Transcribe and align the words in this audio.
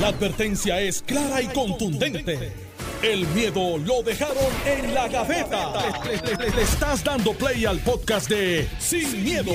La 0.00 0.08
advertencia 0.08 0.80
es 0.80 1.02
clara 1.02 1.40
y 1.40 1.46
contundente. 1.46 2.52
El 3.00 3.28
miedo 3.28 3.78
lo 3.78 4.02
dejaron 4.02 4.36
en 4.66 4.92
la 4.92 5.06
gaveta. 5.06 5.72
Le, 6.04 6.62
estás 6.62 7.04
dando 7.04 7.32
play 7.32 7.64
al 7.64 7.78
podcast 7.78 8.28
de 8.28 8.66
Sin, 8.80 9.22
miedo, 9.22 9.52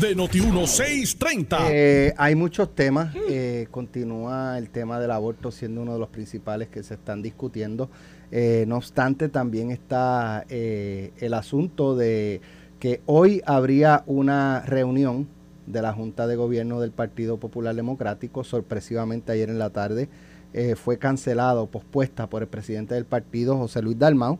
de 0.00 0.16
Noti1630. 0.16 1.58
Eh, 1.68 2.14
hay 2.16 2.34
muchos 2.34 2.74
temas. 2.74 3.14
eh, 3.28 3.66
continúa 3.70 4.56
el 4.56 4.70
tema 4.70 4.98
del 4.98 5.10
aborto 5.10 5.50
siendo 5.50 5.82
uno 5.82 5.92
de 5.92 5.98
los 5.98 6.08
principales 6.08 6.68
que 6.68 6.82
se 6.82 6.94
están 6.94 7.20
discutiendo. 7.20 7.90
Eh, 8.30 8.64
no 8.66 8.78
obstante, 8.78 9.28
también 9.28 9.70
está 9.70 10.46
el 10.48 11.34
asunto 11.34 11.96
de 11.96 12.40
que 12.80 13.02
hoy 13.04 13.42
habría 13.44 14.04
una 14.06 14.62
reunión 14.64 15.28
de 15.66 15.82
la 15.82 15.92
Junta 15.92 16.26
de 16.26 16.36
Gobierno 16.36 16.80
del 16.80 16.90
Partido 16.90 17.38
Popular 17.38 17.74
Democrático. 17.74 18.44
Sorpresivamente 18.44 19.32
ayer 19.32 19.50
en 19.50 19.58
la 19.58 19.70
tarde 19.70 20.08
eh, 20.52 20.74
fue 20.76 20.98
cancelado, 20.98 21.66
pospuesta 21.66 22.28
por 22.28 22.42
el 22.42 22.48
presidente 22.48 22.94
del 22.94 23.04
partido, 23.04 23.56
José 23.56 23.82
Luis 23.82 23.98
Dalmau. 23.98 24.38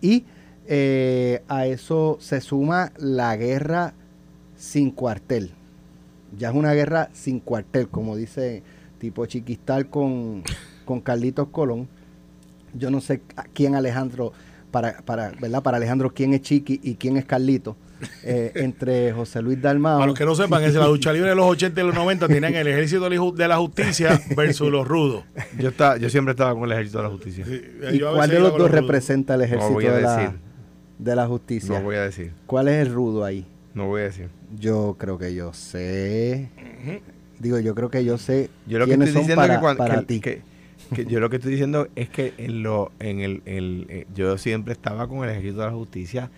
Y 0.00 0.24
eh, 0.66 1.42
a 1.48 1.66
eso 1.66 2.16
se 2.20 2.40
suma 2.40 2.92
la 2.96 3.36
guerra 3.36 3.94
sin 4.56 4.90
cuartel. 4.90 5.50
Ya 6.38 6.50
es 6.50 6.54
una 6.54 6.72
guerra 6.72 7.10
sin 7.12 7.40
cuartel, 7.40 7.88
como 7.88 8.16
dice 8.16 8.62
tipo 8.98 9.26
Chiquistal 9.26 9.88
con, 9.88 10.44
con 10.84 11.00
Carlitos 11.00 11.48
Colón. 11.48 11.88
Yo 12.72 12.90
no 12.90 13.00
sé 13.00 13.20
quién 13.52 13.74
Alejandro, 13.74 14.32
para, 14.70 14.98
para, 14.98 15.32
¿verdad? 15.40 15.62
Para 15.62 15.78
Alejandro, 15.78 16.14
quién 16.14 16.34
es 16.34 16.42
Chiqui 16.42 16.78
y 16.82 16.94
quién 16.94 17.16
es 17.16 17.24
Carlito. 17.24 17.76
Eh, 18.22 18.52
entre 18.54 19.12
José 19.12 19.42
Luis 19.42 19.60
Dalmao. 19.60 19.98
Para 19.98 20.06
los 20.08 20.18
que 20.18 20.24
no 20.24 20.34
sepan, 20.34 20.62
es 20.62 20.74
la 20.74 20.86
lucha 20.86 21.12
libre 21.12 21.28
de 21.30 21.34
los 21.36 21.46
80 21.46 21.80
y 21.80 21.84
los 21.84 21.94
90 21.94 22.28
tenían 22.28 22.54
el 22.54 22.66
ejército 22.66 23.08
de 23.08 23.48
la 23.48 23.56
justicia 23.58 24.20
versus 24.36 24.70
los 24.70 24.86
rudos. 24.88 25.24
Yo, 25.58 25.68
estaba, 25.68 25.96
yo 25.98 26.08
siempre 26.10 26.32
estaba 26.32 26.54
con 26.54 26.64
el 26.64 26.72
ejército 26.72 26.98
de 26.98 27.04
la 27.04 27.10
justicia. 27.10 27.44
¿Y 27.92 28.00
cuál 28.00 28.30
de 28.30 28.40
los 28.40 28.56
dos 28.56 28.70
representa 28.70 29.34
el 29.34 29.42
ejército 29.42 29.72
voy 29.72 29.86
a 29.86 29.92
de, 29.92 30.02
la, 30.02 30.34
de 30.98 31.16
la 31.16 31.26
justicia? 31.26 31.78
No 31.78 31.84
voy 31.84 31.96
a 31.96 32.02
decir. 32.02 32.32
¿Cuál 32.46 32.68
es 32.68 32.86
el 32.86 32.92
rudo 32.92 33.24
ahí? 33.24 33.46
No 33.74 33.86
voy 33.86 34.00
a 34.00 34.04
decir. 34.04 34.28
Yo 34.58 34.96
creo 34.98 35.18
que 35.18 35.34
yo 35.34 35.52
sé. 35.52 36.48
Digo, 37.38 37.58
yo 37.58 37.74
creo 37.74 37.90
que 37.90 38.04
yo 38.04 38.18
sé 38.18 38.50
Yo 38.66 38.78
lo 38.78 38.86
que 38.86 38.92
estoy 38.92 39.08
son 39.08 39.16
diciendo 39.22 39.40
para, 39.42 39.54
que, 39.56 39.60
cuando, 39.60 39.78
para 39.78 40.00
que- 40.00 40.06
ti. 40.06 40.20
que- 40.20 40.42
que 40.94 41.04
yo 41.06 41.20
lo 41.20 41.30
que 41.30 41.36
estoy 41.36 41.52
diciendo 41.52 41.86
es 41.94 42.08
que 42.08 42.34
en 42.38 42.62
lo 42.64 42.90
en 42.98 43.20
el, 43.20 43.42
el- 43.44 43.86
eh, 43.90 44.06
yo 44.14 44.36
siempre 44.38 44.72
estaba 44.72 45.06
con 45.06 45.22
el 45.22 45.30
ejército 45.30 45.60
de 45.60 45.66
la 45.66 45.72
justicia 45.72 46.30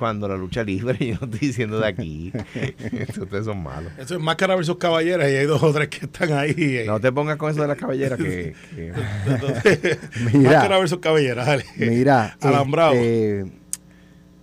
cuando 0.00 0.26
la 0.26 0.36
lucha 0.36 0.64
libre 0.64 0.96
yo 1.06 1.14
no 1.20 1.26
estoy 1.32 1.48
diciendo 1.48 1.78
de 1.78 1.86
aquí 1.86 2.32
ustedes 3.20 3.44
son 3.44 3.62
malos 3.62 3.92
Eso 3.98 4.14
es 4.16 4.20
máscara 4.20 4.56
versus 4.56 4.76
caballeras 4.78 5.30
y 5.30 5.36
hay 5.36 5.46
dos 5.46 5.62
o 5.62 5.72
tres 5.72 5.88
que 5.88 6.06
están 6.06 6.32
ahí. 6.32 6.54
eh. 6.56 6.84
no 6.86 6.98
te 6.98 7.12
pongas 7.12 7.36
con 7.36 7.50
eso 7.52 7.62
de 7.62 7.68
la 7.68 7.76
cabellera 7.76 8.16
que, 8.16 8.54
que- 8.74 9.98
Mira. 10.32 10.50
máscara 10.50 10.78
versus 10.78 10.98
caballeras, 10.98 11.46
dale. 11.46 11.64
Mira, 11.76 12.36
Alambrado. 12.40 12.92
este, 12.94 13.52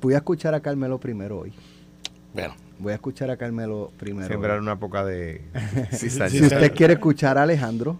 voy 0.01 0.13
a 0.13 0.17
escuchar 0.17 0.53
a 0.53 0.59
Carmelo 0.61 0.99
primero 0.99 1.39
hoy. 1.39 1.53
Bueno, 2.33 2.55
Voy 2.79 2.91
a 2.91 2.95
escuchar 2.95 3.31
a 3.31 3.37
Carmelo 3.37 3.91
primero. 3.97 4.27
sembrar 4.27 4.59
una 4.59 4.77
poca 4.79 5.03
de 5.03 5.41
cizaña. 5.91 6.29
Si 6.29 6.43
usted 6.43 6.71
quiere 6.75 6.93
escuchar 6.93 7.39
a 7.39 7.43
Alejandro, 7.43 7.99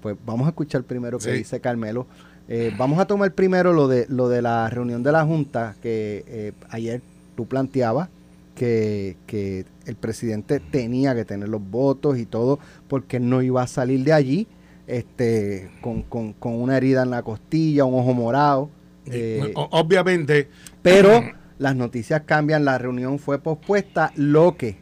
pues 0.00 0.16
vamos 0.24 0.46
a 0.46 0.50
escuchar 0.50 0.84
primero 0.84 1.18
que 1.18 1.24
Sí. 1.24 1.30
dice 1.38 1.60
Carmelo. 1.60 2.06
Eh, 2.48 2.72
vamos 2.76 2.98
a 2.98 3.06
tomar 3.06 3.32
primero 3.34 3.72
lo 3.72 3.88
de 3.88 4.06
lo 4.08 4.28
de 4.28 4.42
la 4.42 4.68
reunión 4.68 5.02
de 5.02 5.12
la 5.12 5.24
Junta 5.24 5.76
que 5.82 6.24
eh, 6.26 6.52
ayer 6.70 7.00
tú 7.36 7.46
planteabas 7.46 8.08
que, 8.54 9.16
que 9.26 9.64
el 9.86 9.96
presidente 9.96 10.60
tenía 10.60 11.14
que 11.14 11.24
tener 11.24 11.48
los 11.48 11.62
votos 11.70 12.18
y 12.18 12.26
todo 12.26 12.58
porque 12.88 13.20
no 13.20 13.40
iba 13.42 13.62
a 13.62 13.66
salir 13.66 14.04
de 14.04 14.12
allí 14.12 14.46
este 14.86 15.70
con, 15.80 16.02
con- 16.02 16.32
con 16.34 16.54
una 16.60 16.76
herida 16.76 17.02
en 17.04 17.10
la 17.10 17.22
costilla, 17.22 17.84
un 17.84 17.94
ojo 17.98 18.12
morado. 18.12 18.68
eh, 19.06 19.52
obviamente, 19.70 20.48
pero 20.82 21.22
las 21.58 21.76
noticias 21.76 22.22
cambian, 22.26 22.64
la 22.64 22.76
reunión 22.76 23.18
fue 23.18 23.38
pospuesta, 23.38 24.12
lo 24.16 24.56
que 24.56 24.76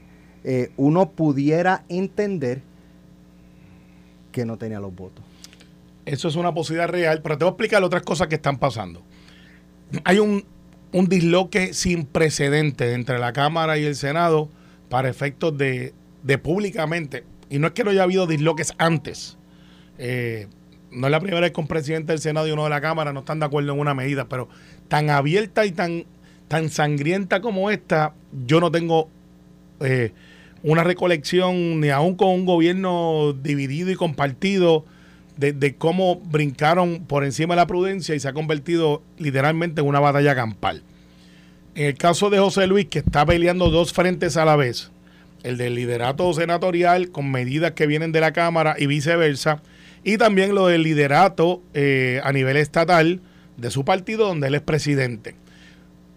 uno 0.78 1.10
pudiera 1.10 1.84
entender 1.90 2.62
que 4.32 4.44
no 4.46 4.56
tenía 4.56 4.80
los 4.80 4.94
votos. 4.94 5.24
Eso 6.06 6.28
es 6.28 6.36
una 6.36 6.52
posibilidad 6.54 6.88
real, 6.88 7.22
pero 7.22 7.38
te 7.38 7.44
voy 7.44 7.50
a 7.50 7.52
explicar 7.52 7.82
otras 7.82 8.02
cosas 8.02 8.28
que 8.28 8.36
están 8.36 8.58
pasando. 8.58 9.02
Hay 10.04 10.18
un, 10.18 10.44
un 10.92 11.08
disloque 11.08 11.72
sin 11.74 12.04
precedente 12.04 12.94
entre 12.94 13.18
la 13.18 13.32
Cámara 13.32 13.78
y 13.78 13.84
el 13.84 13.96
Senado 13.96 14.48
para 14.88 15.08
efectos 15.08 15.56
de, 15.56 15.94
de 16.22 16.38
públicamente. 16.38 17.24
Y 17.48 17.58
no 17.58 17.68
es 17.68 17.72
que 17.72 17.84
no 17.84 17.90
haya 17.90 18.04
habido 18.04 18.26
disloques 18.26 18.74
antes. 18.78 19.36
Eh, 19.98 20.46
no 20.90 21.06
es 21.06 21.10
la 21.10 21.20
primera 21.20 21.40
vez 21.40 21.52
que 21.52 21.60
un 21.60 21.66
presidente 21.66 22.12
del 22.12 22.20
Senado 22.20 22.48
y 22.48 22.50
uno 22.50 22.64
de 22.64 22.70
la 22.70 22.80
Cámara 22.80 23.12
no 23.12 23.20
están 23.20 23.40
de 23.40 23.46
acuerdo 23.46 23.72
en 23.72 23.80
una 23.80 23.94
medida, 23.94 24.28
pero 24.28 24.48
tan 24.88 25.10
abierta 25.10 25.66
y 25.66 25.72
tan, 25.72 26.06
tan 26.48 26.68
sangrienta 26.70 27.40
como 27.40 27.70
esta, 27.70 28.14
yo 28.46 28.60
no 28.60 28.70
tengo 28.70 29.08
eh, 29.80 30.12
una 30.62 30.84
recolección 30.84 31.80
ni 31.80 31.90
aún 31.90 32.16
con 32.16 32.30
un 32.30 32.44
gobierno 32.44 33.32
dividido 33.32 33.90
y 33.90 33.94
compartido 33.94 34.84
de, 35.40 35.74
cómo 35.76 36.16
brincaron 36.16 37.04
por 37.06 37.24
encima 37.24 37.54
de 37.54 37.60
la 37.60 37.66
prudencia 37.66 38.14
y 38.14 38.20
se 38.20 38.28
ha 38.28 38.32
convertido 38.34 39.02
literalmente 39.18 39.80
en 39.80 39.86
una 39.86 40.00
batalla 40.00 40.34
campal. 40.34 40.82
En 41.74 41.86
el 41.86 41.94
caso 41.94 42.28
de 42.28 42.38
José 42.38 42.66
Luis, 42.66 42.86
que 42.86 42.98
está 42.98 43.24
peleando 43.24 43.70
dos 43.70 43.92
frentes 43.92 44.36
a 44.36 44.44
la 44.44 44.56
vez, 44.56 44.90
el 45.42 45.56
del 45.56 45.74
liderato 45.74 46.32
senatorial 46.34 47.10
con 47.10 47.30
medidas 47.30 47.72
que 47.72 47.86
vienen 47.86 48.12
de 48.12 48.20
la 48.20 48.32
Cámara 48.32 48.76
y 48.78 48.86
viceversa, 48.86 49.62
y 50.04 50.18
también 50.18 50.54
lo 50.54 50.66
del 50.66 50.82
liderato 50.82 51.62
eh, 51.72 52.20
a 52.22 52.32
nivel 52.32 52.56
estatal 52.58 53.20
de 53.56 53.70
su 53.70 53.84
partido 53.84 54.26
donde 54.26 54.48
él 54.48 54.54
es 54.54 54.62
presidente. 54.62 55.36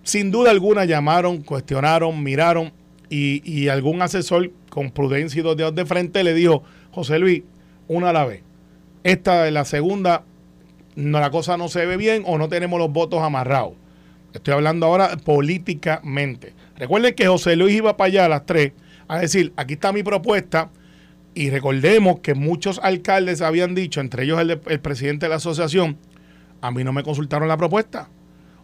Sin 0.04 0.32
duda 0.32 0.52
alguna 0.52 0.84
llamaron, 0.84 1.44
cuestionaron, 1.44 2.22
miraron 2.24 2.74
y, 3.10 3.42
y 3.50 3.70
algún 3.70 4.02
asesor 4.02 4.52
con 4.70 4.92
prudencia 4.92 5.40
y 5.40 5.44
dos 5.44 5.56
dedos 5.56 5.76
de 5.76 5.86
frente 5.86 6.24
le 6.26 6.34
dijo, 6.34 6.64
José 6.92 7.20
Luis, 7.20 7.44
una 7.88 8.10
a 8.10 8.14
la 8.14 8.26
vez. 8.26 8.42
Esta 9.04 9.48
es 9.48 9.54
la 9.54 9.66
segunda, 9.66 10.24
la 10.96 11.30
cosa 11.30 11.58
no 11.58 11.68
se 11.68 11.86
ve 11.86 11.98
bien 11.98 12.24
o 12.26 12.38
no 12.38 12.50
tenemos 12.50 12.80
los 12.80 12.92
votos 12.92 13.22
amarrados. 13.22 13.74
Estoy 14.34 14.54
hablando 14.54 14.86
ahora 14.86 15.18
políticamente. 15.18 16.54
Recuerden 16.78 17.14
que 17.14 17.28
José 17.28 17.56
Luis 17.56 17.76
iba 17.76 17.98
para 17.98 18.08
allá 18.08 18.26
a 18.26 18.30
las 18.30 18.46
tres 18.46 18.72
a 19.08 19.20
decir, 19.20 19.54
aquí 19.58 19.74
está 19.74 19.92
mi 19.92 20.04
propuesta, 20.04 20.70
y 21.36 21.50
recordemos 21.50 22.20
que 22.20 22.36
muchos 22.36 22.80
alcaldes 22.84 23.42
habían 23.42 23.76
dicho, 23.76 24.00
entre 24.02 24.24
ellos 24.24 24.40
el 24.40 24.80
presidente 24.80 25.26
de 25.26 25.32
la 25.32 25.36
asociación, 25.38 25.98
a 26.62 26.72
mí 26.72 26.84
no 26.84 26.94
me 26.94 27.04
consultaron 27.04 27.48
la 27.48 27.58
propuesta 27.58 28.10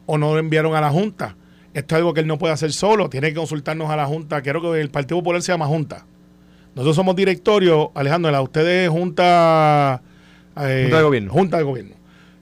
o 0.05 0.17
no 0.17 0.33
lo 0.33 0.39
enviaron 0.39 0.75
a 0.75 0.81
la 0.81 0.89
Junta. 0.89 1.35
Esto 1.73 1.95
es 1.95 1.97
algo 1.97 2.13
que 2.13 2.21
él 2.21 2.27
no 2.27 2.37
puede 2.37 2.53
hacer 2.53 2.71
solo, 2.71 3.09
tiene 3.09 3.29
que 3.29 3.35
consultarnos 3.35 3.89
a 3.89 3.95
la 3.95 4.05
Junta. 4.05 4.41
Quiero 4.41 4.61
que 4.61 4.79
el 4.79 4.89
Partido 4.89 5.19
Popular 5.19 5.41
se 5.41 5.51
llama 5.51 5.67
Junta. 5.67 6.05
Nosotros 6.75 6.95
somos 6.95 7.15
directorio, 7.15 7.91
Alejandro, 7.95 8.31
la 8.31 8.41
usted 8.41 8.85
es 8.85 8.89
Junta, 8.89 10.01
eh, 10.59 10.83
Junta 10.83 10.97
de 10.97 11.03
Gobierno. 11.03 11.31
Junta 11.31 11.57
de 11.57 11.63
Gobierno. 11.63 11.95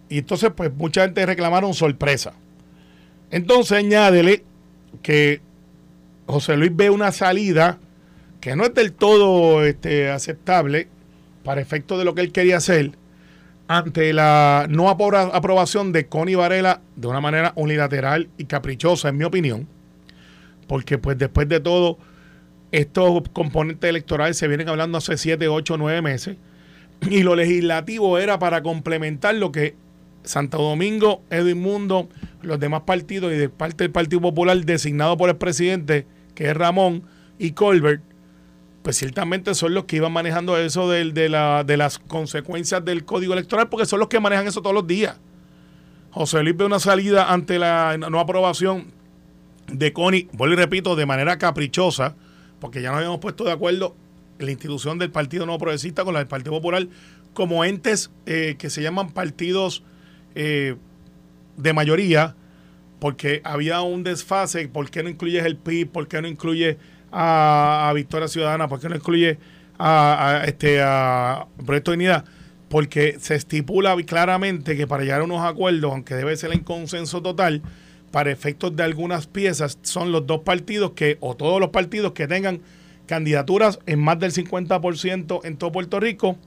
Y 0.09 0.19
entonces, 0.19 0.51
pues 0.55 0.73
mucha 0.73 1.01
gente 1.03 1.25
reclamaron 1.25 1.73
sorpresa. 1.73 2.33
Entonces, 3.31 3.77
añádele 3.77 4.43
que 5.01 5.41
José 6.27 6.55
Luis 6.57 6.71
ve 6.75 6.89
una 6.89 7.11
salida 7.11 7.77
que 8.39 8.55
no 8.55 8.63
es 8.65 8.73
del 8.73 8.93
todo 8.93 9.65
este, 9.65 10.09
aceptable 10.09 10.87
para 11.43 11.59
efecto 11.61 11.97
de 11.97 12.05
lo 12.05 12.15
que 12.15 12.21
él 12.21 12.31
quería 12.31 12.57
hacer 12.57 12.91
ante 13.67 14.13
la 14.13 14.65
no 14.69 14.85
apro- 14.89 15.29
aprobación 15.33 15.91
de 15.91 16.07
Connie 16.07 16.35
Varela 16.35 16.79
de 16.95 17.07
una 17.07 17.19
manera 17.19 17.51
unilateral 17.55 18.29
y 18.37 18.45
caprichosa, 18.45 19.09
en 19.09 19.17
mi 19.17 19.25
opinión, 19.25 19.67
porque 20.67 20.97
pues 20.97 21.17
después 21.17 21.49
de 21.49 21.59
todo, 21.59 21.97
estos 22.71 23.23
componentes 23.33 23.89
electorales 23.89 24.37
se 24.37 24.47
vienen 24.47 24.69
hablando 24.69 24.97
hace 24.97 25.17
7, 25.17 25.47
8, 25.49 25.77
9 25.77 26.01
meses, 26.01 26.37
y 27.01 27.23
lo 27.23 27.35
legislativo 27.35 28.17
era 28.17 28.39
para 28.39 28.61
complementar 28.63 29.35
lo 29.35 29.51
que 29.51 29.75
Santo 30.23 30.57
Domingo, 30.57 31.21
Edwin 31.29 31.61
Mundo, 31.61 32.09
los 32.41 32.59
demás 32.59 32.81
partidos 32.81 33.31
y 33.33 33.37
de 33.37 33.49
parte 33.49 33.83
del 33.85 33.91
Partido 33.91 34.21
Popular 34.21 34.57
designado 34.65 35.15
por 35.17 35.29
el 35.29 35.37
presidente, 35.37 36.05
que 36.35 36.49
es 36.49 36.57
Ramón 36.57 37.03
y 37.39 37.51
Colbert, 37.51 38.01
pues 38.81 38.97
ciertamente 38.97 39.53
son 39.55 39.73
los 39.73 39.85
que 39.85 39.97
iban 39.97 40.11
manejando 40.11 40.57
eso 40.57 40.89
del- 40.89 41.13
de, 41.13 41.29
la- 41.29 41.63
de 41.63 41.77
las 41.77 41.99
consecuencias 41.99 42.83
del 42.83 43.05
código 43.05 43.33
electoral, 43.33 43.69
porque 43.69 43.85
son 43.85 43.99
los 43.99 44.07
que 44.09 44.19
manejan 44.19 44.47
eso 44.47 44.61
todos 44.61 44.73
los 44.73 44.87
días. 44.87 45.17
José 46.11 46.41
Luis 46.43 46.57
ve 46.57 46.65
una 46.65 46.79
salida 46.79 47.31
ante 47.31 47.59
la 47.59 47.97
no 47.97 48.19
aprobación 48.19 48.87
de 49.71 49.93
Connie, 49.93 50.29
vuelvo 50.33 50.53
y 50.53 50.57
repito, 50.57 50.95
de 50.95 51.05
manera 51.05 51.37
caprichosa, 51.37 52.15
porque 52.59 52.81
ya 52.81 52.89
nos 52.89 52.97
habíamos 52.97 53.19
puesto 53.19 53.43
de 53.43 53.51
acuerdo 53.51 53.95
la 54.39 54.51
institución 54.51 54.99
del 54.99 55.11
Partido 55.11 55.45
No 55.45 55.57
Progresista 55.57 56.03
con 56.03 56.13
la 56.13 56.19
del 56.19 56.27
Partido 56.27 56.53
Popular 56.53 56.87
como 57.33 57.63
entes 57.63 58.09
eh, 58.25 58.55
que 58.57 58.69
se 58.69 58.81
llaman 58.81 59.11
partidos 59.11 59.83
eh, 60.35 60.75
de 61.55 61.73
mayoría, 61.73 62.35
porque 62.99 63.41
había 63.43 63.81
un 63.81 64.03
desfase, 64.03 64.67
¿por 64.67 64.89
qué 64.89 65.03
no 65.03 65.09
incluyes 65.09 65.45
el 65.45 65.55
PIB? 65.55 65.89
¿Por 65.89 66.07
qué 66.07 66.21
no 66.21 66.27
incluyes 66.27 66.77
a, 67.11 67.89
a 67.89 67.93
Victoria 67.93 68.27
Ciudadana? 68.27 68.67
¿Por 68.67 68.79
qué 68.79 68.89
no 68.89 68.95
incluyes 68.95 69.37
a, 69.77 70.39
a, 70.41 70.45
este, 70.45 70.81
a 70.81 71.47
Proyecto 71.65 71.91
de 71.91 71.97
Unidad? 71.97 72.25
porque 72.69 73.17
se 73.19 73.35
estipula 73.35 73.95
claramente 74.05 74.75
que 74.75 74.87
para 74.87 75.03
llegar 75.03 75.21
a 75.21 75.23
unos 75.23 75.45
acuerdos, 75.45 75.91
aunque 75.91 76.15
debe 76.15 76.35
ser 76.35 76.51
en 76.53 76.59
consenso 76.59 77.21
total, 77.21 77.61
para 78.11 78.31
efectos 78.31 78.75
de 78.75 78.83
algunas 78.83 79.27
piezas, 79.27 79.79
son 79.81 80.11
los 80.11 80.25
dos 80.25 80.41
partidos 80.41 80.91
que, 80.91 81.17
o 81.19 81.35
todos 81.35 81.59
los 81.59 81.69
partidos 81.69 82.13
que 82.13 82.27
tengan 82.27 82.61
candidaturas 83.07 83.79
en 83.87 83.99
más 83.99 84.19
del 84.19 84.31
50% 84.31 85.41
en 85.43 85.57
todo 85.57 85.71
Puerto 85.71 85.99
Rico 85.99 86.37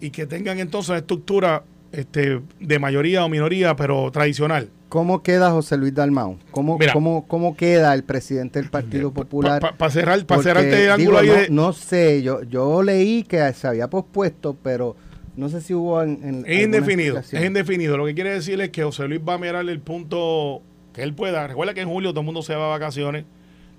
y 0.00 0.10
que 0.10 0.26
tengan 0.26 0.60
entonces 0.60 0.90
una 0.90 0.98
estructura 0.98 1.64
este, 1.92 2.40
de 2.60 2.78
mayoría 2.78 3.24
o 3.24 3.28
minoría, 3.28 3.74
pero 3.74 4.10
tradicional. 4.12 4.70
¿Cómo 4.88 5.22
queda 5.22 5.50
José 5.50 5.76
Luis 5.76 5.94
Dalmau? 5.94 6.38
¿Cómo, 6.50 6.78
cómo, 6.92 7.26
cómo 7.28 7.56
queda 7.56 7.94
el 7.94 8.02
presidente 8.02 8.60
del 8.60 8.70
Partido 8.70 9.12
Popular? 9.12 9.60
Para 9.76 9.90
cerrar, 9.92 10.24
pa 10.26 10.42
cerrar 10.42 10.64
este 10.64 10.90
ángulo 10.90 11.18
ahí 11.18 11.46
no, 11.48 11.72
sé, 11.72 12.22
yo, 12.22 12.42
yo 12.42 12.82
leí 12.82 13.22
que 13.22 13.52
se 13.52 13.68
había 13.68 13.88
pospuesto, 13.88 14.56
pero 14.62 14.96
no 15.36 15.48
sé 15.48 15.60
si 15.60 15.74
hubo 15.74 16.02
en... 16.02 16.44
es 16.46 16.62
indefinido, 16.62 17.18
es 17.18 17.32
indefinido. 17.32 17.96
Lo 17.96 18.06
que 18.06 18.14
quiere 18.14 18.30
decir 18.30 18.60
es 18.60 18.70
que 18.70 18.82
José 18.82 19.06
Luis 19.06 19.20
va 19.26 19.34
a 19.34 19.38
mirar 19.38 19.68
el 19.68 19.80
punto 19.80 20.62
que 20.92 21.02
él 21.02 21.14
pueda. 21.14 21.46
Recuerda 21.46 21.72
que 21.72 21.82
en 21.82 21.88
julio 21.88 22.10
todo 22.10 22.20
el 22.20 22.26
mundo 22.26 22.42
se 22.42 22.56
va 22.56 22.66
a 22.66 22.68
vacaciones, 22.70 23.26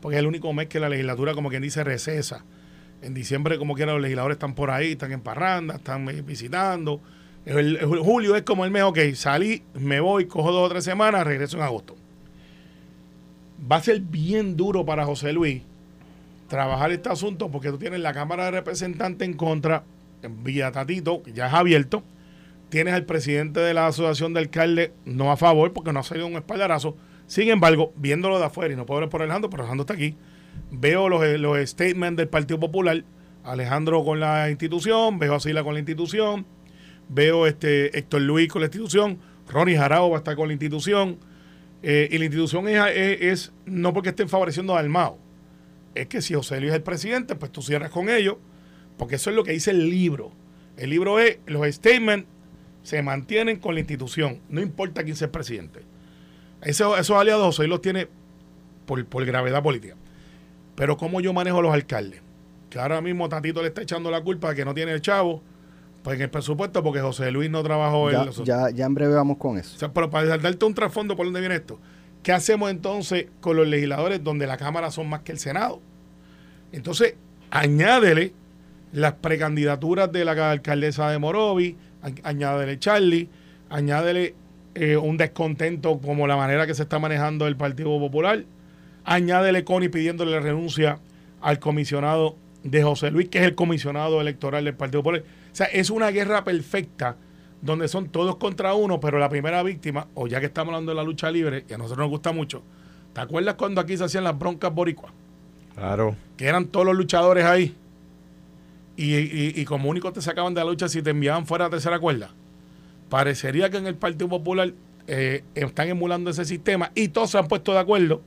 porque 0.02 0.18
es 0.18 0.20
el 0.20 0.28
único 0.28 0.52
mes 0.54 0.68
que 0.68 0.80
la 0.80 0.90
legislatura, 0.90 1.34
como 1.34 1.50
quien 1.50 1.62
dice, 1.62 1.84
recesa. 1.84 2.44
En 3.02 3.14
diciembre, 3.14 3.58
como 3.58 3.76
quiera, 3.76 3.94
los 3.94 4.02
legisladores 4.02 4.36
están 4.36 4.54
por 4.54 4.72
ahí, 4.72 4.92
están 4.92 5.12
en 5.12 5.22
parranda, 5.22 5.76
están 5.76 6.06
visitando 6.26 7.02
el, 7.46 7.80
julio 7.86 8.36
es 8.36 8.44
como 8.44 8.66
el 8.66 8.72
mes, 8.72 8.84
ok, 8.84 9.00
salí, 9.16 9.64
me 9.74 10.00
voy, 10.00 10.26
cojo 10.26 10.52
dos 10.52 10.68
o 10.68 10.70
tres 10.70 10.84
semanas, 10.84 11.26
regreso 11.26 11.58
en 11.58 11.64
agosto. 11.64 11.96
Va 13.72 13.78
a 13.78 13.84
ser 13.84 14.00
bien 14.02 14.56
duro 14.56 14.86
para 14.86 15.06
José 15.06 15.34
Luis 15.34 15.64
trabajar 16.48 16.92
este 16.92 17.10
asunto 17.10 17.50
porque 17.50 17.70
tú 17.70 17.78
tienes 17.78 18.00
la 18.02 18.14
Cámara 18.14 18.46
de 18.46 18.52
Representantes 18.52 19.28
en 19.28 19.36
contra, 19.36 19.84
en 20.22 20.44
Villa 20.44 20.72
Tatito, 20.72 21.24
que 21.24 21.34
ya 21.34 21.48
es 21.48 21.54
abierto. 21.54 22.04
Tienes 22.70 22.94
al 22.94 23.06
presidente 23.06 23.60
de 23.60 23.74
la 23.74 23.88
Asociación 23.88 24.34
de 24.34 24.42
Alcaldes 24.42 24.92
no 25.06 25.32
a 25.32 25.38
favor 25.38 25.74
porque 25.74 25.92
no 25.92 26.00
ha 26.00 26.04
salido 26.04 26.28
un 26.28 26.36
espaldarazo. 26.36 26.96
Sin 27.32 27.48
embargo, 27.48 27.94
viéndolo 27.96 28.40
de 28.40 28.44
afuera, 28.44 28.74
y 28.74 28.76
no 28.76 28.86
puedo 28.86 29.00
ver 29.00 29.08
por 29.08 29.22
Alejandro, 29.22 29.50
pero 29.50 29.64
Alejandro 29.64 29.84
está 29.84 29.94
aquí, 29.94 30.18
veo 30.70 31.08
los, 31.08 31.26
los 31.40 31.70
statements 31.70 32.18
del 32.18 32.28
Partido 32.28 32.60
Popular, 32.60 33.06
Alejandro 33.46 34.04
con 34.04 34.20
la 34.20 34.50
institución, 34.50 35.18
veo 35.18 35.36
a 35.36 35.40
Sila 35.40 35.64
con 35.64 35.72
la 35.72 35.80
institución, 35.80 36.46
veo 37.08 37.48
este 37.48 37.98
Héctor 37.98 38.24
Luis 38.24 38.50
con 38.50 38.60
la 38.60 38.66
institución, 38.66 39.18
Ronnie 39.48 39.78
Jarao 39.78 40.10
va 40.10 40.18
a 40.18 40.20
estar 40.20 40.36
con 40.36 40.50
la 40.50 40.54
institución, 40.56 41.20
eh, 41.84 42.10
y 42.12 42.18
la 42.18 42.26
institución 42.26 42.66
es, 42.68 43.54
no 43.66 43.94
porque 43.94 44.10
estén 44.10 44.28
favoreciendo 44.28 44.76
a 44.76 44.80
Almao, 44.80 45.18
es 45.96 46.08
que 46.08 46.22
si 46.22 46.34
José 46.34 46.60
Luis 46.60 46.72
es 46.72 46.76
el 46.76 46.84
presidente, 46.84 47.36
pues 47.36 47.50
tú 47.50 47.62
cierras 47.62 47.92
con 47.92 48.10
ellos, 48.10 48.36
porque 48.98 49.16
eso 49.16 49.30
es 49.30 49.38
lo 49.38 49.46
que 49.46 49.54
dice 49.54 49.72
el 49.72 49.90
libro. 49.90 50.34
El 50.76 50.90
libro 50.90 51.18
es, 51.18 51.40
los 51.46 51.66
statements 51.74 52.28
se 52.84 53.02
mantienen 53.02 53.58
con 53.58 53.76
la 53.76 53.80
institución, 53.80 54.42
no 54.50 54.60
importa 54.60 55.06
quién 55.06 55.16
sea 55.16 55.28
el 55.28 55.32
presidente. 55.32 55.90
Eso, 56.62 56.98
esos 56.98 57.18
aliados 57.18 57.44
José 57.58 57.68
los 57.68 57.82
tiene 57.82 58.08
por, 58.86 59.04
por 59.06 59.26
gravedad 59.26 59.64
política. 59.64 59.96
Pero 60.76 60.98
¿cómo 60.98 61.22
yo 61.22 61.34
manejo 61.34 61.60
a 61.60 61.62
los 61.62 61.74
alcaldes? 61.74 62.22
Que 62.70 62.80
ahora 62.80 63.02
mismo 63.02 63.28
Tatito 63.30 63.62
le 63.62 63.68
está 63.70 63.82
echando 63.82 64.10
la 64.10 64.22
culpa 64.22 64.50
de 64.50 64.56
que 64.56 64.66
no 64.66 64.74
tiene 64.74 64.94
el 64.94 65.02
chavo, 65.02 65.42
pues 66.04 66.16
en 66.16 66.24
el 66.24 66.30
presupuesto, 66.30 66.82
porque 66.84 67.02
José 67.02 67.32
Luis 67.32 67.50
no 67.50 67.62
trabajó 67.64 68.12
ya, 68.12 68.24
en 68.24 68.32
ya, 68.46 68.70
ya 68.70 68.86
en 68.86 68.94
breve 68.94 69.14
vamos 69.14 69.38
con 69.38 69.58
eso. 69.58 69.76
O 69.76 69.80
sea, 69.80 69.94
pero 69.94 70.10
para 70.10 70.38
darte 70.38 70.66
un 70.66 70.74
trasfondo 70.74 71.16
por 71.16 71.26
dónde 71.26 71.40
viene 71.40 71.56
esto, 71.56 71.80
¿qué 72.24 72.32
hacemos 72.32 72.72
entonces 72.72 73.28
con 73.40 73.58
los 73.58 73.68
legisladores 73.68 74.24
donde 74.24 74.48
la 74.48 74.58
Cámara 74.58 74.92
son 74.92 75.10
más 75.10 75.22
que 75.22 75.34
el 75.34 75.40
Senado? 75.40 75.82
Entonces, 76.72 77.16
añádele 77.50 78.34
las 78.94 79.14
precandidaturas 79.14 80.12
de 80.12 80.26
la 80.26 80.52
alcaldesa 80.52 81.10
de 81.12 81.20
Morovi, 81.20 81.78
añádele 82.24 82.80
Charlie, 82.80 83.30
añádele 83.70 84.36
eh, 84.76 84.98
un 84.98 85.18
descontento 85.18 86.00
como 86.00 86.28
la 86.28 86.36
manera 86.36 86.68
que 86.68 86.74
se 86.74 86.84
está 86.84 87.00
manejando 87.00 87.48
el 87.48 87.56
Partido 87.56 87.90
Popular, 88.00 88.44
añádele 89.04 89.64
Connie 89.64 89.90
pidiéndole 89.90 90.32
la 90.32 90.40
renuncia 90.40 91.00
al 91.42 91.60
comisionado 91.60 92.36
de 92.64 92.84
José 92.84 93.12
Luis, 93.12 93.30
que 93.30 93.40
es 93.40 93.46
el 93.46 93.56
comisionado 93.56 94.22
electoral 94.22 94.66
del 94.66 94.76
Partido 94.76 95.02
Popular. 95.02 95.24
O 95.52 95.56
sea, 95.56 95.68
es 95.68 95.90
una 95.90 96.12
guerra 96.12 96.44
perfecta 96.44 97.18
donde 97.62 97.88
son 97.88 98.10
todos 98.10 98.38
contra 98.38 98.74
uno, 98.74 99.00
pero 99.00 99.20
la 99.20 99.30
primera 99.30 99.62
víctima, 99.64 100.08
o 100.16 100.28
ya 100.28 100.40
que 100.40 100.48
estamos 100.48 100.74
hablando 100.74 100.92
de 100.92 100.96
la 100.96 101.04
lucha 101.04 101.30
libre, 101.30 101.66
y 101.70 101.74
a 101.74 101.78
nosotros 101.78 102.00
nos 102.00 102.10
gusta 102.10 102.32
mucho, 102.32 102.64
¿te 103.14 103.22
acuerdas 103.22 103.56
cuando 103.56 103.82
aquí 103.82 103.98
se 103.98 104.04
hacían 104.04 104.24
las 104.24 104.38
broncas 104.38 104.74
boricuas? 104.74 105.14
Claro. 105.76 106.16
Que 106.38 106.48
eran 106.48 106.66
todos 106.68 106.86
los 106.86 106.96
luchadores 106.96 107.46
ahí. 107.46 107.76
Y, 108.98 109.66
como 109.66 109.90
único 109.90 110.12
te 110.14 110.22
sacaban 110.22 110.54
de 110.54 110.64
la 110.64 110.70
lucha 110.70 110.88
si 110.88 111.02
te 111.02 111.10
enviaban 111.10 111.48
fuera 111.48 111.66
a 111.66 111.70
tercera 111.70 111.98
cuerda. 111.98 112.30
Parecería 113.12 113.70
que 113.70 113.76
en 113.76 113.88
el 113.88 113.96
Partido 113.96 114.30
Popular 114.30 114.74
eh, 115.06 115.44
están 115.54 115.90
emulando 115.90 116.30
ese 116.30 116.46
sistema 116.46 116.94
y 116.96 117.10
todos 117.10 117.32
se 117.32 117.38
han 117.38 117.50
puesto 117.50 117.74
de 117.74 117.80
acuerdo 117.80 118.22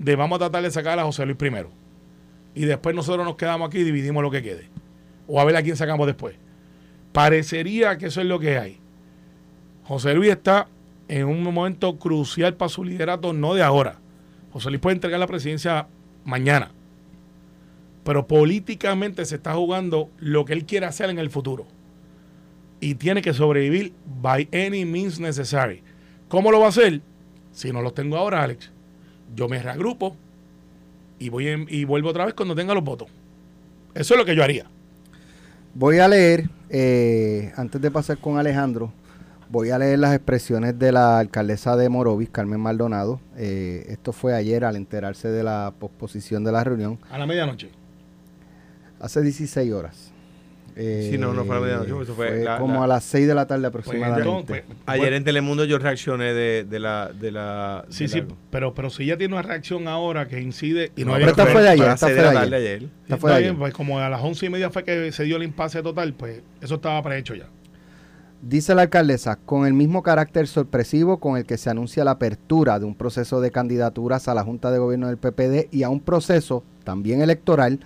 de 0.00 0.16
vamos 0.16 0.34
a 0.34 0.38
tratar 0.40 0.64
de 0.64 0.72
sacar 0.72 0.98
a 0.98 1.04
José 1.04 1.24
Luis 1.24 1.36
primero. 1.36 1.70
Y 2.52 2.64
después 2.64 2.96
nosotros 2.96 3.24
nos 3.24 3.36
quedamos 3.36 3.68
aquí 3.68 3.78
y 3.78 3.84
dividimos 3.84 4.24
lo 4.24 4.32
que 4.32 4.42
quede. 4.42 4.68
O 5.28 5.40
a 5.40 5.44
ver 5.44 5.54
a 5.54 5.62
quién 5.62 5.76
sacamos 5.76 6.08
después. 6.08 6.34
Parecería 7.12 7.96
que 7.96 8.06
eso 8.06 8.22
es 8.22 8.26
lo 8.26 8.40
que 8.40 8.58
hay. 8.58 8.80
José 9.84 10.14
Luis 10.14 10.32
está 10.32 10.66
en 11.06 11.26
un 11.28 11.40
momento 11.44 11.96
crucial 11.96 12.54
para 12.54 12.70
su 12.70 12.82
liderato, 12.82 13.32
no 13.32 13.54
de 13.54 13.62
ahora. 13.62 14.00
José 14.52 14.70
Luis 14.70 14.80
puede 14.80 14.96
entregar 14.96 15.20
la 15.20 15.28
presidencia 15.28 15.86
mañana. 16.24 16.72
Pero 18.02 18.26
políticamente 18.26 19.26
se 19.26 19.36
está 19.36 19.54
jugando 19.54 20.10
lo 20.18 20.44
que 20.44 20.54
él 20.54 20.64
quiere 20.64 20.86
hacer 20.86 21.08
en 21.08 21.20
el 21.20 21.30
futuro. 21.30 21.68
Y 22.84 22.96
tiene 22.96 23.22
que 23.22 23.32
sobrevivir 23.32 23.94
by 24.20 24.46
any 24.52 24.84
means 24.84 25.18
necessary. 25.18 25.82
¿Cómo 26.28 26.52
lo 26.52 26.60
va 26.60 26.66
a 26.66 26.68
hacer? 26.68 27.00
Si 27.50 27.72
no 27.72 27.80
lo 27.80 27.94
tengo 27.94 28.18
ahora, 28.18 28.42
Alex, 28.42 28.70
yo 29.34 29.48
me 29.48 29.62
reagrupo 29.62 30.18
y, 31.18 31.30
voy 31.30 31.66
y 31.70 31.84
vuelvo 31.84 32.10
otra 32.10 32.26
vez 32.26 32.34
cuando 32.34 32.54
tenga 32.54 32.74
los 32.74 32.84
votos. 32.84 33.08
Eso 33.94 34.12
es 34.12 34.18
lo 34.18 34.26
que 34.26 34.36
yo 34.36 34.44
haría. 34.44 34.66
Voy 35.72 35.98
a 35.98 36.08
leer, 36.08 36.50
eh, 36.68 37.54
antes 37.56 37.80
de 37.80 37.90
pasar 37.90 38.18
con 38.18 38.36
Alejandro, 38.36 38.92
voy 39.48 39.70
a 39.70 39.78
leer 39.78 39.98
las 39.98 40.14
expresiones 40.14 40.78
de 40.78 40.92
la 40.92 41.18
alcaldesa 41.18 41.78
de 41.78 41.88
Morovis, 41.88 42.28
Carmen 42.28 42.60
Maldonado. 42.60 43.18
Eh, 43.38 43.86
esto 43.88 44.12
fue 44.12 44.34
ayer 44.34 44.62
al 44.62 44.76
enterarse 44.76 45.28
de 45.28 45.42
la 45.42 45.72
posposición 45.78 46.44
de 46.44 46.52
la 46.52 46.62
reunión. 46.62 46.98
A 47.10 47.16
la 47.16 47.24
medianoche. 47.24 47.70
Hace 49.00 49.22
16 49.22 49.72
horas. 49.72 50.13
Eh, 50.76 51.08
sí, 51.10 51.18
no, 51.18 51.32
no 51.32 51.44
fue 51.44 51.56
a 51.56 51.60
medianoche, 51.60 52.12
fue, 52.12 52.44
como 52.58 52.82
a 52.82 52.86
las 52.86 53.04
6 53.04 53.28
de 53.28 53.34
la 53.34 53.46
tarde 53.46 53.70
pues, 53.70 53.86
aproximadamente. 53.86 54.64
Pues, 54.66 54.78
ayer 54.86 55.12
en 55.12 55.22
Telemundo 55.22 55.64
yo 55.64 55.78
reaccioné 55.78 56.34
de, 56.34 56.64
de 56.64 56.80
la... 56.80 57.12
De 57.12 57.30
la 57.30 57.84
sí, 57.90 58.08
sí, 58.08 58.24
pero, 58.50 58.74
pero 58.74 58.90
si 58.90 59.06
ya 59.06 59.16
tiene 59.16 59.34
una 59.34 59.42
reacción 59.42 59.86
ahora 59.86 60.26
que 60.26 60.40
incide... 60.40 60.90
Y 60.96 61.04
no, 61.04 61.12
no 61.12 61.18
pero 61.18 61.30
esta 61.30 61.46
fue 61.46 61.62
de 61.62 61.68
ayer, 61.68 61.88
esta 61.88 62.06
fue 62.06 62.14
de 62.14 62.28
ayer. 62.28 62.54
ayer. 62.54 62.88
Esta 63.04 63.16
fue 63.18 63.30
de 63.30 63.36
ayer. 63.36 63.54
Pues 63.56 63.72
como 63.72 64.00
a 64.00 64.08
las 64.08 64.20
11 64.20 64.46
y 64.46 64.50
media 64.50 64.70
fue 64.70 64.82
que 64.82 65.12
se 65.12 65.22
dio 65.24 65.36
el 65.36 65.44
impasse 65.44 65.80
total, 65.82 66.12
pues 66.14 66.42
eso 66.60 66.74
estaba 66.74 67.00
prehecho 67.02 67.34
ya. 67.34 67.46
Dice 68.46 68.74
la 68.74 68.82
alcaldesa, 68.82 69.36
con 69.36 69.66
el 69.66 69.72
mismo 69.72 70.02
carácter 70.02 70.46
sorpresivo 70.46 71.18
con 71.18 71.38
el 71.38 71.46
que 71.46 71.56
se 71.56 71.70
anuncia 71.70 72.04
la 72.04 72.10
apertura 72.10 72.78
de 72.78 72.84
un 72.84 72.94
proceso 72.94 73.40
de 73.40 73.50
candidaturas 73.50 74.28
a 74.28 74.34
la 74.34 74.42
Junta 74.42 74.70
de 74.70 74.78
Gobierno 74.78 75.06
del 75.06 75.16
PPD 75.16 75.72
y 75.72 75.82
a 75.82 75.88
un 75.88 76.00
proceso 76.00 76.62
también 76.84 77.22
electoral, 77.22 77.80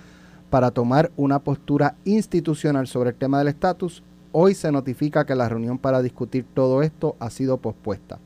para 0.50 0.71
tomar 0.71 1.11
una 1.17 1.40
postura 1.40 1.97
institucional 2.05 2.87
sobre 2.87 3.11
el 3.11 3.17
tema 3.17 3.38
del 3.38 3.49
estatus, 3.49 4.02
hoy 4.33 4.55
se 4.55 4.73
notifica 4.73 5.26
que 5.26 5.35
la 5.35 5.49
reunión 5.49 5.78
para 5.78 6.02
discutir 6.02 6.45
todo 6.55 6.83
esto 6.83 7.17
ha 7.19 7.31
sido 7.31 7.59
pospuesta. 7.59 8.19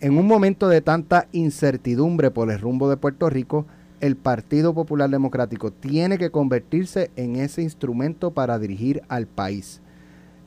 En 0.00 0.18
un 0.18 0.26
momento 0.26 0.68
de 0.68 0.80
tanta 0.80 1.28
incertidumbre 1.32 2.30
por 2.30 2.50
el 2.50 2.60
rumbo 2.60 2.90
de 2.90 2.96
Puerto 2.96 3.30
Rico, 3.30 3.66
el 4.00 4.16
Partido 4.16 4.74
Popular 4.74 5.08
Democrático 5.08 5.70
tiene 5.70 6.18
que 6.18 6.30
convertirse 6.30 7.10
en 7.16 7.36
ese 7.36 7.62
instrumento 7.62 8.32
para 8.32 8.58
dirigir 8.58 9.02
al 9.08 9.26
país. 9.26 9.80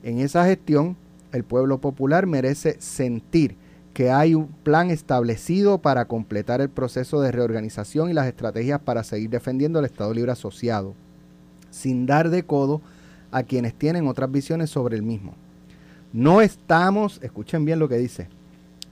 En 0.02 0.20
esa 0.20 0.44
gestión, 0.44 0.96
el 1.32 1.44
pueblo 1.44 1.78
popular 1.78 2.26
merece 2.26 2.76
sentir 2.78 3.56
que 3.98 4.12
hay 4.12 4.36
un 4.36 4.46
plan 4.46 4.92
establecido 4.92 5.78
para 5.78 6.04
completar 6.04 6.60
el 6.60 6.68
proceso 6.68 7.20
de 7.20 7.32
reorganización 7.32 8.08
y 8.08 8.12
las 8.12 8.28
estrategias 8.28 8.80
para 8.80 9.02
seguir 9.02 9.28
defendiendo 9.28 9.80
el 9.80 9.86
Estado 9.86 10.14
Libre 10.14 10.30
Asociado, 10.30 10.94
sin 11.70 12.06
dar 12.06 12.30
de 12.30 12.44
codo 12.44 12.80
a 13.32 13.42
quienes 13.42 13.74
tienen 13.74 14.06
otras 14.06 14.30
visiones 14.30 14.70
sobre 14.70 14.94
el 14.94 15.02
mismo. 15.02 15.34
No 16.12 16.42
estamos, 16.42 17.18
escuchen 17.24 17.64
bien 17.64 17.80
lo 17.80 17.88
que 17.88 17.96
dice, 17.96 18.28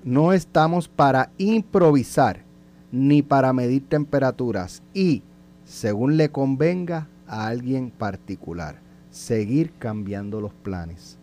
no 0.02 0.32
estamos 0.32 0.88
para 0.88 1.30
improvisar 1.38 2.42
ni 2.90 3.22
para 3.22 3.52
medir 3.52 3.88
temperaturas 3.88 4.82
y, 4.92 5.22
según 5.64 6.16
le 6.16 6.30
convenga 6.30 7.06
a 7.28 7.46
alguien 7.46 7.92
particular, 7.92 8.80
seguir 9.12 9.72
cambiando 9.78 10.40
los 10.40 10.52
planes 10.52 11.16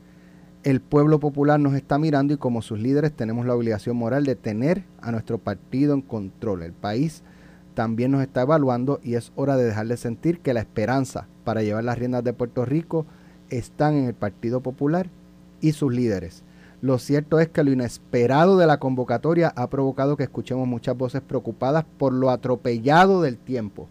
el 0.63 0.79
pueblo 0.79 1.20
popular 1.20 1.60
nos 1.60 1.74
está 1.74 2.00
mirando 2.00 2.34
y 2.34 2.38
como 2.38 2.62
sus 2.62 2.79
líderes 2.79 3.12
tenemos 3.12 3.46
la 3.46 3.53
obligación 3.53 3.98
moral 3.98 4.24
de 4.24 4.36
tener 4.36 4.86
a 5.01 5.12
nuestro 5.12 5.38
partido 5.38 5.93
en 5.93 6.01
control. 6.01 6.63
El 6.63 6.72
país 6.72 7.22
también 7.74 8.12
nos 8.12 8.22
está 8.22 8.43
evaluando 8.43 9.00
y 9.03 9.15
es 9.15 9.34
hora 9.36 9.58
de 9.58 9.65
dejarle 9.65 9.98
sentir 9.98 10.39
que 10.39 10.53
la 10.53 10.62
esperanza 10.62 11.27
para 11.43 11.63
llevar 11.63 11.84
las 11.84 11.98
riendas 11.98 12.24
de 12.24 12.34
Puerto 12.34 12.63
Rico 12.63 13.05
están 13.50 13.96
en 13.96 14.05
el 14.05 14.13
Partido 14.13 14.62
Popular 14.62 15.10
y 15.60 15.74
sus 15.74 15.93
líderes. 15.93 16.43
Lo 16.82 16.98
cierto 16.98 17.39
es 17.39 17.50
que 17.50 17.63
lo 17.63 17.72
inesperado 17.72 18.58
de 18.58 18.67
la 18.67 18.77
convocatoria 18.77 19.51
ha 19.55 19.70
provocado 19.70 20.15
que 20.15 20.24
escuchemos 20.24 20.67
muchas 20.67 20.98
voces 20.98 21.22
preocupadas 21.22 21.86
por 21.98 22.13
lo 22.13 22.29
atropellado 22.29 23.22
del 23.22 23.38
tiempo. 23.38 23.88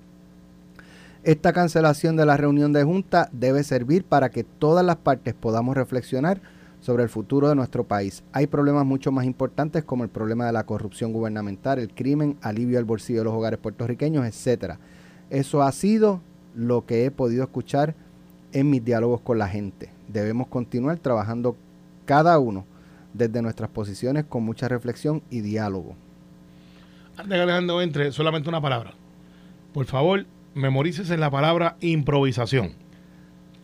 Esta 1.22 1.52
cancelación 1.52 2.16
de 2.16 2.26
la 2.26 2.36
reunión 2.36 2.72
de 2.72 2.82
junta 2.82 3.28
debe 3.32 3.62
servir 3.62 4.04
para 4.04 4.30
que 4.30 4.42
todas 4.42 4.84
las 4.84 4.96
partes 4.96 5.34
podamos 5.34 5.76
reflexionar 5.76 6.40
sobre 6.82 7.04
el 7.04 7.08
futuro 7.08 7.48
de 7.48 7.54
nuestro 7.54 7.84
país. 7.84 8.24
Hay 8.32 8.48
problemas 8.48 8.84
mucho 8.84 9.12
más 9.12 9.24
importantes 9.24 9.84
como 9.84 10.02
el 10.02 10.10
problema 10.10 10.46
de 10.46 10.52
la 10.52 10.66
corrupción 10.66 11.12
gubernamental, 11.12 11.78
el 11.78 11.94
crimen, 11.94 12.36
alivio 12.42 12.78
al 12.78 12.84
bolsillo 12.84 13.20
de 13.20 13.24
los 13.24 13.32
hogares 13.32 13.60
puertorriqueños, 13.60 14.26
etcétera. 14.26 14.78
Eso 15.30 15.62
ha 15.62 15.70
sido 15.72 16.20
lo 16.54 16.84
que 16.84 17.06
he 17.06 17.10
podido 17.10 17.44
escuchar 17.44 17.94
en 18.52 18.68
mis 18.68 18.84
diálogos 18.84 19.20
con 19.20 19.38
la 19.38 19.48
gente. 19.48 19.90
Debemos 20.08 20.48
continuar 20.48 20.98
trabajando 20.98 21.56
cada 22.04 22.38
uno 22.40 22.66
desde 23.14 23.42
nuestras 23.42 23.70
posiciones 23.70 24.24
con 24.24 24.42
mucha 24.42 24.66
reflexión 24.66 25.22
y 25.30 25.40
diálogo. 25.40 25.94
Antes 27.16 27.36
que 27.36 27.42
Alejandro 27.42 27.80
entre, 27.80 28.10
solamente 28.10 28.48
una 28.48 28.60
palabra. 28.60 28.94
Por 29.72 29.86
favor, 29.86 30.26
memorícese 30.54 31.16
la 31.16 31.30
palabra 31.30 31.76
improvisación. 31.80 32.72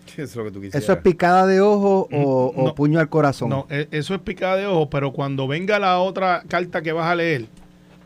Eso 0.17 0.23
es 0.23 0.37
lo 0.37 0.45
que 0.45 0.50
tú 0.50 0.62
¿Eso 0.77 0.93
es 0.93 0.99
picada 0.99 1.47
de 1.47 1.61
ojo 1.61 2.09
o, 2.12 2.53
Mm, 2.57 2.61
o 2.67 2.75
puño 2.75 3.00
al 3.00 3.09
corazón? 3.09 3.50
No, 3.50 3.67
e- 3.71 3.88
eso 3.91 4.15
es 4.15 4.21
picada 4.21 4.57
de 4.57 4.67
ojo, 4.67 4.88
pero 4.91 5.12
cuando 5.12 5.47
venga 5.47 5.79
la 5.79 5.99
otra 5.99 6.43
carta 6.49 6.83
que 6.83 6.93
vas 6.93 7.07
a 7.07 7.15
leer 7.15 7.47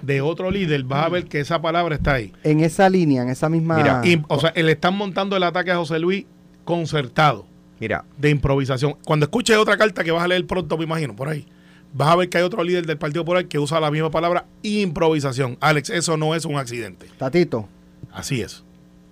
de 0.03 0.21
otro 0.21 0.51
líder, 0.51 0.83
vas 0.85 1.07
a 1.07 1.09
ver 1.09 1.25
que 1.27 1.41
esa 1.41 1.63
palabra 1.63 1.95
está 1.95 2.15
ahí. 2.15 2.33
En 2.43 2.61
esa 2.61 2.89
línea, 2.91 3.23
en 3.23 3.29
esa 3.29 3.49
misma... 3.49 3.77
Mira, 3.77 4.01
Y, 4.05 4.21
o 4.29 4.41
sea, 4.41 4.53
le 4.55 4.73
están 4.73 4.97
montando 4.97 5.37
el 5.37 5.43
ataque 5.45 5.71
a 5.71 5.77
José 5.77 5.99
Luis 6.01 6.25
concertado 6.65 7.47
Mira, 7.79 8.05
de 8.19 8.31
improvisación. 8.31 8.97
Cuando 9.05 9.25
escuches 9.27 9.57
otra 9.57 9.77
carta 9.77 10.03
que 10.05 10.11
vas 10.11 10.25
a 10.25 10.29
leer 10.29 10.47
pronto, 10.47 10.77
me 10.77 10.85
imagino, 10.85 11.15
por 11.17 11.29
ahí, 11.29 11.47
vas 11.95 12.09
a 12.09 12.17
ver 12.17 12.29
que 12.29 12.39
hay 12.39 12.45
otro 12.45 12.63
líder 12.65 12.87
del 12.87 12.99
partido 12.99 13.25
por 13.25 13.37
ahí 13.37 13.45
que 13.45 13.59
usa 13.59 13.79
la 13.81 13.91
misma 13.91 14.11
palabra 14.11 14.45
improvisación. 14.63 15.57
Alex, 15.61 15.91
eso 15.91 16.17
no 16.17 16.35
es 16.35 16.45
un 16.45 16.57
accidente. 16.57 17.07
Tatito, 17.19 17.69
Así 18.13 18.41
es. 18.41 18.65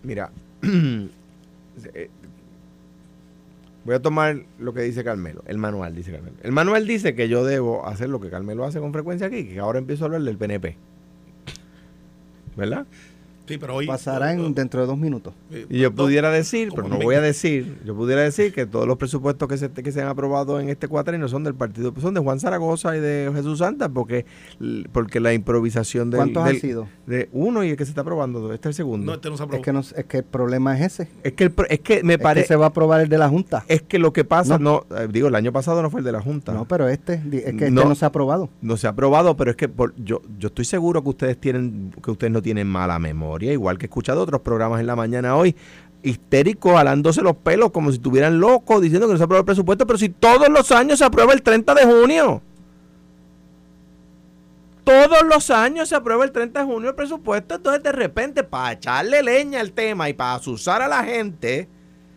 mira. 0.02 0.30
Voy 3.84 3.94
a 3.94 4.02
tomar 4.02 4.42
lo 4.58 4.74
que 4.74 4.82
dice 4.82 5.02
Carmelo, 5.04 5.42
el 5.46 5.56
manual 5.56 5.94
dice 5.94 6.12
Carmelo. 6.12 6.36
El 6.42 6.52
manual 6.52 6.86
dice 6.86 7.14
que 7.14 7.28
yo 7.28 7.44
debo 7.44 7.86
hacer 7.86 8.08
lo 8.08 8.20
que 8.20 8.28
Carmelo 8.28 8.64
hace 8.64 8.78
con 8.78 8.92
frecuencia 8.92 9.28
aquí, 9.28 9.44
que 9.44 9.58
ahora 9.58 9.78
empiezo 9.78 10.04
a 10.04 10.06
hablar 10.06 10.22
del 10.22 10.36
PNP. 10.36 10.76
¿Verdad? 12.56 12.86
Sí, 13.50 13.58
pero 13.58 13.74
hoy 13.74 13.86
pasará 13.86 14.32
en, 14.32 14.54
dentro 14.54 14.80
de 14.80 14.86
dos 14.86 14.96
minutos. 14.96 15.34
Y 15.68 15.78
yo 15.80 15.92
pudiera 15.94 16.30
decir, 16.30 16.70
pero 16.74 16.88
no 16.88 16.98
voy 16.98 17.16
a 17.16 17.20
decir, 17.20 17.78
yo 17.84 17.94
pudiera 17.96 18.22
decir 18.22 18.52
que 18.52 18.64
todos 18.66 18.86
los 18.86 18.96
presupuestos 18.96 19.48
que 19.48 19.58
se, 19.58 19.70
que 19.70 19.90
se 19.92 20.00
han 20.02 20.08
aprobado 20.08 20.60
en 20.60 20.68
este 20.68 20.86
cuatrino 20.88 21.26
son 21.28 21.42
del 21.44 21.54
partido, 21.54 21.92
son 22.00 22.14
de 22.14 22.20
Juan 22.20 22.38
Zaragoza 22.40 22.96
y 22.96 23.00
de 23.00 23.30
Jesús 23.34 23.58
Santa, 23.58 23.88
porque, 23.88 24.24
porque 24.92 25.20
la 25.20 25.32
improvisación 25.34 26.10
del, 26.10 26.18
¿Cuántos 26.18 26.44
del- 26.44 26.54
han 26.54 26.60
sido? 26.60 26.88
de 27.06 27.28
uno 27.32 27.64
y 27.64 27.70
el 27.70 27.76
que 27.76 27.84
se 27.84 27.90
está 27.90 28.02
aprobando, 28.02 28.52
este 28.52 28.68
es 28.68 28.72
el 28.72 28.74
segundo. 28.74 29.06
No, 29.06 29.14
este 29.14 29.28
no 29.30 29.36
se 29.36 29.42
Es 29.42 29.46
aprobó. 29.46 29.62
que, 29.62 29.72
no- 29.72 29.80
es 29.80 30.04
que 30.06 30.18
el 30.18 30.24
problema 30.24 30.78
es 30.78 30.92
ese. 31.00 31.08
es 31.24 31.32
que 31.32 31.44
el 31.44 31.54
es 31.68 31.80
que 31.80 32.02
me 32.04 32.14
Es 32.14 32.18
que 32.18 32.22
parece 32.22 32.46
se 32.48 32.56
va 32.56 32.66
a 32.66 32.68
aprobar 32.68 33.00
el 33.00 33.08
de 33.08 33.18
la 33.18 33.28
Junta. 33.28 33.64
es 33.68 33.82
que 33.82 33.98
lo 33.98 34.12
que 34.12 34.24
pasa, 34.24 34.58
no, 34.58 34.84
eh, 34.96 35.08
digo, 35.10 35.28
el 35.28 35.34
año 35.34 35.52
pasado 35.52 35.82
no 35.82 35.90
fue 35.90 36.00
el 36.00 36.04
de 36.06 36.12
la 36.12 36.20
Junta. 36.20 36.52
No, 36.52 36.66
pero 36.66 36.88
este, 36.88 37.14
es 37.14 37.22
que 37.30 37.38
este 37.50 37.70
No. 37.70 37.84
no 37.84 37.94
se 37.94 38.04
ha 38.04 38.08
aprobado. 38.08 38.48
no 38.62 38.76
se 38.76 38.86
ha 38.86 38.90
aprobado, 38.90 39.36
pero 39.36 39.50
es 39.50 39.56
que 39.56 39.68
por- 39.68 39.94
yo, 39.96 40.22
yo 40.38 40.48
estoy 40.48 40.64
seguro 40.64 41.02
que 41.02 41.08
ustedes 41.08 41.38
tienen, 41.40 41.92
que 42.02 42.10
ustedes 42.10 42.32
no 42.32 42.42
tienen 42.42 42.66
mala 42.66 42.98
memoria, 42.98 43.39
igual 43.46 43.78
que 43.78 43.86
he 43.86 43.88
escuchado 43.88 44.22
otros 44.22 44.40
programas 44.40 44.80
en 44.80 44.86
la 44.86 44.96
mañana 44.96 45.36
hoy, 45.36 45.56
histéricos, 46.02 46.72
jalándose 46.72 47.22
los 47.22 47.36
pelos 47.36 47.70
como 47.70 47.90
si 47.90 47.96
estuvieran 47.96 48.40
locos, 48.40 48.80
diciendo 48.80 49.06
que 49.06 49.12
no 49.14 49.18
se 49.18 49.24
aprueba 49.24 49.40
el 49.40 49.46
presupuesto, 49.46 49.86
pero 49.86 49.98
si 49.98 50.08
todos 50.08 50.48
los 50.48 50.70
años 50.72 50.98
se 50.98 51.04
aprueba 51.04 51.32
el 51.32 51.42
30 51.42 51.74
de 51.74 51.84
junio. 51.84 52.42
Todos 54.84 55.22
los 55.28 55.50
años 55.50 55.88
se 55.88 55.94
aprueba 55.94 56.24
el 56.24 56.32
30 56.32 56.60
de 56.60 56.66
junio 56.66 56.88
el 56.90 56.94
presupuesto, 56.94 57.54
entonces 57.56 57.82
de 57.82 57.92
repente 57.92 58.42
para 58.42 58.72
echarle 58.72 59.22
leña 59.22 59.60
al 59.60 59.72
tema 59.72 60.08
y 60.08 60.14
para 60.14 60.34
asusar 60.34 60.82
a 60.82 60.88
la 60.88 61.04
gente, 61.04 61.68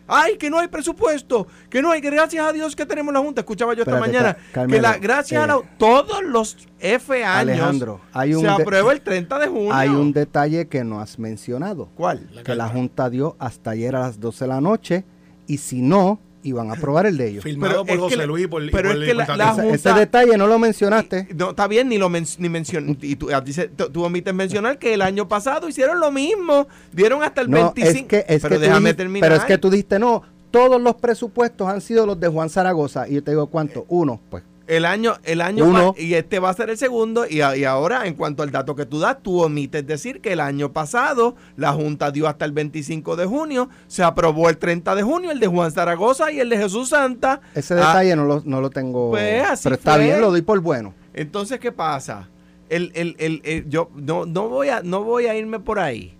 ay, 0.07 0.37
que 0.37 0.49
no 0.49 0.59
hay 0.59 0.67
presupuesto, 0.67 1.47
que 1.69 1.81
no 1.81 1.91
hay, 1.91 2.01
que 2.01 2.09
gracias 2.09 2.45
a 2.45 2.53
Dios 2.53 2.75
que 2.75 2.85
tenemos 2.85 3.13
la 3.13 3.19
Junta, 3.19 3.41
escuchaba 3.41 3.73
yo 3.73 3.83
esta 3.83 3.97
Espérate, 3.97 4.37
mañana, 4.53 4.67
que 4.67 4.81
la, 4.81 4.97
gracias 4.97 5.43
a 5.43 5.47
la, 5.47 5.55
eh, 5.55 5.69
todos 5.77 6.23
los 6.23 6.57
F 6.79 7.23
años 7.23 7.53
Alejandro, 7.53 8.01
hay 8.11 8.33
un 8.33 8.41
se 8.41 8.47
aprueba 8.49 8.91
el 8.91 9.01
30 9.01 9.39
de 9.39 9.47
junio. 9.47 9.73
Hay 9.73 9.89
un 9.89 10.13
detalle 10.13 10.67
que 10.67 10.83
no 10.83 10.99
has 10.99 11.19
mencionado. 11.19 11.89
¿Cuál? 11.95 12.29
que 12.43 12.55
la 12.55 12.67
Junta 12.67 13.09
dio 13.09 13.35
hasta 13.39 13.71
ayer 13.71 13.95
a 13.95 14.01
las 14.01 14.19
12 14.19 14.45
de 14.45 14.47
la 14.47 14.61
noche 14.61 15.05
y 15.47 15.57
si 15.57 15.81
no, 15.81 16.19
iban 16.43 16.69
a 16.69 16.73
aprobar 16.73 17.05
el 17.05 17.17
de 17.17 17.29
ellos. 17.29 17.43
Firmado 17.43 17.83
Pero 17.85 17.85
por 17.85 17.95
que 17.95 17.97
José 18.15 18.17
la- 18.17 18.25
Luis 18.25 18.45
y 18.45 18.47
por, 18.47 18.63
y 18.63 18.69
pero 18.69 18.89
por 18.91 19.01
es 19.03 19.07
que 19.07 19.13
la- 19.13 19.23
Ese, 19.23 19.33
Junta- 19.61 19.69
ese 19.75 19.93
detalle 19.93 20.37
no 20.37 20.47
lo 20.47 20.59
mencionaste. 20.59 21.27
No, 21.35 21.51
está 21.51 21.67
bien, 21.67 21.89
ni 21.89 21.97
lo 21.97 22.09
men 22.09 22.25
ni 22.37 22.49
mencionó. 22.49 22.95
Y 23.01 23.15
tú, 23.15 23.29
dice- 23.45 23.69
tú, 23.69 23.89
tú 23.89 24.03
omites 24.03 24.33
mencionar 24.33 24.77
que 24.79 24.93
el 24.93 25.01
año 25.01 25.27
pasado 25.27 25.67
hicieron 25.67 25.99
lo 25.99 26.11
mismo. 26.11 26.67
Dieron 26.91 27.23
hasta 27.23 27.41
el 27.41 27.49
No, 27.49 27.73
25. 27.73 27.89
es 28.15 28.23
que, 28.25 28.33
es 28.33 28.41
pero 28.41 28.55
que 28.55 28.59
déjame 28.59 28.79
dijiste- 28.89 28.97
terminar. 28.97 29.29
pero 29.29 29.35
es 29.41 29.45
que 29.45 29.57
tú 29.57 29.69
dijiste, 29.69 29.99
no, 29.99 30.21
todos 30.51 30.79
los 30.81 30.95
presupuestos 30.95 31.67
han 31.67 31.81
sido 31.81 32.05
los 32.05 32.19
de 32.19 32.27
Juan 32.27 32.49
Zaragoza. 32.49 33.07
Y 33.07 33.15
yo 33.15 33.23
te 33.23 33.31
digo, 33.31 33.47
¿cuánto? 33.47 33.85
Uno, 33.89 34.19
pues. 34.29 34.43
El 34.65 34.85
año, 34.85 35.15
el 35.25 35.41
año 35.41 35.65
Uno. 35.65 35.93
y 35.97 36.13
este 36.13 36.39
va 36.39 36.49
a 36.49 36.53
ser 36.53 36.69
el 36.69 36.77
segundo. 36.77 37.25
Y, 37.29 37.39
y 37.39 37.63
ahora, 37.65 38.07
en 38.07 38.13
cuanto 38.13 38.43
al 38.43 38.51
dato 38.51 38.75
que 38.77 38.85
tú 38.85 38.97
das, 38.99 39.17
tú 39.21 39.41
omites 39.43 39.85
decir 39.85 40.21
que 40.21 40.31
el 40.31 40.39
año 40.39 40.71
pasado 40.71 41.35
la 41.57 41.73
Junta 41.73 42.11
dio 42.11 42.29
hasta 42.29 42.45
el 42.45 42.53
25 42.53 43.17
de 43.17 43.25
junio, 43.25 43.67
se 43.87 44.03
aprobó 44.03 44.49
el 44.49 44.57
30 44.57 44.95
de 44.95 45.03
junio, 45.03 45.31
el 45.31 45.39
de 45.41 45.47
Juan 45.47 45.71
Zaragoza 45.73 46.31
y 46.31 46.39
el 46.39 46.47
de 46.47 46.57
Jesús 46.57 46.89
Santa. 46.89 47.41
Ese 47.53 47.73
Ah, 47.73 47.77
detalle 47.77 48.15
no, 48.15 48.23
lo, 48.23 48.41
no 48.45 48.61
lo 48.61 48.69
tengo. 48.69 49.09
Pues, 49.11 49.43
así 49.43 49.63
pero 49.65 49.75
está 49.75 49.95
fue. 49.95 50.03
bien, 50.05 50.21
lo 50.21 50.31
doy 50.31 50.41
por 50.43 50.61
bueno. 50.61 50.93
Entonces, 51.13 51.59
¿qué 51.59 51.73
pasa? 51.73 52.29
El, 52.69 52.91
el, 52.95 53.15
el- 53.19 53.69
yo 53.69 53.89
no, 53.95 54.25
no, 54.25 54.47
voy 54.47 54.69
a, 54.69 54.81
no 54.81 55.03
voy 55.03 55.25
a 55.27 55.35
irme 55.35 55.59
por 55.59 55.79
ahí. 55.79 56.13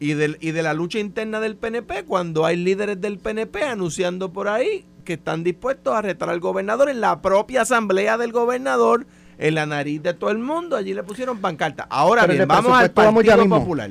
Y, 0.00 0.14
del, 0.14 0.36
y 0.40 0.50
de 0.50 0.64
la 0.64 0.74
lucha 0.74 0.98
interna 0.98 1.38
del 1.38 1.54
PNP, 1.54 2.02
cuando 2.06 2.44
hay 2.44 2.56
líderes 2.56 3.00
del 3.00 3.18
PNP 3.18 3.62
anunciando 3.62 4.32
por 4.32 4.48
ahí 4.48 4.84
que 5.02 5.14
están 5.14 5.44
dispuestos 5.44 5.94
a 5.94 6.02
retar 6.02 6.28
al 6.30 6.40
gobernador 6.40 6.88
en 6.88 7.00
la 7.00 7.20
propia 7.22 7.62
asamblea 7.62 8.16
del 8.18 8.32
gobernador, 8.32 9.06
en 9.38 9.54
la 9.54 9.66
nariz 9.66 10.02
de 10.02 10.14
todo 10.14 10.30
el 10.30 10.38
mundo, 10.38 10.76
allí 10.76 10.94
le 10.94 11.02
pusieron 11.02 11.38
pancarta. 11.38 11.86
Ahora 11.90 12.22
Pero 12.22 12.34
bien, 12.34 12.48
vamos 12.48 12.72
al 12.72 12.78
presupuesto 12.90 13.02
vamos 13.02 13.24
ya 13.24 13.30
Partido 13.32 13.44
mismo. 13.46 13.58
Popular. 13.60 13.90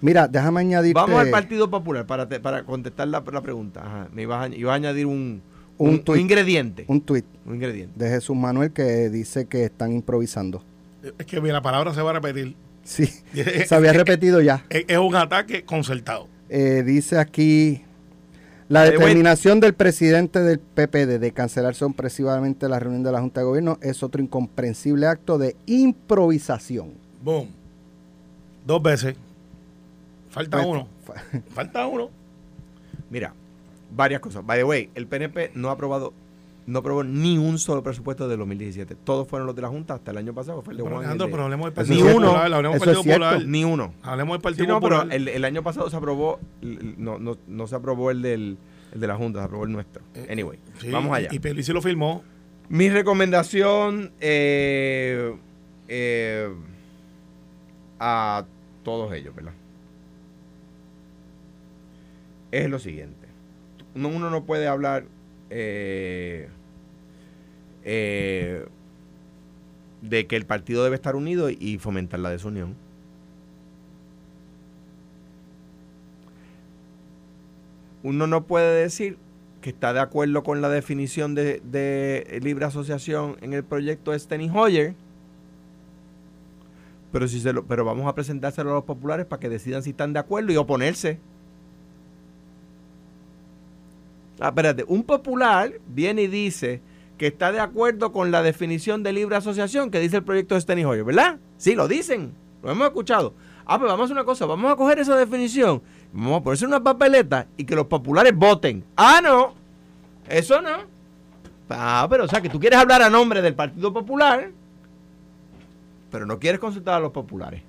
Mira, 0.00 0.28
déjame 0.28 0.60
añadirte 0.60 0.94
Vamos 1.00 1.20
al 1.20 1.30
Partido 1.30 1.68
Popular 1.68 2.06
para, 2.06 2.28
te- 2.28 2.38
para 2.40 2.62
contestar 2.62 3.08
la, 3.08 3.22
la 3.32 3.40
pregunta. 3.42 3.80
Ajá, 3.84 4.08
me 4.12 4.22
ibas 4.22 4.44
a, 4.50 4.54
ibas 4.54 4.72
a 4.72 4.76
añadir 4.76 5.06
un, 5.06 5.42
Un 5.76 5.88
un, 5.88 5.94
un 5.94 6.04
tuit. 6.04 6.20
ingrediente. 6.20 6.84
un 6.88 7.00
tuit 7.00 7.24
un 7.44 7.56
ingrediente. 7.56 7.92
de 7.98 8.08
Jesús 8.08 8.36
Manuel 8.36 8.70
que 8.72 9.10
dice 9.10 9.46
que 9.46 9.64
están 9.64 9.92
improvisando. 9.92 10.62
Es 11.18 11.26
que 11.26 11.40
mira, 11.40 11.54
la 11.54 11.62
palabra 11.62 11.92
se 11.94 12.00
va 12.02 12.10
a 12.10 12.14
repetir. 12.14 12.54
Sí, 12.84 13.06
se 13.66 13.74
había 13.74 13.92
repetido 13.92 14.40
ya. 14.40 14.64
Es, 14.70 14.84
es 14.86 14.98
un 14.98 15.14
ataque 15.16 15.64
concertado. 15.64 16.28
Eh, 16.48 16.82
dice 16.86 17.18
aquí 17.18 17.82
la 18.68 18.86
Eh, 18.86 18.90
determinación 18.92 19.60
del 19.60 19.74
presidente 19.74 20.40
del 20.40 20.58
PPD 20.58 21.18
de 21.18 21.32
cancelar 21.32 21.74
sorpresivamente 21.74 22.68
la 22.68 22.78
reunión 22.78 23.02
de 23.02 23.12
la 23.12 23.20
Junta 23.20 23.40
de 23.40 23.46
Gobierno 23.46 23.78
es 23.80 24.02
otro 24.02 24.22
incomprensible 24.22 25.06
acto 25.06 25.38
de 25.38 25.56
improvisación. 25.66 26.92
Boom. 27.22 27.48
Dos 28.66 28.82
veces. 28.82 29.16
Falta 30.30 30.58
Pues, 30.58 30.68
uno. 30.68 30.88
Falta 31.54 31.86
uno. 31.86 32.10
Mira, 33.10 33.32
varias 33.94 34.20
cosas. 34.20 34.44
By 34.44 34.58
the 34.58 34.64
way, 34.64 34.90
el 34.94 35.06
PNP 35.06 35.52
no 35.54 35.70
ha 35.70 35.72
aprobado, 35.72 36.12
no 36.68 36.80
aprobó 36.80 37.02
ni 37.02 37.38
un 37.38 37.58
solo 37.58 37.82
presupuesto 37.82 38.28
del 38.28 38.38
2017. 38.40 38.94
Todos 39.04 39.26
fueron 39.26 39.46
los 39.46 39.56
de 39.56 39.62
la 39.62 39.68
Junta 39.68 39.94
hasta 39.94 40.10
el 40.10 40.18
año 40.18 40.34
pasado. 40.34 40.60
Fue 40.62 40.72
el 40.74 40.76
de 40.78 40.82
Pero, 40.84 40.94
Juan 40.96 41.04
Alejandro, 41.04 41.24
el 41.24 41.30
de- 41.30 41.34
pero 41.34 41.44
hablemos 41.44 41.64
del 41.66 41.72
Partido 41.72 41.94
cierto. 41.96 42.20
Popular. 42.20 42.52
Hablemos 42.52 42.62
del 42.72 42.80
Partido 42.80 43.02
cierto. 43.02 43.24
Popular. 43.24 43.46
Ni 43.46 43.64
uno. 43.64 43.94
Hablemos 44.02 44.34
del 44.34 44.40
Sí, 44.40 44.42
Partido 44.60 44.68
no, 44.74 44.80
pero 44.80 45.02
el, 45.10 45.28
el 45.28 45.44
año 45.44 45.62
pasado 45.62 45.88
se 45.88 45.96
aprobó, 45.96 46.38
no, 46.62 47.18
no, 47.18 47.38
no 47.46 47.66
se 47.66 47.74
aprobó 47.74 48.10
el, 48.10 48.20
del, 48.22 48.58
el 48.92 49.00
de 49.00 49.06
la 49.06 49.16
Junta, 49.16 49.38
se 49.40 49.44
aprobó 49.46 49.64
el 49.64 49.72
nuestro. 49.72 50.02
Eh, 50.14 50.28
Anyway, 50.30 50.58
Sí, 50.78 50.90
vamos 50.90 51.16
allá. 51.16 51.28
Y, 51.32 51.38
Pierluisi 51.38 51.72
lo 51.72 51.80
firmó. 51.80 52.22
Mi 52.68 52.90
recomendación 52.90 54.12
eh, 54.20 55.34
eh, 55.88 56.50
a 57.98 58.44
todos 58.84 59.12
ellos, 59.14 59.34
¿verdad? 59.34 59.54
Es 62.50 62.68
lo 62.70 62.78
siguiente. 62.78 63.26
Uno, 63.94 64.08
uno 64.08 64.30
no 64.30 64.44
puede 64.44 64.66
hablar 64.68 65.04
eh, 65.50 66.48
eh, 67.90 68.66
de 70.02 70.26
que 70.26 70.36
el 70.36 70.44
partido 70.44 70.84
debe 70.84 70.96
estar 70.96 71.16
unido 71.16 71.48
y 71.48 71.78
fomentar 71.78 72.20
la 72.20 72.28
desunión. 72.28 72.74
Uno 78.02 78.26
no 78.26 78.44
puede 78.44 78.82
decir 78.82 79.16
que 79.62 79.70
está 79.70 79.94
de 79.94 80.00
acuerdo 80.00 80.42
con 80.42 80.60
la 80.60 80.68
definición 80.68 81.34
de, 81.34 81.62
de 81.64 82.38
libre 82.42 82.66
asociación 82.66 83.36
en 83.40 83.54
el 83.54 83.64
proyecto 83.64 84.16
Steny 84.16 84.50
Hoyer, 84.54 84.94
pero, 87.10 87.26
si 87.26 87.40
se 87.40 87.54
lo, 87.54 87.64
pero 87.64 87.86
vamos 87.86 88.06
a 88.06 88.14
presentárselo 88.14 88.70
a 88.70 88.74
los 88.74 88.84
populares 88.84 89.24
para 89.24 89.40
que 89.40 89.48
decidan 89.48 89.82
si 89.82 89.90
están 89.90 90.12
de 90.12 90.18
acuerdo 90.18 90.52
y 90.52 90.56
oponerse. 90.56 91.18
Ah, 94.38 94.48
espérate, 94.48 94.84
un 94.86 95.02
popular 95.02 95.72
viene 95.88 96.22
y 96.22 96.26
dice 96.26 96.82
que 97.18 97.26
está 97.26 97.52
de 97.52 97.60
acuerdo 97.60 98.12
con 98.12 98.30
la 98.30 98.42
definición 98.42 99.02
de 99.02 99.12
libre 99.12 99.36
asociación 99.36 99.90
que 99.90 100.00
dice 100.00 100.16
el 100.18 100.22
proyecto 100.22 100.54
de 100.54 100.60
Steny 100.60 100.84
Hoyer, 100.84 101.04
¿verdad? 101.04 101.38
Sí, 101.56 101.74
lo 101.74 101.88
dicen, 101.88 102.32
lo 102.62 102.70
hemos 102.70 102.86
escuchado. 102.86 103.34
Ah, 103.66 103.78
pues 103.78 103.90
vamos 103.90 104.02
a 104.02 104.04
hacer 104.04 104.16
una 104.16 104.24
cosa, 104.24 104.46
vamos 104.46 104.72
a 104.72 104.76
coger 104.76 105.00
esa 105.00 105.16
definición, 105.16 105.82
vamos 106.12 106.40
a 106.40 106.42
ponerse 106.44 106.64
una 106.64 106.82
papeleta 106.82 107.48
y 107.56 107.64
que 107.64 107.74
los 107.74 107.86
populares 107.86 108.34
voten. 108.34 108.84
Ah, 108.96 109.20
no, 109.22 109.54
eso 110.28 110.62
no. 110.62 110.98
Ah, 111.68 112.06
pero 112.08 112.24
o 112.24 112.28
sea, 112.28 112.40
que 112.40 112.48
tú 112.48 112.58
quieres 112.58 112.78
hablar 112.78 113.02
a 113.02 113.10
nombre 113.10 113.42
del 113.42 113.54
Partido 113.54 113.92
Popular, 113.92 114.50
pero 116.10 116.24
no 116.24 116.38
quieres 116.38 116.60
consultar 116.60 116.94
a 116.94 117.00
los 117.00 117.12
populares. 117.12 117.62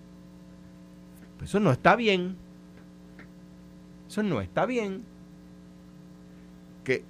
Pues 1.38 1.50
eso 1.50 1.60
no 1.60 1.72
está 1.72 1.96
bien. 1.96 2.38
Eso 4.08 4.24
no 4.24 4.41
está 4.41 4.65
bien. 4.65 5.03
Que, 6.84 7.03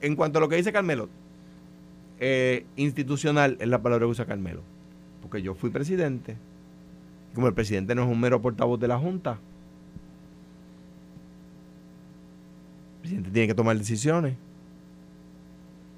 en 0.00 0.14
cuanto 0.14 0.38
a 0.38 0.40
lo 0.40 0.48
que 0.48 0.56
dice 0.56 0.72
Carmelo, 0.72 1.08
eh, 2.18 2.66
institucional 2.76 3.56
es 3.60 3.68
la 3.68 3.82
palabra 3.82 4.06
que 4.06 4.10
usa 4.10 4.26
Carmelo. 4.26 4.62
Porque 5.22 5.42
yo 5.42 5.54
fui 5.54 5.70
presidente. 5.70 6.36
Como 7.34 7.48
el 7.48 7.54
presidente 7.54 7.94
no 7.94 8.04
es 8.04 8.08
un 8.08 8.20
mero 8.20 8.40
portavoz 8.40 8.80
de 8.80 8.88
la 8.88 8.98
Junta, 8.98 9.32
el 12.94 13.00
presidente 13.00 13.30
tiene 13.30 13.48
que 13.48 13.54
tomar 13.54 13.76
decisiones. 13.76 14.36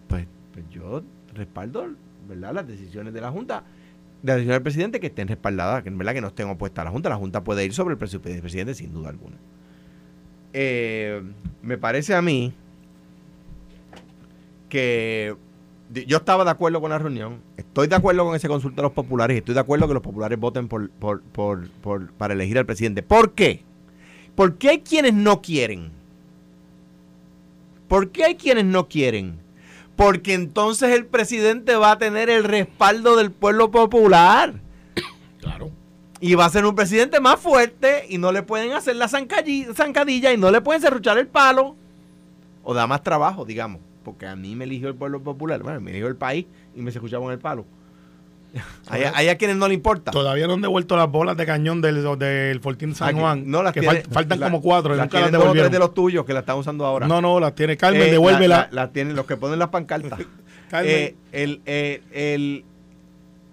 Pues, 0.09 0.27
pues 0.53 0.69
yo 0.71 1.03
respaldo 1.35 1.91
¿verdad? 2.29 2.55
las 2.55 2.67
decisiones 2.67 3.15
de 3.15 3.21
la 3.21 3.31
Junta, 3.31 3.63
de 4.23 4.27
la 4.27 4.35
decisión 4.35 4.55
del 4.55 4.63
presidente 4.63 4.99
que 4.99 5.07
estén 5.07 5.29
respaldadas, 5.29 5.85
que 5.85 5.91
en 5.91 5.99
verdad 5.99 6.15
que 6.15 6.21
no 6.21 6.29
estén 6.29 6.49
opuestas 6.49 6.83
a 6.83 6.85
la 6.87 6.91
Junta. 6.91 7.09
La 7.09 7.17
Junta 7.17 7.45
puede 7.45 7.65
ir 7.65 7.73
sobre 7.73 7.93
el 7.93 7.99
presidente 7.99 8.75
sin 8.75 8.93
duda 8.93 9.11
alguna. 9.11 9.37
Eh, 10.53 11.23
me 11.63 11.79
parece 11.79 12.15
a 12.15 12.23
mí 12.23 12.53
que 14.69 15.37
yo 15.91 16.19
estaba 16.19 16.45
de 16.45 16.51
acuerdo 16.51 16.81
con 16.81 16.91
la 16.91 16.99
reunión, 16.99 17.41
estoy 17.57 17.89
de 17.89 17.97
acuerdo 17.97 18.25
con 18.25 18.37
ese 18.37 18.49
consulta 18.49 18.83
de 18.83 18.89
los 18.89 18.93
populares 18.93 19.35
y 19.35 19.39
estoy 19.39 19.55
de 19.55 19.61
acuerdo 19.61 19.89
que 19.89 19.95
los 19.95 20.03
populares 20.03 20.39
voten 20.39 20.69
por, 20.69 20.91
por, 20.91 21.23
por, 21.23 22.13
para 22.13 22.35
elegir 22.35 22.59
al 22.59 22.67
presidente. 22.67 23.03
¿Por 23.03 23.33
qué? 23.33 23.63
¿Por 24.35 24.57
qué 24.57 24.71
hay 24.71 24.79
quienes 24.81 25.15
no 25.15 25.41
quieren? 25.41 25.91
¿Por 27.89 28.11
qué 28.11 28.25
hay 28.25 28.35
quienes 28.37 28.67
no 28.67 28.89
quieren? 28.89 29.39
Porque 29.97 30.35
entonces 30.35 30.91
el 30.91 31.07
presidente 31.07 31.75
va 31.75 31.93
a 31.93 31.99
tener 31.99 32.29
el 32.29 32.45
respaldo 32.45 33.17
del 33.17 33.31
pueblo 33.31 33.71
popular. 33.71 34.55
Claro. 35.41 35.71
Y 36.21 36.35
va 36.35 36.47
a 36.47 36.51
ser 36.51 36.67
un 36.67 36.75
presidente 36.75 37.21
más 37.21 37.39
fuerte 37.39 38.05
y 38.09 38.19
no 38.19 38.33
le 38.33 38.43
pueden 38.43 38.73
hacer 38.73 38.97
la 38.97 39.07
zancadilla 39.07 40.33
y 40.33 40.37
no 40.37 40.51
le 40.51 40.61
pueden 40.61 40.83
cerruchar 40.83 41.17
el 41.17 41.29
palo. 41.29 41.77
O 42.65 42.75
da 42.75 42.89
más 42.89 43.05
trabajo, 43.05 43.45
digamos 43.45 43.81
porque 44.09 44.27
a 44.27 44.37
mí 44.37 44.57
me 44.57 44.65
eligió 44.65 44.89
el 44.89 44.95
pueblo 44.95 45.23
popular, 45.23 45.63
bueno, 45.63 45.81
me 45.81 45.91
eligió 45.91 46.09
el 46.09 46.17
país 46.17 46.47
y 46.75 46.83
me 46.83 46.91
se 46.91 46.99
escuchaba 46.99 47.25
en 47.27 47.33
el 47.33 47.39
palo. 47.39 47.65
hay, 48.89 49.29
a 49.29 49.37
quienes 49.37 49.57
no 49.57 49.69
le 49.69 49.75
importa. 49.75 50.11
Todavía 50.11 50.47
no 50.47 50.55
han 50.55 50.63
devuelto 50.63 50.97
las 50.97 51.11
bolas 51.11 51.37
de 51.37 51.45
cañón 51.45 51.81
del, 51.81 52.03
del 52.19 52.61
Fortín 52.61 52.95
San 52.95 53.19
Juan. 53.19 53.51
No, 53.51 53.63
las 53.63 53.73
que 53.73 53.83
faltan 53.83 54.41
como 54.41 54.63
cuatro. 54.63 54.95
Las 54.95 55.07
nunca 55.07 55.21
las 55.31 55.71
de 55.71 55.79
los 55.79 55.95
tuyos 55.95 56.25
que 56.25 56.33
las 56.33 56.43
están 56.43 56.57
usando 56.57 56.87
ahora. 56.87 57.07
No, 57.07 57.21
no, 57.21 57.39
las 57.41 57.55
tiene 57.55 57.77
Carmen, 57.77 58.03
eh, 58.03 58.11
devuélvela. 58.11 58.69
Las 58.73 58.93
tienen 58.93 59.17
los 59.17 59.27
que 59.27 59.37
ponen 59.37 59.59
las 59.59 59.69
pancartas. 59.69 60.19
eh, 60.73 61.15
el, 61.33 61.61
eh, 61.67 62.03
el, 62.13 62.65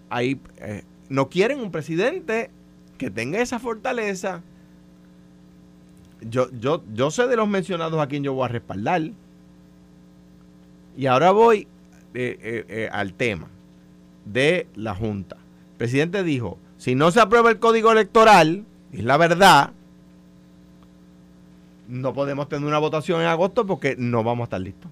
ahí, 0.10 0.40
eh, 0.58 0.84
no 1.10 1.30
quieren 1.30 1.60
un 1.60 1.72
presidente 1.72 2.50
que 2.98 3.12
tenga 3.12 3.42
esa 3.42 3.60
fortaleza. 3.60 4.42
Yo, 6.22 6.50
yo, 6.58 6.84
yo 6.94 7.12
sé 7.12 7.28
de 7.28 7.36
los 7.36 7.48
mencionados 7.48 8.02
a 8.02 8.08
quien 8.08 8.24
yo 8.24 8.34
voy 8.34 8.46
a 8.46 8.48
respaldar. 8.48 9.02
Y 10.98 11.08
ahora 11.08 11.32
voy 11.32 11.68
eh, 12.14 12.40
eh, 12.42 12.66
eh, 12.70 12.90
al 12.92 13.14
tema 13.14 13.48
de 14.26 14.68
la 14.76 14.96
Junta. 14.96 15.36
El 15.36 15.78
presidente 15.78 16.24
dijo, 16.24 16.58
si 16.78 16.96
no 16.96 17.12
se 17.12 17.20
aprueba 17.20 17.50
el 17.50 17.60
código 17.60 17.92
electoral, 17.92 18.66
es 18.92 19.04
la 19.04 19.18
verdad, 19.18 19.72
no 21.88 22.14
podemos 22.14 22.48
tener 22.48 22.68
una 22.68 22.80
votación 22.80 23.22
en 23.22 23.28
agosto 23.28 23.66
porque 23.66 23.96
no 23.98 24.24
vamos 24.24 24.44
a 24.44 24.46
estar 24.46 24.62
listos. 24.62 24.90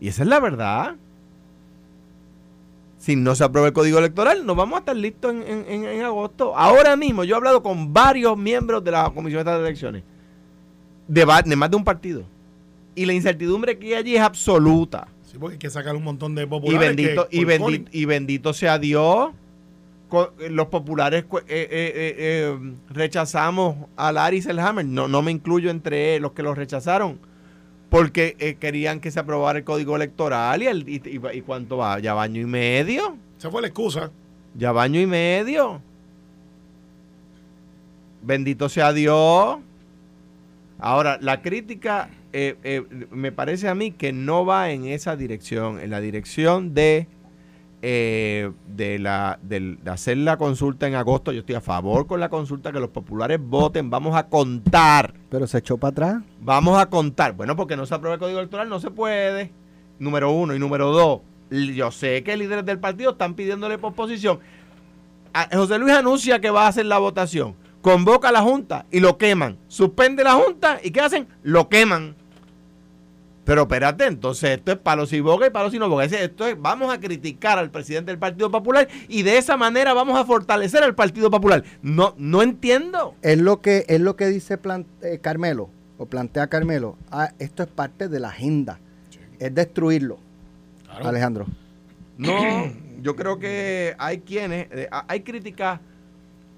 Y 0.00 0.08
esa 0.08 0.22
es 0.22 0.28
la 0.28 0.40
verdad. 0.40 0.96
Si 2.98 3.16
no 3.16 3.34
se 3.34 3.44
aprueba 3.44 3.68
el 3.68 3.74
código 3.74 3.98
electoral, 3.98 4.44
no 4.44 4.54
vamos 4.54 4.76
a 4.76 4.80
estar 4.80 4.96
listos 4.96 5.34
en, 5.34 6.02
agosto. 6.02 6.56
Ahora 6.56 6.96
mismo, 6.96 7.22
yo 7.24 7.34
he 7.34 7.38
hablado 7.38 7.62
con 7.62 7.92
varios 7.92 8.36
miembros 8.36 8.82
de 8.82 8.90
la 8.90 9.10
Comisión 9.10 9.44
de 9.44 9.56
Elecciones 9.56 10.02
de, 11.06 11.26
más 11.26 11.70
de 11.70 11.76
un 11.76 11.84
partido. 11.84 12.24
Y 12.94 13.06
la 13.06 13.12
incertidumbre 13.12 13.78
que 13.78 13.88
hay 13.88 13.94
allí 13.94 14.16
es 14.16 14.22
absoluta. 14.22 15.08
Sí, 15.22 15.36
porque 15.38 15.54
hay 15.54 15.58
que 15.58 15.70
sacar 15.70 15.96
un 15.96 16.04
montón 16.04 16.34
de 16.34 16.46
populares. 16.46 16.80
Y 16.80 16.86
bendito, 16.86 17.28
y 17.30 17.44
bendito, 17.44 17.90
y 17.92 18.04
bendito 18.04 18.52
sea 18.52 18.78
Dios. 18.78 19.30
Los 20.48 20.68
populares 20.68 21.24
eh, 21.24 21.44
eh, 21.48 22.14
eh, 22.16 22.58
rechazamos 22.90 23.88
a 23.96 24.12
Larry 24.12 24.42
Selhammer. 24.42 24.86
No, 24.86 25.08
no 25.08 25.22
me 25.22 25.32
incluyo 25.32 25.70
entre 25.70 26.20
los 26.20 26.32
que 26.32 26.44
los 26.44 26.56
rechazaron. 26.56 27.18
Porque 27.90 28.56
querían 28.60 29.00
que 29.00 29.10
se 29.10 29.20
aprobara 29.20 29.58
el 29.58 29.64
código 29.64 29.96
electoral 29.96 30.62
y, 30.62 30.66
el, 30.66 30.88
y, 30.88 31.40
cuánto 31.42 31.76
va, 31.76 31.98
ya 31.98 32.14
baño 32.14 32.40
y 32.40 32.46
medio. 32.46 33.16
Esa 33.38 33.50
fue 33.50 33.60
la 33.60 33.68
excusa. 33.68 34.10
Ya 34.56 34.72
baño 34.72 35.00
y 35.00 35.06
medio. 35.06 35.80
Bendito 38.22 38.68
sea 38.68 38.92
Dios. 38.92 39.58
Ahora, 40.78 41.18
la 41.20 41.42
crítica 41.42 42.10
eh, 42.36 42.56
eh, 42.64 43.06
me 43.12 43.30
parece 43.30 43.68
a 43.68 43.76
mí 43.76 43.92
que 43.92 44.12
no 44.12 44.44
va 44.44 44.72
en 44.72 44.86
esa 44.86 45.14
dirección, 45.14 45.78
en 45.78 45.90
la 45.90 46.00
dirección 46.00 46.74
de, 46.74 47.06
eh, 47.80 48.50
de, 48.66 48.98
la, 48.98 49.38
de, 49.40 49.78
hacer 49.86 50.16
la 50.16 50.36
consulta 50.36 50.88
en 50.88 50.96
agosto. 50.96 51.30
Yo 51.30 51.40
estoy 51.40 51.54
a 51.54 51.60
favor 51.60 52.08
con 52.08 52.18
la 52.18 52.30
consulta, 52.30 52.72
que 52.72 52.80
los 52.80 52.90
populares 52.90 53.38
voten, 53.40 53.88
vamos 53.88 54.16
a 54.16 54.26
contar. 54.26 55.14
Pero 55.30 55.46
se 55.46 55.58
echó 55.58 55.76
para 55.76 55.90
atrás. 55.92 56.22
Vamos 56.40 56.76
a 56.76 56.86
contar. 56.86 57.34
Bueno, 57.34 57.54
porque 57.54 57.76
no 57.76 57.86
se 57.86 57.94
aprueba 57.94 58.14
el 58.14 58.20
código 58.20 58.40
electoral, 58.40 58.68
no 58.68 58.80
se 58.80 58.90
puede. 58.90 59.52
Número 60.00 60.32
uno. 60.32 60.56
Y 60.56 60.58
número 60.58 60.90
dos, 60.90 61.20
yo 61.50 61.92
sé 61.92 62.24
que 62.24 62.36
líderes 62.36 62.64
del 62.64 62.80
partido 62.80 63.12
están 63.12 63.34
pidiéndole 63.34 63.78
posposición. 63.78 64.40
José 65.52 65.78
Luis 65.78 65.92
anuncia 65.92 66.40
que 66.40 66.50
va 66.50 66.64
a 66.64 66.68
hacer 66.68 66.86
la 66.86 66.98
votación 66.98 67.54
convoca 67.80 68.30
a 68.30 68.32
la 68.32 68.40
Junta 68.40 68.86
y 68.90 68.98
lo 68.98 69.18
queman. 69.18 69.58
Suspende 69.68 70.24
la 70.24 70.32
Junta 70.32 70.80
y 70.82 70.90
¿qué 70.90 71.02
hacen? 71.02 71.28
Lo 71.42 71.68
queman. 71.68 72.16
Pero 73.44 73.62
espérate, 73.62 74.06
entonces 74.06 74.50
esto 74.50 74.72
es 74.72 74.78
palos 74.78 75.12
y 75.12 75.20
boga 75.20 75.46
y 75.46 75.50
palos 75.50 75.74
y 75.74 75.78
no 75.78 75.88
boga. 75.88 76.04
Esto 76.04 76.46
es, 76.46 76.60
vamos 76.60 76.92
a 76.92 76.98
criticar 76.98 77.58
al 77.58 77.70
presidente 77.70 78.10
del 78.10 78.18
Partido 78.18 78.50
Popular 78.50 78.88
y 79.08 79.22
de 79.22 79.36
esa 79.36 79.56
manera 79.56 79.92
vamos 79.92 80.18
a 80.18 80.24
fortalecer 80.24 80.82
al 80.82 80.94
Partido 80.94 81.30
Popular. 81.30 81.62
No, 81.82 82.14
no 82.16 82.42
entiendo. 82.42 83.14
Es 83.20 83.38
lo 83.38 83.60
que, 83.60 83.84
es 83.88 84.00
lo 84.00 84.16
que 84.16 84.28
dice 84.28 84.58
eh, 85.02 85.18
Carmelo, 85.20 85.68
o 85.98 86.06
plantea 86.06 86.46
Carmelo. 86.46 86.96
Ah, 87.10 87.32
esto 87.38 87.62
es 87.62 87.68
parte 87.68 88.08
de 88.08 88.18
la 88.18 88.28
agenda. 88.28 88.80
Es 89.38 89.54
destruirlo. 89.54 90.18
Alejandro. 90.88 91.46
No, 92.16 92.72
yo 93.02 93.16
creo 93.16 93.38
que 93.38 93.94
hay 93.98 94.20
quienes, 94.20 94.68
eh, 94.70 94.88
hay 94.90 95.20
críticas 95.20 95.80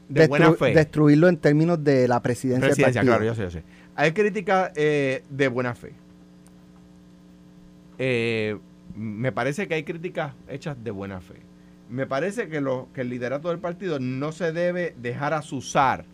de 0.09 0.29
buena 0.29 0.53
fe. 0.53 0.75
Destruirlo 0.75 1.29
en 1.29 1.39
términos 1.39 1.83
de 1.83 2.07
la 2.07 2.23
presidencia, 2.23 2.69
presidencia 2.69 3.01
claro, 3.01 3.25
yo 3.25 3.35
sé, 3.35 3.43
yo 3.43 3.51
sé. 3.51 3.63
Hay 3.97 4.13
críticas 4.13 4.71
eh, 4.77 5.25
de 5.31 5.49
buena 5.49 5.75
fe. 5.75 5.93
Eh, 7.99 8.59
me 8.95 9.33
parece 9.33 9.69
que 9.69 9.75
hay 9.75 9.85
críticas 9.85 10.35
hechas 10.49 10.83
de 10.83 10.91
buena 10.91 11.21
fe. 11.21 11.37
Me 11.89 12.07
parece 12.07 12.49
que, 12.49 12.61
lo, 12.61 12.89
que 12.93 13.03
el 13.03 13.11
liderato 13.11 13.49
del 13.49 13.59
partido 13.59 13.99
no 14.01 14.33
se 14.33 14.53
debe 14.53 14.95
dejar 14.99 15.35
asusar 15.35 16.05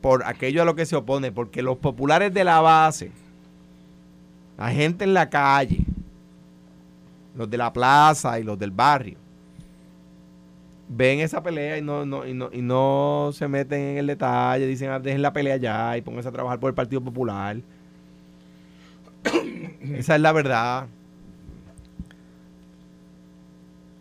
por 0.00 0.24
aquello 0.24 0.62
a 0.62 0.64
lo 0.64 0.74
que 0.74 0.86
se 0.86 0.96
opone, 0.96 1.32
porque 1.32 1.62
los 1.62 1.78
populares 1.78 2.32
de 2.32 2.44
la 2.44 2.60
base, 2.60 3.10
la 4.58 4.70
gente 4.70 5.04
en 5.04 5.14
la 5.14 5.30
calle, 5.30 5.78
los 7.34 7.48
de 7.50 7.56
la 7.56 7.72
plaza 7.72 8.38
y 8.38 8.44
los 8.44 8.58
del 8.58 8.70
barrio, 8.70 9.16
ven 10.88 11.20
esa 11.20 11.42
pelea 11.42 11.78
y 11.78 11.82
no, 11.82 12.06
no, 12.06 12.26
y 12.26 12.34
no, 12.34 12.50
y 12.52 12.62
no 12.62 13.30
se 13.32 13.48
meten 13.48 13.80
en 13.80 13.96
el 13.98 14.06
detalle, 14.06 14.66
dicen, 14.66 14.90
ah, 14.90 14.98
dejen 14.98 15.22
la 15.22 15.32
pelea 15.32 15.56
ya 15.56 15.96
y 15.96 16.02
pónganse 16.02 16.28
a 16.28 16.32
trabajar 16.32 16.60
por 16.60 16.68
el 16.68 16.74
Partido 16.74 17.00
Popular. 17.00 17.56
Esa 19.98 20.14
es 20.16 20.20
la 20.20 20.32
verdad. 20.32 20.86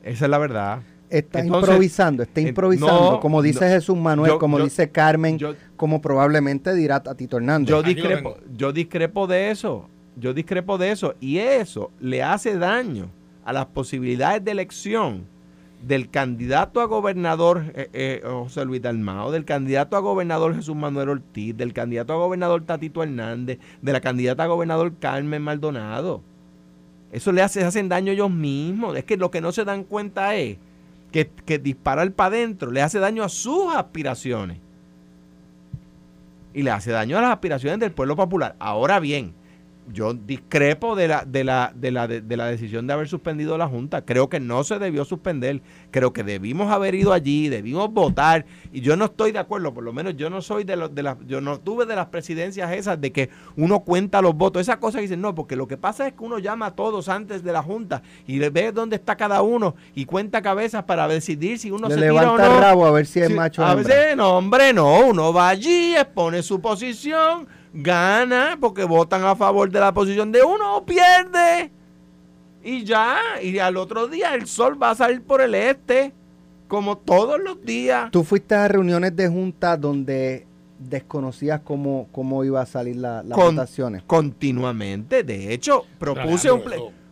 Esa 0.04 0.26
es 0.26 0.32
la 0.32 0.38
verdad. 0.38 0.82
Está 1.10 1.46
improvisando, 1.46 2.24
está 2.24 2.42
improvisando, 2.42 3.20
como 3.20 3.42
dice 3.42 3.68
Jesús 3.70 3.96
Manuel, 3.96 4.38
como 4.40 4.60
dice 4.60 4.90
Carmen, 4.90 5.40
como 5.78 6.02
probablemente 6.02 6.74
dirá 6.74 7.02
Tito 7.02 7.38
Hernández. 7.38 7.70
Yo 7.70 7.84
discrepo, 7.84 8.38
yo 8.56 8.74
discrepo 8.74 9.28
de 9.28 9.52
eso, 9.52 9.88
yo 10.16 10.34
discrepo 10.34 10.78
de 10.78 10.92
eso, 10.92 11.16
y 11.20 11.38
eso 11.38 11.92
le 12.00 12.24
hace 12.24 12.58
daño 12.58 13.10
a 13.46 13.54
las 13.54 13.68
posibilidades 13.68 14.44
de 14.44 14.52
elección 14.52 15.26
del 15.88 16.10
candidato 16.10 16.82
a 16.82 16.86
gobernador 16.86 17.72
eh, 17.76 17.90
eh, 17.94 18.22
José 18.24 18.66
Luis 18.66 18.82
Dalmao, 18.82 19.32
del 19.32 19.46
candidato 19.46 19.96
a 19.96 20.00
gobernador 20.00 20.56
Jesús 20.56 20.76
Manuel 20.76 21.10
Ortiz, 21.10 21.56
del 21.56 21.74
candidato 21.74 22.14
a 22.14 22.18
gobernador 22.18 22.64
Tatito 22.64 23.04
Hernández, 23.04 23.60
de 23.82 23.94
la 23.94 24.02
candidata 24.02 24.44
a 24.44 24.48
gobernador 24.48 24.94
Carmen 25.00 25.44
Maldonado. 25.44 26.24
Eso 27.12 27.32
le 27.32 27.44
hace, 27.44 27.64
hacen 27.64 27.88
daño 27.88 28.12
ellos 28.12 28.32
mismos. 28.32 28.98
Es 28.98 29.04
que 29.04 29.16
lo 29.16 29.30
que 29.30 29.42
no 29.42 29.52
se 29.52 29.64
dan 29.64 29.84
cuenta 29.84 30.36
es 30.36 30.58
que, 31.12 31.30
que 31.46 31.60
disparar 31.60 32.12
para 32.14 32.36
adentro 32.36 32.72
le 32.72 32.82
hace 32.82 32.98
daño 32.98 33.24
a 33.24 33.30
sus 33.30 33.74
aspiraciones. 33.76 34.58
Y 36.54 36.64
le 36.64 36.72
hace 36.72 36.92
daño 36.92 37.18
a 37.18 37.22
las 37.22 37.32
aspiraciones 37.32 37.80
del 37.80 37.92
pueblo 37.92 38.16
popular. 38.16 38.56
Ahora 38.58 39.00
bien, 39.00 39.36
yo 39.92 40.14
discrepo 40.14 40.96
de 40.96 41.08
la, 41.08 41.26
de, 41.26 41.44
la, 41.44 41.72
de, 41.76 41.92
la, 41.92 42.08
de, 42.08 42.38
la 42.38 42.48
decisión 42.48 42.88
de 42.88 42.94
haber 42.94 43.08
suspendido 43.08 43.58
la 43.58 43.68
Junta. 43.68 44.04
Creo 44.04 44.30
que 44.30 44.40
no 44.40 44.64
se 44.64 44.80
debió 44.80 45.06
suspender. 45.06 45.62
Creo 45.92 46.14
que 46.14 46.24
debimos 46.24 46.72
haber 46.72 46.96
ido 46.96 47.14
allí, 47.14 47.50
debimos 47.50 47.92
votar. 47.92 48.46
Y 48.74 48.82
yo 48.82 48.96
no 48.96 49.06
estoy 49.06 49.32
de 49.32 49.40
acuerdo, 49.40 49.74
por 49.74 49.84
lo 49.84 49.94
menos 49.94 50.16
yo 50.18 50.30
no 50.30 50.42
soy 50.42 50.64
de, 50.64 50.76
los 50.76 50.94
de 50.94 51.04
las, 51.04 51.18
yo 51.28 51.42
no 51.42 51.60
tuve 51.60 51.86
de 51.86 51.96
las 51.96 52.08
presidencias 52.08 52.72
esas 52.72 53.00
de 53.00 53.12
que 53.12 53.30
uno 53.56 53.82
cuenta 53.82 54.22
los 54.22 54.36
votos. 54.36 54.62
Esa 54.62 54.80
cosa 54.80 55.00
dicen, 55.00 55.22
no, 55.22 55.36
porque 55.36 55.56
lo 55.56 55.68
que 55.68 55.78
pasa 55.78 56.08
es 56.08 56.14
que 56.14 56.24
uno 56.24 56.40
llama 56.40 56.68
a 56.68 56.76
todos 56.76 57.10
antes 57.10 57.44
de 57.44 57.52
la 57.52 57.62
Junta 57.62 58.02
y 58.28 58.40
ve 58.40 58.72
dónde 58.72 58.96
está 58.96 59.16
cada 59.16 59.42
uno 59.42 59.76
y 59.94 60.06
cuenta 60.06 60.42
cabezas 60.42 60.84
para 60.84 61.08
decidir 61.08 61.60
si 61.60 61.72
uno 61.72 61.90
se 61.90 61.96
tira 61.96 62.32
o 62.32 62.38
no. 62.38 62.44
el 62.44 62.62
rabo 62.62 62.86
a 62.86 62.92
ver 62.92 63.06
si 63.06 63.20
es 63.20 63.30
macho 63.30 63.64
A 63.64 63.76
veces, 63.76 64.16
no, 64.16 64.38
hombre, 64.38 64.74
no. 64.74 65.00
Uno 65.06 65.32
va 65.32 65.50
allí, 65.50 65.96
expone 65.96 66.42
su 66.42 66.60
posición 66.60 67.48
gana 67.76 68.58
porque 68.60 68.86
votan 68.86 69.24
a 69.26 69.36
favor 69.36 69.70
de 69.70 69.80
la 69.80 69.94
posición 69.94 70.32
de 70.32 70.44
uno 70.44 70.78
o 70.78 70.86
pierde. 70.86 71.72
Y 72.64 72.84
ya, 72.84 73.18
y 73.44 73.60
al 73.60 73.78
otro 73.78 74.08
día 74.08 74.34
el 74.34 74.48
sol 74.48 74.82
va 74.82 74.92
a 74.92 74.96
salir 74.96 75.22
por 75.22 75.42
el 75.42 75.54
este, 75.54 76.14
como 76.68 76.98
todos 76.98 77.40
los 77.40 77.64
días. 77.64 78.10
¿Tú 78.12 78.24
fuiste 78.24 78.56
a 78.56 78.68
reuniones 78.68 79.16
de 79.16 79.28
junta 79.28 79.78
donde 79.78 80.48
desconocías 80.80 81.62
cómo, 81.62 82.08
cómo 82.12 82.44
iba 82.44 82.62
a 82.62 82.66
salir 82.66 82.96
la, 82.96 83.22
las 83.22 83.38
votaciones? 83.38 84.02
Continuamente. 84.08 85.24
De 85.24 85.54
hecho, 85.54 85.86
propuse, 86.00 86.52
un 86.52 86.64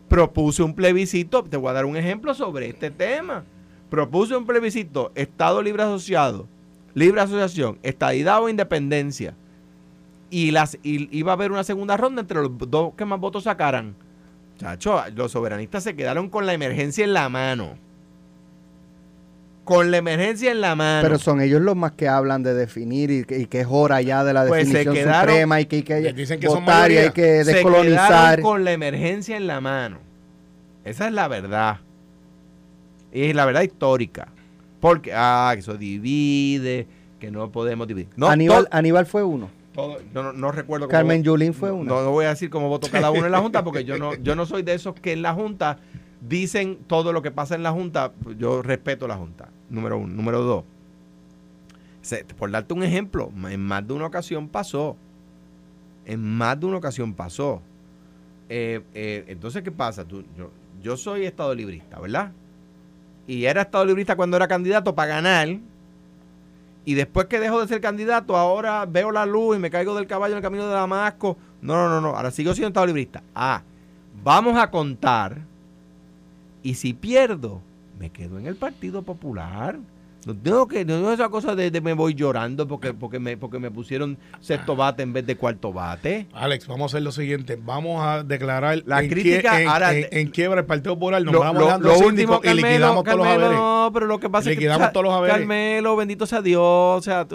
propuse 0.08 0.63
un 0.63 0.73
plebiscito, 0.73 1.43
te 1.43 1.58
voy 1.58 1.69
a 1.69 1.73
dar 1.73 1.86
un 1.86 1.97
ejemplo 1.97 2.34
sobre 2.34 2.69
este 2.69 2.89
tema. 2.89 3.43
Propuse 3.91 4.36
un 4.36 4.47
plebiscito, 4.47 5.12
Estado 5.13 5.62
Libre 5.62 5.84
Asociado, 5.84 6.47
Libre 6.95 7.21
Asociación, 7.21 7.78
Estadidad 7.84 8.41
o 8.41 8.49
Independencia 8.49 9.36
y 10.34 10.50
las 10.50 10.80
iba 10.82 11.32
a 11.32 11.36
haber 11.36 11.52
una 11.52 11.63
segunda 11.63 11.96
ronda 11.96 12.22
entre 12.22 12.41
los 12.41 12.52
dos 12.58 12.96
que 12.98 13.06
más 13.06 13.19
votos 13.19 13.43
sacaran. 13.43 13.93
Chacho, 14.58 15.00
los 15.15 15.32
soberanistas 15.32 15.84
se 15.84 15.96
quedaron 15.96 16.28
con 16.28 16.48
la 16.48 16.56
emergencia 16.56 17.04
en 17.04 17.13
la 17.13 17.30
mano. 17.30 17.78
Con 19.63 19.91
la 19.91 19.98
emergencia 19.98 20.52
en 20.52 20.60
la 20.60 20.74
mano. 20.74 21.04
Pero 21.04 21.19
son 21.19 21.39
ellos 21.39 21.62
los 21.62 21.76
más 21.76 21.91
que 21.91 22.08
hablan 22.08 22.41
de 22.41 22.56
definir 22.56 23.12
y 23.12 23.26
que, 23.26 23.60
es 23.60 23.67
hora 23.69 24.02
ya 24.02 24.24
de 24.24 24.34
la 24.34 24.48
pues 24.48 24.67
definición 24.67 25.13
suprema 25.13 25.62
y 25.62 25.67
que 25.67 25.76
hay 25.76 25.84
que, 25.84 26.13
dicen 26.13 26.39
que 26.39 26.48
votar 26.48 26.91
y 26.91 26.98
hay 26.98 27.12
que 27.12 27.43
descolonizar. 27.43 28.38
Se 28.38 28.41
con 28.41 28.63
la 28.63 28.72
emergencia 28.72 29.38
en 29.38 29.46
la 29.46 29.62
mano. 29.62 30.00
Esa 30.84 31.06
es 31.06 31.13
la 31.13 31.28
verdad. 31.28 31.78
Y 33.12 33.26
es 33.26 33.36
la 33.36 33.46
verdad 33.46 33.62
histórica. 33.62 34.30
Porque, 34.80 35.13
ah, 35.13 35.54
eso 35.56 35.78
divide, 35.78 36.88
que 37.19 37.30
no 37.30 37.52
podemos 37.52 37.88
dividir. 37.88 38.10
No, 38.15 38.28
Aníbal, 38.28 38.67
Aníbal 38.72 39.06
fue 39.06 39.22
uno 39.22 39.62
no, 40.14 40.52
recuerdo 40.52 40.88
Carmen 40.88 41.24
Yulín 41.24 41.54
fue 41.54 41.72
una. 41.72 41.90
No, 41.90 42.12
voy 42.12 42.26
a 42.26 42.30
decir 42.30 42.50
cómo 42.50 42.70
votó 42.70 42.90
cada 42.90 43.12
uno 43.12 43.26
en 43.26 43.32
la 43.32 43.40
Junta, 43.40 43.64
porque 43.64 43.84
yo 43.84 43.98
no, 43.98 44.16
yo 44.16 44.36
no 44.36 44.46
soy 44.46 44.64
de 44.64 44.74
esos 44.74 44.94
que 44.96 45.14
en 45.14 45.22
la 45.22 45.34
Junta 45.34 45.80
dicen 46.22 46.80
todo 46.88 47.12
lo 47.12 47.22
que 47.22 47.32
pasa 47.32 47.56
en 47.56 47.64
la 47.64 47.72
Junta. 47.72 48.14
Yo 48.38 48.62
respeto 48.62 49.08
la 49.08 49.18
Junta, 49.18 49.50
número 49.70 49.98
uno. 49.98 50.14
Número 50.14 50.42
dos, 50.42 50.64
por 52.38 52.52
darte 52.52 52.74
un 52.74 52.84
ejemplo, 52.84 53.32
en 53.50 53.62
más 53.62 53.88
de 53.88 53.94
una 53.94 54.08
ocasión 54.08 54.50
pasó. 54.50 54.98
En 56.06 56.22
más 56.22 56.60
de 56.60 56.66
una 56.66 56.78
ocasión 56.78 57.14
pasó. 57.14 57.62
Eh, 58.50 58.82
eh, 58.94 59.24
entonces, 59.28 59.64
¿qué 59.64 59.72
pasa? 59.72 60.06
Tú, 60.06 60.24
yo, 60.38 60.52
yo 60.82 60.98
soy 60.98 61.26
estado 61.26 61.56
librista, 61.56 62.00
¿verdad? 62.00 62.34
Y 63.26 63.46
era 63.46 63.62
estado 63.62 63.86
librista 63.86 64.16
cuando 64.16 64.36
era 64.36 64.48
candidato 64.48 64.94
para 64.94 65.16
ganar 65.16 65.60
y 66.86 66.96
después 66.96 67.28
que 67.28 67.39
dejo 67.39 67.62
de 67.62 67.67
ser 67.67 67.82
candidato, 67.82 68.36
ahora 68.36 68.86
veo 68.86 69.12
la 69.12 69.26
luz 69.26 69.56
y 69.56 69.60
me 69.60 69.69
caigo 69.69 69.96
del 69.96 70.08
caballo 70.08 70.34
en 70.34 70.38
el 70.38 70.43
camino 70.43 70.67
de 70.67 70.74
Damasco. 70.74 71.38
No, 71.62 71.76
no, 71.76 71.89
no, 71.89 72.02
no. 72.02 72.15
Ahora 72.15 72.32
sigo 72.32 72.54
siendo 72.54 72.69
estado 72.69 72.86
librista. 72.86 73.24
Ah, 73.34 73.62
vamos 74.24 74.58
a 74.58 74.69
contar. 74.69 75.38
Y 76.62 76.76
si 76.76 76.93
pierdo, 76.93 77.62
me 78.00 78.10
quedo 78.10 78.38
en 78.38 78.48
el 78.48 78.56
Partido 78.56 79.02
Popular. 79.04 79.78
No 80.26 80.36
tengo 80.36 80.68
que, 80.68 80.86
no 80.86 81.12
esa 81.12 81.30
cosa 81.30 81.56
de, 81.56 81.82
me 81.82 81.94
voy 81.94 82.14
llorando 82.14 82.68
porque, 82.68 82.94
porque, 82.94 83.20
me, 83.20 83.38
porque 83.38 83.60
me 83.60 83.72
pusieron 83.72 84.18
sexto 84.40 84.76
bate 84.76 85.04
en 85.04 85.14
vez 85.14 85.26
de 85.26 85.36
cuarto 85.36 85.74
bate. 85.74 86.28
Alex, 86.34 86.68
vamos 86.68 86.84
a 86.84 86.98
hacer 86.98 87.04
lo 87.04 87.12
siguiente. 87.12 87.58
Vamos 87.62 88.04
a 88.04 88.24
declarar 88.24 88.82
la 88.86 89.02
en 89.02 89.10
crítica 89.10 89.92
en, 89.92 90.30
quiebra 90.30 90.62
el 90.62 90.66
Partido 90.66 90.96
Popular. 90.96 91.22
Nos 91.24 91.34
vamos 91.38 91.72
a 91.72 91.78
lo, 91.78 92.00
último, 92.00 92.42
y 92.44 92.54
liquidamos 92.54 93.04
todos 93.04 93.18
los 93.18 93.28
haberes. 93.28 93.58
No, 93.58 93.92
pero 93.94 94.06
lo 94.06 94.20
que 94.20 94.30
pasa 94.30 94.52
es 94.52 94.58
que 94.58 94.68
todos 94.68 95.04
los 95.04 95.14
haberes. 95.14 95.38
Carmelo, 95.38 95.96
bendito 95.96 96.26
sea 96.26 96.42
Dios. 96.42 96.62
O 96.64 97.02
sea, 97.02 97.28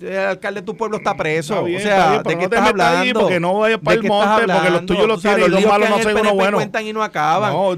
el 0.00 0.18
alcalde 0.18 0.60
de 0.60 0.66
tu 0.66 0.76
pueblo 0.76 0.98
está 0.98 1.16
preso. 1.16 1.64
o 1.64 1.78
sea, 1.80 2.22
¿de 2.22 2.38
qué 2.38 2.44
estás 2.44 2.68
hablando? 2.68 3.20
porque 3.20 3.40
no 3.40 3.58
vayas 3.58 3.80
para 3.80 3.96
el 3.96 4.04
monte, 4.04 4.52
porque 4.52 4.70
los 4.70 4.86
tuyos 4.86 5.08
los 5.08 5.22
tienen 5.22 5.46
y 5.46 5.48
los 5.48 5.66
malos 5.66 5.90
no 5.90 5.98
son 5.98 6.16
uno 6.16 6.34
bueno. 6.34 6.56
cuentan 6.58 6.86
y 6.86 6.92
no 6.92 7.02
acaban. 7.02 7.52
No, 7.52 7.74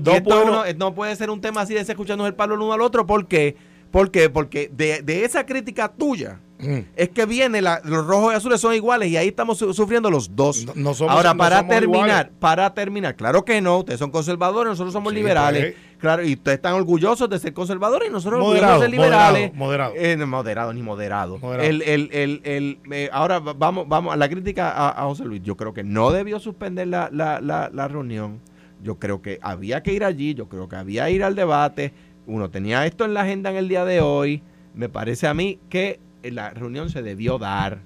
no 0.76 0.94
puede 0.94 1.14
ser 1.16 1.30
un 1.30 1.40
tema 1.40 1.62
así 1.62 1.74
de 1.74 1.86
escuchando 1.86 2.26
el 2.26 2.34
palo 2.34 2.54
el 2.54 2.60
uno 2.60 2.72
al 2.72 2.80
otro 2.80 3.06
porque 3.06 3.56
¿Por 3.96 4.10
qué? 4.10 4.28
Porque 4.28 4.70
de, 4.70 5.24
esa 5.24 5.46
crítica 5.46 5.88
tuya 5.88 6.38
mm. 6.58 6.80
es 6.96 7.08
que 7.08 7.24
viene 7.24 7.62
los 7.62 8.06
rojos 8.06 8.34
y 8.34 8.36
azules 8.36 8.60
son 8.60 8.74
iguales 8.74 9.08
y 9.08 9.16
ahí 9.16 9.28
estamos 9.28 9.56
sufriendo 9.56 10.10
los 10.10 10.36
dos. 10.36 10.66
Ahora, 11.08 11.34
para 11.34 11.66
terminar, 11.66 12.30
para 12.38 12.74
terminar, 12.74 13.16
claro 13.16 13.42
que 13.42 13.58
no, 13.62 13.78
ustedes 13.78 13.98
son 13.98 14.10
conservadores, 14.10 14.72
nosotros 14.72 14.92
somos 14.92 15.14
liberales. 15.14 15.72
Pues. 15.72 15.86
Claro, 15.98 16.26
y 16.26 16.34
ustedes 16.34 16.56
están 16.56 16.74
orgullosos 16.74 17.30
de 17.30 17.38
ser 17.38 17.54
conservadores 17.54 18.10
y 18.10 18.12
nosotros 18.12 18.38
moderado, 18.38 18.82
ser 18.82 18.90
liberales. 18.90 19.54
Moderado. 19.54 19.94
Eh, 19.96 20.16
moderado. 20.26 20.74
ni 20.74 20.82
moderado. 20.82 21.40
El, 21.58 21.80
el, 21.80 22.10
el, 22.12 22.78
eh, 22.92 23.08
ahora 23.10 23.38
vamos, 23.38 23.88
vamos 23.88 24.12
a 24.12 24.16
la 24.18 24.28
crítica 24.28 24.90
a, 24.90 25.04
José 25.04 25.24
Luis. 25.24 25.40
Yo 25.42 25.56
creo 25.56 25.72
que 25.72 25.84
no 25.84 26.10
debió 26.10 26.38
suspender 26.38 26.86
la, 26.88 27.08
la, 27.10 27.40
la, 27.40 27.70
la 27.72 27.88
reunión. 27.88 28.42
Yo 28.82 28.98
creo 28.98 29.22
que 29.22 29.38
había 29.40 29.82
que 29.82 29.94
ir 29.94 30.04
allí, 30.04 30.34
yo 30.34 30.50
creo 30.50 30.68
que 30.68 30.76
había 30.76 31.06
que 31.06 31.12
ir 31.12 31.24
al 31.24 31.34
debate 31.34 31.94
uno 32.26 32.50
tenía 32.50 32.86
esto 32.86 33.04
en 33.04 33.14
la 33.14 33.22
agenda 33.22 33.50
en 33.50 33.56
el 33.56 33.68
día 33.68 33.84
de 33.84 34.00
hoy, 34.00 34.42
me 34.74 34.88
parece 34.88 35.26
a 35.26 35.34
mí 35.34 35.58
que 35.68 36.00
la 36.22 36.50
reunión 36.50 36.90
se 36.90 37.02
debió 37.02 37.38
dar. 37.38 37.78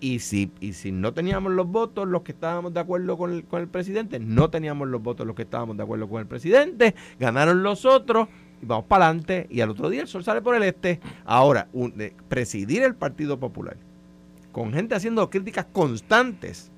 Y 0.00 0.20
si, 0.20 0.52
y 0.60 0.74
si 0.74 0.92
no 0.92 1.12
teníamos 1.12 1.52
los 1.52 1.66
votos 1.66 2.06
los 2.06 2.22
que 2.22 2.30
estábamos 2.30 2.72
de 2.72 2.78
acuerdo 2.80 3.18
con 3.18 3.32
el, 3.32 3.44
con 3.44 3.60
el 3.60 3.68
presidente, 3.68 4.20
no 4.20 4.48
teníamos 4.48 4.86
los 4.88 5.02
votos 5.02 5.26
los 5.26 5.34
que 5.34 5.42
estábamos 5.42 5.76
de 5.76 5.82
acuerdo 5.82 6.08
con 6.08 6.20
el 6.20 6.26
presidente, 6.26 6.94
ganaron 7.18 7.64
los 7.64 7.84
otros 7.84 8.28
y 8.62 8.66
vamos 8.66 8.84
para 8.86 9.06
adelante 9.06 9.48
y 9.50 9.60
al 9.60 9.70
otro 9.70 9.90
día 9.90 10.02
el 10.02 10.06
sol 10.06 10.22
sale 10.22 10.40
por 10.40 10.54
el 10.54 10.62
este. 10.62 11.00
Ahora, 11.24 11.66
presidir 12.28 12.82
el 12.84 12.94
Partido 12.94 13.38
Popular 13.40 13.76
con 14.52 14.72
gente 14.72 14.94
haciendo 14.94 15.28
críticas 15.30 15.66
constantes, 15.72 16.70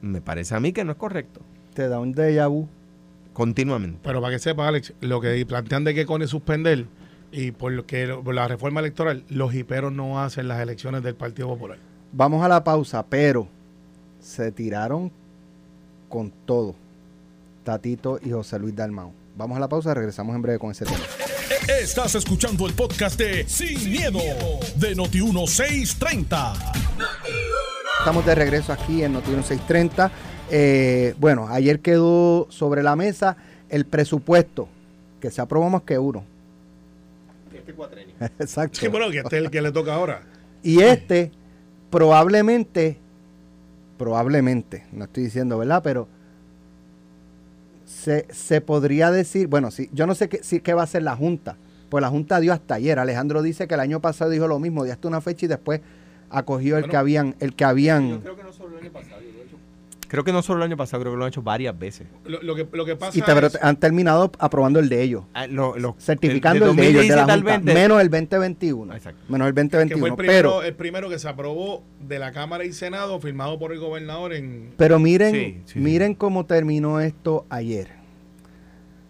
me 0.00 0.20
parece 0.20 0.54
a 0.54 0.60
mí 0.60 0.72
que 0.72 0.84
no 0.84 0.92
es 0.92 0.98
correcto. 0.98 1.40
Te 1.74 1.88
da 1.88 2.00
un 2.00 2.14
déjà 2.14 2.48
vu 2.48 2.68
continuamente. 3.40 3.98
Pero 4.02 4.20
para 4.20 4.34
que 4.34 4.38
sepa, 4.38 4.68
Alex, 4.68 4.92
lo 5.00 5.18
que 5.18 5.46
plantean 5.46 5.82
de 5.82 5.94
que 5.94 6.04
con 6.04 6.26
suspender 6.28 6.84
y 7.32 7.52
por 7.52 7.72
lo 7.72 7.86
que 7.86 8.06
por 8.22 8.34
la 8.34 8.46
reforma 8.46 8.80
electoral, 8.80 9.24
los 9.30 9.54
hiperos 9.54 9.92
no 9.92 10.20
hacen 10.20 10.46
las 10.46 10.60
elecciones 10.60 11.02
del 11.02 11.14
Partido 11.14 11.48
Popular. 11.48 11.78
Vamos 12.12 12.44
a 12.44 12.48
la 12.48 12.62
pausa, 12.62 13.02
pero 13.06 13.48
se 14.20 14.52
tiraron 14.52 15.10
con 16.10 16.30
todo. 16.44 16.74
Tatito 17.64 18.20
y 18.22 18.30
José 18.30 18.58
Luis 18.58 18.76
Dalmau. 18.76 19.10
Vamos 19.36 19.56
a 19.56 19.60
la 19.60 19.70
pausa, 19.70 19.94
regresamos 19.94 20.36
en 20.36 20.42
breve 20.42 20.58
con 20.58 20.72
ese 20.72 20.84
tema. 20.84 21.00
Estás 21.80 22.16
escuchando 22.16 22.66
el 22.66 22.74
podcast 22.74 23.18
de 23.18 23.48
Sin, 23.48 23.90
miedo, 23.90 24.18
de 24.76 24.94
Noti 24.94 25.22
1630. 25.22 26.52
Estamos 28.00 28.26
de 28.26 28.34
regreso 28.34 28.70
aquí 28.70 29.02
en 29.02 29.14
Noti 29.14 29.30
1630 29.30 30.10
eh, 30.50 31.14
bueno, 31.18 31.48
ayer 31.48 31.80
quedó 31.80 32.46
sobre 32.50 32.82
la 32.82 32.96
mesa 32.96 33.36
el 33.68 33.84
presupuesto, 33.84 34.68
que 35.20 35.30
se 35.30 35.40
aprobó 35.40 35.70
más 35.70 35.82
que 35.82 35.98
uno. 35.98 36.24
Este 37.54 37.72
cuatrenio. 37.72 38.14
Exacto. 38.38 38.80
Sí, 38.80 38.88
bueno, 38.88 39.10
que 39.10 39.18
este 39.18 39.38
es 39.38 39.44
el 39.44 39.50
que 39.50 39.62
le 39.62 39.72
toca 39.72 39.94
ahora. 39.94 40.22
Y 40.62 40.80
este, 40.80 41.30
probablemente, 41.90 42.98
probablemente, 43.96 44.84
no 44.92 45.04
estoy 45.04 45.24
diciendo, 45.24 45.58
¿verdad? 45.58 45.82
Pero 45.82 46.08
se, 47.86 48.26
se 48.30 48.60
podría 48.60 49.10
decir, 49.10 49.46
bueno, 49.46 49.70
sí, 49.70 49.88
yo 49.92 50.06
no 50.06 50.14
sé 50.14 50.28
qué, 50.28 50.40
qué 50.60 50.74
va 50.74 50.82
a 50.82 50.84
hacer 50.84 51.02
la 51.02 51.16
Junta, 51.16 51.56
pues 51.88 52.02
la 52.02 52.08
Junta 52.08 52.40
dio 52.40 52.52
hasta 52.52 52.76
ayer. 52.76 52.98
Alejandro 52.98 53.42
dice 53.42 53.66
que 53.66 53.74
el 53.74 53.80
año 53.80 54.00
pasado 54.00 54.30
dijo 54.30 54.46
lo 54.46 54.58
mismo, 54.58 54.84
dio 54.84 54.92
hasta 54.92 55.08
una 55.08 55.20
fecha 55.20 55.46
y 55.46 55.48
después 55.48 55.80
acogió 56.30 56.78
el 56.78 56.88
que 56.88 56.96
habían, 56.96 57.34
el 57.40 57.54
que 57.54 57.64
habían. 57.64 58.10
Yo 58.10 58.20
creo 58.20 58.36
que 58.36 58.44
no 58.44 58.52
solo 58.52 58.78
el 58.78 58.84
año 58.84 58.92
pasado, 58.92 59.20
Creo 60.10 60.24
que 60.24 60.32
no 60.32 60.42
solo 60.42 60.58
el 60.58 60.64
año 60.70 60.76
pasado, 60.76 61.00
creo 61.02 61.12
que 61.12 61.18
lo 61.18 61.24
han 61.24 61.28
hecho 61.28 61.40
varias 61.40 61.78
veces. 61.78 62.08
Lo, 62.24 62.42
lo 62.42 62.56
que, 62.56 62.66
lo 62.72 62.84
que 62.84 62.96
pasa 62.96 63.16
Y 63.16 63.22
te- 63.22 63.32
pero 63.32 63.46
es- 63.46 63.56
han 63.62 63.76
terminado 63.76 64.32
aprobando 64.40 64.80
el 64.80 64.88
de 64.88 65.02
ellos. 65.02 65.22
Ah, 65.34 65.46
lo- 65.46 65.78
lo- 65.78 65.94
Certificando 66.00 66.64
de- 66.64 66.70
el 66.72 66.76
de 66.76 66.82
de 66.82 66.88
ellos, 66.88 67.02
de 67.02 67.08
la 67.14 67.22
2017 67.26 67.32
al 67.32 67.40
Junta, 67.40 67.50
20. 67.70 67.74
menos 67.74 68.00
el 68.00 68.10
2021. 68.10 68.94
Exacto. 68.94 69.20
Menos 69.28 69.46
el 69.48 69.54
que 69.54 69.60
fue 69.60 69.78
2021. 69.78 70.06
el 70.08 70.16
primero, 70.16 70.50
pero, 70.50 70.62
el 70.64 70.74
primero 70.74 71.08
que 71.08 71.18
se 71.20 71.28
aprobó 71.28 71.84
de 72.08 72.18
la 72.18 72.32
Cámara 72.32 72.64
y 72.64 72.72
Senado, 72.72 73.20
firmado 73.20 73.56
por 73.60 73.72
el 73.72 73.78
gobernador 73.78 74.32
en... 74.32 74.72
pero 74.76 74.98
miren, 74.98 75.32
Sí, 75.32 75.40
sí, 75.66 75.72
sí. 75.74 75.78
miren 75.78 76.14
cómo 76.14 76.44
terminó 76.44 76.98
esto 77.00 77.46
ayer. 77.48 77.88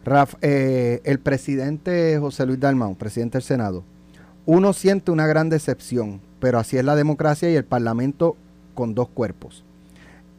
Raf- 0.04 0.36
eh, 0.42 1.00
el 1.04 1.18
presidente 1.18 2.18
José 2.18 2.46
Luis 2.46 2.60
Dalmau, 2.60 2.94
presidente 2.96 3.38
del 3.38 3.42
Senado, 3.42 3.84
uno 4.46 4.72
siente 4.74 5.10
una 5.10 5.26
gran 5.26 5.48
decepción, 5.50 6.20
pero 6.40 6.58
así 6.58 6.76
es 6.78 6.84
la 6.84 6.96
democracia 6.96 7.50
y 7.50 7.54
el 7.54 7.64
Parlamento 7.64 8.36
con 8.74 8.94
dos 8.94 9.08
cuerpos. 9.08 9.64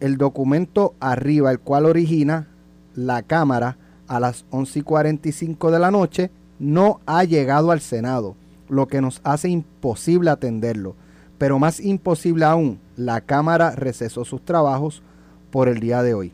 El 0.02 0.18
documento 0.18 0.96
arriba, 1.00 1.52
el 1.52 1.60
cual 1.60 1.86
origina 1.86 2.48
la 2.96 3.22
Cámara 3.22 3.78
a 4.08 4.20
las 4.20 4.44
11 4.50 4.80
y 4.80 4.82
45 4.82 5.72
de 5.72 5.80
la 5.80 5.92
noche, 5.92 6.32
no 6.60 7.00
ha 7.06 7.24
llegado 7.24 7.72
al 7.72 7.80
Senado, 7.80 8.36
lo 8.68 8.88
que 8.88 9.00
nos 9.00 9.22
hace 9.24 9.48
imposible 9.48 10.30
atenderlo. 10.30 10.96
Pero 11.38 11.58
más 11.60 11.80
imposible 11.80 12.44
aún, 12.44 12.80
la 12.98 13.22
Cámara 13.22 13.72
recesó 13.72 14.26
sus 14.26 14.44
trabajos 14.44 15.02
por 15.50 15.70
el 15.70 15.80
día 15.80 16.04
de 16.04 16.14
hoy. 16.14 16.34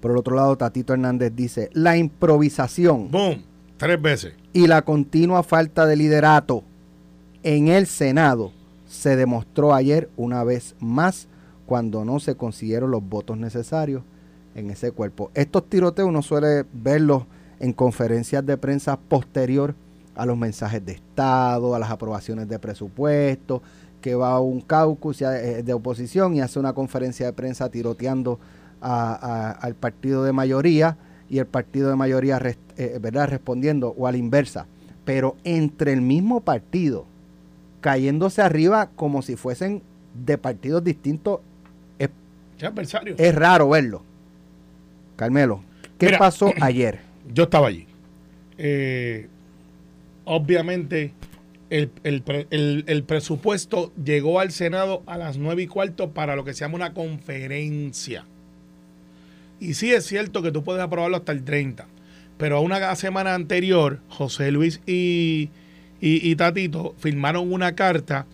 Por 0.00 0.10
el 0.10 0.16
otro 0.16 0.34
lado, 0.34 0.56
Tatito 0.56 0.92
Hernández 0.92 1.32
dice, 1.34 1.70
la 1.72 1.96
improvisación 1.96 3.10
¡Boom! 3.10 3.42
Tres 3.76 4.00
veces. 4.00 4.34
y 4.52 4.66
la 4.66 4.82
continua 4.82 5.42
falta 5.42 5.86
de 5.86 5.96
liderato 5.96 6.64
en 7.42 7.68
el 7.68 7.86
Senado 7.86 8.52
se 8.88 9.16
demostró 9.16 9.74
ayer 9.74 10.10
una 10.16 10.42
vez 10.44 10.74
más 10.80 11.28
cuando 11.68 12.02
no 12.02 12.18
se 12.18 12.34
consiguieron 12.34 12.90
los 12.90 13.06
votos 13.06 13.36
necesarios 13.36 14.02
en 14.54 14.70
ese 14.70 14.90
cuerpo. 14.90 15.30
Estos 15.34 15.68
tiroteos 15.68 16.08
uno 16.08 16.22
suele 16.22 16.64
verlos 16.72 17.24
en 17.60 17.74
conferencias 17.74 18.44
de 18.46 18.56
prensa 18.56 18.96
posterior 18.98 19.74
a 20.16 20.24
los 20.24 20.38
mensajes 20.38 20.82
de 20.86 20.92
Estado, 20.92 21.74
a 21.74 21.78
las 21.78 21.90
aprobaciones 21.90 22.48
de 22.48 22.58
presupuesto, 22.58 23.60
que 24.00 24.14
va 24.14 24.30
a 24.32 24.40
un 24.40 24.62
caucus 24.62 25.20
eh, 25.20 25.62
de 25.62 25.72
oposición 25.74 26.34
y 26.34 26.40
hace 26.40 26.58
una 26.58 26.72
conferencia 26.72 27.26
de 27.26 27.32
prensa 27.34 27.68
tiroteando 27.68 28.38
a- 28.80 29.50
al 29.60 29.74
partido 29.74 30.24
de 30.24 30.32
mayoría 30.32 30.96
y 31.28 31.38
el 31.38 31.46
partido 31.46 31.90
de 31.90 31.96
mayoría 31.96 32.38
res- 32.38 32.56
eh, 32.78 32.98
¿verdad? 33.02 33.28
respondiendo 33.28 33.94
o 33.98 34.06
a 34.06 34.12
la 34.12 34.18
inversa. 34.18 34.66
Pero 35.04 35.36
entre 35.44 35.92
el 35.92 36.00
mismo 36.00 36.40
partido, 36.40 37.04
cayéndose 37.82 38.40
arriba 38.40 38.88
como 38.96 39.20
si 39.20 39.36
fuesen 39.36 39.82
de 40.24 40.38
partidos 40.38 40.82
distintos, 40.82 41.40
¿Qué 42.58 42.66
adversario? 42.66 43.14
es 43.18 43.34
raro 43.34 43.68
verlo. 43.70 44.02
Carmelo, 45.16 45.62
¿qué 45.98 46.06
Mira. 46.06 46.18
pasó 46.18 46.52
ayer? 46.60 47.00
Yo 47.32 47.44
estaba 47.44 47.68
allí. 47.68 47.86
Eh, 48.56 49.28
obviamente, 50.24 51.12
el, 51.70 51.90
el 52.04 52.22
el- 52.50 52.84
el 52.86 53.02
presupuesto 53.04 53.92
llegó 54.02 54.40
al 54.40 54.52
Senado 54.52 55.02
a 55.06 55.16
las 55.18 55.36
nueve 55.38 55.62
y 55.62 55.66
cuarto 55.66 56.10
para 56.10 56.34
lo 56.36 56.44
que 56.44 56.54
se 56.54 56.60
llama 56.60 56.76
una 56.76 56.94
conferencia. 56.94 58.24
Y 59.60 59.74
sí 59.74 59.92
es 59.92 60.06
cierto 60.06 60.40
que 60.42 60.52
tú 60.52 60.62
puedes 60.62 60.82
aprobarlo 60.82 61.16
hasta 61.16 61.32
el 61.32 61.44
30, 61.44 61.86
pero 62.38 62.58
a 62.58 62.60
una 62.60 62.94
semana 62.94 63.34
anterior, 63.34 63.98
José 64.08 64.50
Luis 64.52 64.80
y, 64.86 65.50
y- 66.00 66.30
y 66.30 66.36
Tatito 66.36 66.94
firmaron 66.98 67.52
una 67.52 67.74
carta 67.74 68.26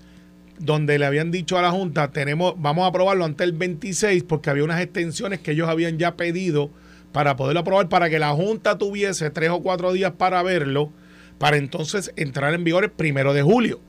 donde 0.58 0.98
le 0.98 1.06
habían 1.06 1.30
dicho 1.30 1.58
a 1.58 1.62
la 1.62 1.70
Junta, 1.70 2.10
tenemos, 2.10 2.54
vamos 2.58 2.84
a 2.84 2.88
aprobarlo 2.88 3.24
antes 3.24 3.46
del 3.46 3.56
26 3.56 4.22
porque 4.24 4.50
había 4.50 4.64
unas 4.64 4.80
extensiones 4.80 5.40
que 5.40 5.52
ellos 5.52 5.68
habían 5.68 5.98
ya 5.98 6.16
pedido 6.16 6.70
para 7.12 7.36
poderlo 7.36 7.60
aprobar, 7.60 7.88
para 7.88 8.10
que 8.10 8.18
la 8.18 8.32
Junta 8.32 8.78
tuviese 8.78 9.30
tres 9.30 9.50
o 9.50 9.62
cuatro 9.62 9.92
días 9.92 10.12
para 10.18 10.42
verlo, 10.42 10.90
para 11.38 11.56
entonces 11.56 12.12
entrar 12.16 12.54
en 12.54 12.64
vigor 12.64 12.84
el 12.84 12.90
primero 12.90 13.32
de 13.34 13.42
julio. 13.42 13.80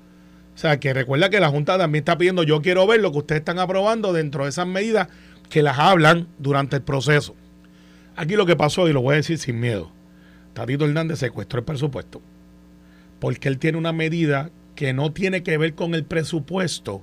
O 0.53 0.57
sea, 0.57 0.79
que 0.79 0.93
recuerda 0.93 1.29
que 1.29 1.39
la 1.39 1.49
Junta 1.49 1.77
también 1.77 2.03
está 2.03 2.17
pidiendo, 2.17 2.43
yo 2.43 2.61
quiero 2.61 2.87
ver 2.87 3.01
lo 3.01 3.11
que 3.11 3.17
ustedes 3.17 3.39
están 3.39 3.59
aprobando 3.59 4.13
dentro 4.13 4.43
de 4.43 4.49
esas 4.49 4.67
medidas 4.67 5.09
que 5.49 5.61
las 5.61 5.79
hablan 5.79 6.27
durante 6.37 6.77
el 6.77 6.81
proceso. 6.81 7.35
Aquí 8.15 8.35
lo 8.35 8.45
que 8.45 8.55
pasó, 8.55 8.87
y 8.87 8.93
lo 8.93 9.01
voy 9.01 9.13
a 9.13 9.17
decir 9.17 9.37
sin 9.37 9.59
miedo, 9.59 9.91
Tatito 10.53 10.85
Hernández 10.85 11.19
secuestró 11.19 11.59
el 11.59 11.65
presupuesto, 11.65 12.21
porque 13.19 13.49
él 13.49 13.59
tiene 13.59 13.77
una 13.77 13.91
medida 13.91 14.51
que 14.75 14.93
no 14.93 15.11
tiene 15.11 15.43
que 15.43 15.57
ver 15.57 15.73
con 15.73 15.95
el 15.95 16.03
presupuesto, 16.03 17.01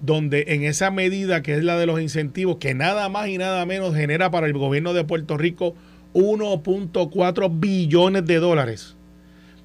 donde 0.00 0.44
en 0.48 0.64
esa 0.64 0.90
medida 0.90 1.42
que 1.42 1.54
es 1.54 1.64
la 1.64 1.78
de 1.78 1.86
los 1.86 2.00
incentivos, 2.00 2.56
que 2.56 2.74
nada 2.74 3.08
más 3.08 3.28
y 3.28 3.38
nada 3.38 3.64
menos 3.66 3.94
genera 3.94 4.30
para 4.30 4.46
el 4.46 4.52
gobierno 4.52 4.92
de 4.92 5.04
Puerto 5.04 5.36
Rico 5.36 5.74
1.4 6.14 7.60
billones 7.60 8.24
de 8.24 8.36
dólares, 8.36 8.96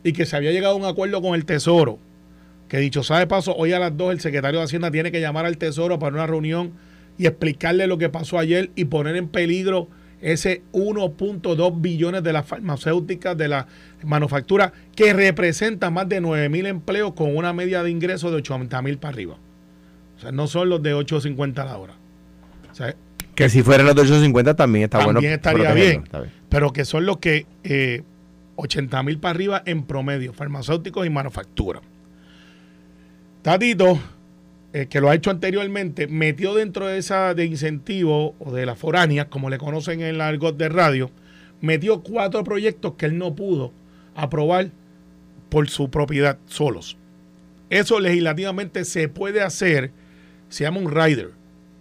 y 0.03 0.13
que 0.13 0.25
se 0.25 0.35
había 0.35 0.51
llegado 0.51 0.73
a 0.73 0.77
un 0.77 0.85
acuerdo 0.85 1.21
con 1.21 1.35
el 1.35 1.45
Tesoro, 1.45 1.99
que 2.67 2.77
dicho 2.77 3.03
sea 3.03 3.19
de 3.19 3.27
paso, 3.27 3.55
hoy 3.55 3.73
a 3.73 3.79
las 3.79 3.95
2 3.97 4.13
el 4.13 4.19
secretario 4.19 4.59
de 4.59 4.65
Hacienda 4.65 4.91
tiene 4.91 5.11
que 5.11 5.21
llamar 5.21 5.45
al 5.45 5.57
Tesoro 5.57 5.99
para 5.99 6.15
una 6.15 6.27
reunión 6.27 6.73
y 7.17 7.25
explicarle 7.25 7.87
lo 7.87 7.97
que 7.97 8.09
pasó 8.09 8.39
ayer 8.39 8.71
y 8.75 8.85
poner 8.85 9.15
en 9.17 9.27
peligro 9.27 9.89
ese 10.21 10.63
1.2 10.73 11.81
billones 11.81 12.23
de 12.23 12.33
las 12.33 12.45
farmacéuticas, 12.45 13.37
de 13.37 13.47
la 13.47 13.67
manufactura, 14.03 14.73
que 14.95 15.13
representa 15.13 15.89
más 15.89 16.07
de 16.09 16.21
9 16.21 16.49
mil 16.49 16.65
empleos 16.65 17.13
con 17.13 17.35
una 17.35 17.53
media 17.53 17.83
de 17.83 17.89
ingresos 17.91 18.31
de 18.31 18.37
80 18.37 18.81
mil 18.81 18.97
para 18.97 19.13
arriba. 19.13 19.37
O 20.17 20.19
sea, 20.21 20.31
no 20.31 20.47
son 20.47 20.69
los 20.69 20.83
de 20.83 20.93
8.50 20.95 21.59
a 21.59 21.65
la 21.65 21.77
hora. 21.77 21.93
O 22.71 22.75
sea, 22.75 22.93
Que 23.35 23.47
si 23.49 23.63
fueran 23.63 23.85
los 23.85 23.95
de 23.95 24.01
850 24.01 24.55
también 24.55 24.83
está 24.85 24.97
También 24.99 25.15
bueno. 25.15 25.35
estaría 25.35 25.63
protegerlo, 25.63 25.89
bien. 25.91 26.03
está 26.03 26.19
bien. 26.21 26.33
pero 26.49 26.73
que 26.73 26.83
son 26.85 27.05
los 27.05 27.17
que 27.19 27.45
eh, 27.63 28.03
80 28.57 29.01
mil 29.03 29.17
para 29.19 29.31
arriba 29.31 29.63
en 29.65 29.83
promedio, 29.83 30.33
farmacéuticos 30.33 31.05
y 31.05 31.09
manufactura. 31.09 31.79
Tatito, 33.41 33.97
eh, 34.71 34.85
que 34.87 35.01
lo 35.01 35.09
ha 35.09 35.15
hecho 35.15 35.31
anteriormente, 35.31 36.07
metió 36.07 36.53
dentro 36.53 36.87
de 36.87 36.99
esa 36.99 37.33
de 37.33 37.45
incentivo 37.45 38.35
o 38.39 38.51
de 38.51 38.67
las 38.67 38.77
foráneas, 38.77 39.25
como 39.25 39.49
le 39.49 39.57
conocen 39.57 40.01
en 40.01 40.07
el 40.07 40.21
argot 40.21 40.57
de 40.57 40.69
radio, 40.69 41.09
metió 41.59 42.01
cuatro 42.01 42.43
proyectos 42.43 42.93
que 42.93 43.07
él 43.07 43.17
no 43.17 43.35
pudo 43.35 43.71
aprobar 44.15 44.69
por 45.49 45.69
su 45.69 45.89
propiedad 45.89 46.37
solos. 46.45 46.97
Eso 47.71 47.99
legislativamente 47.99 48.85
se 48.85 49.09
puede 49.09 49.41
hacer, 49.41 49.91
se 50.49 50.65
llama 50.65 50.79
un 50.79 50.91
rider 50.91 51.31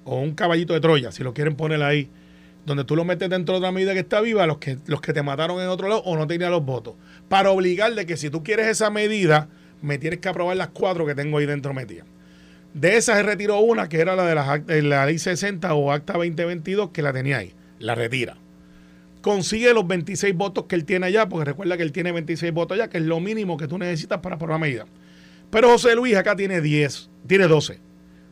o 0.05 0.21
un 0.21 0.33
caballito 0.33 0.73
de 0.73 0.81
Troya, 0.81 1.13
si 1.13 1.23
lo 1.23 1.35
quieren 1.35 1.57
poner 1.57 1.83
ahí, 1.83 2.09
donde 2.65 2.85
tú 2.85 2.97
lo 2.97 3.05
metes 3.05 3.29
dentro 3.29 3.55
de 3.55 3.59
otra 3.59 3.73
medida 3.73 3.93
que 3.93 4.01
está 4.01 4.23
viva, 4.23 4.47
los 4.47 4.59
que, 4.59 4.79
los 4.87 5.03
que 5.03 5.13
te 5.13 5.23
mataron 5.23 5.61
en 5.61 5.69
otro 5.69 5.89
lado 5.89 6.03
o 6.05 6.17
no 6.17 6.27
tenían 6.27 6.51
los 6.51 6.65
votos, 6.65 6.95
para 7.29 7.51
obligar 7.51 7.95
de 7.95 8.07
que 8.07 8.17
si 8.17 8.31
tú 8.31 8.43
quieres 8.43 8.67
esa 8.67 8.89
medida, 8.89 9.49
me 9.83 9.99
tienes 9.99 10.21
que 10.21 10.29
aprobar 10.31 10.57
las 10.57 10.69
cuatro 10.69 11.05
que 11.05 11.15
tengo 11.15 11.37
ahí 11.37 11.47
dentro 11.47 11.75
metidas. 11.75 12.07
De 12.75 12.97
esas 12.97 13.17
se 13.17 13.23
retiró 13.23 13.61
una, 13.61 13.89
que 13.89 14.01
era 14.01 14.15
la 14.15 14.59
de 14.59 14.83
la 14.83 15.07
ley 15.07 15.19
60 15.19 15.73
o 15.75 15.91
acta 15.91 16.15
2022, 16.15 16.91
que 16.91 17.03
la 17.03 17.13
tenía 17.13 17.39
ahí, 17.39 17.55
la 17.79 17.95
retira. 17.95 18.37
Consigue 19.21 19.75
los 19.75 19.87
26 19.87 20.35
votos 20.37 20.65
que 20.67 20.75
él 20.75 20.85
tiene 20.85 21.07
allá, 21.07 21.29
porque 21.29 21.47
recuerda 21.47 21.77
que 21.77 21.83
él 21.83 21.93
tiene 21.93 22.13
26 22.13 22.53
votos 22.53 22.77
allá, 22.77 22.89
que 22.89 22.99
es 22.99 23.05
lo 23.05 23.21
mínimo 23.21 23.57
que 23.57 23.67
tú 23.67 23.79
necesitas 23.79 24.21
para 24.21 24.37
aprobar 24.37 24.61
medida. 24.61 24.87
Pero 25.51 25.71
José 25.71 25.95
Luis 25.95 26.15
acá 26.15 26.37
tiene 26.37 26.61
10, 26.61 27.11
tiene 27.27 27.49
12. 27.49 27.81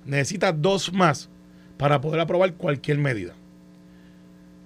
Necesita 0.05 0.53
dos 0.53 0.93
más 0.93 1.29
para 1.77 2.01
poder 2.01 2.21
aprobar 2.21 2.55
cualquier 2.55 2.99
medida. 2.99 3.35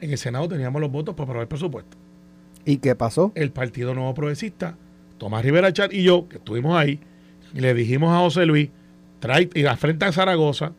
En 0.00 0.10
el 0.10 0.18
Senado 0.18 0.48
teníamos 0.48 0.80
los 0.80 0.90
votos 0.90 1.14
para 1.14 1.24
aprobar 1.24 1.42
el 1.42 1.48
presupuesto. 1.48 1.96
¿Y 2.64 2.78
qué 2.78 2.94
pasó? 2.94 3.32
El 3.34 3.52
Partido 3.52 3.94
Nuevo 3.94 4.12
Progresista, 4.14 4.76
Tomás 5.18 5.44
Rivera 5.44 5.72
Chat 5.72 5.92
y 5.92 6.02
yo, 6.02 6.28
que 6.28 6.36
estuvimos 6.36 6.76
ahí, 6.78 7.00
le 7.54 7.72
dijimos 7.74 8.14
a 8.14 8.18
José 8.18 8.46
Luis, 8.46 8.70
trae, 9.20 9.48
y 9.54 9.64
frente 9.76 10.04
a 10.04 10.12
Zaragoza, 10.12 10.72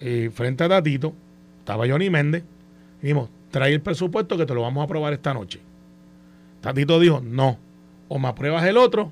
y 0.00 0.28
frente 0.28 0.64
a 0.64 0.68
Tatito, 0.68 1.14
estaba 1.60 1.88
Johnny 1.88 2.10
Méndez, 2.10 2.44
y 3.00 3.02
dijimos, 3.02 3.30
trae 3.50 3.72
el 3.72 3.80
presupuesto 3.80 4.36
que 4.36 4.44
te 4.44 4.54
lo 4.54 4.62
vamos 4.62 4.82
a 4.82 4.84
aprobar 4.84 5.12
esta 5.12 5.32
noche. 5.32 5.60
Tatito 6.60 7.00
dijo, 7.00 7.22
no, 7.24 7.58
o 8.08 8.18
me 8.18 8.28
apruebas 8.28 8.64
el 8.64 8.76
otro, 8.76 9.10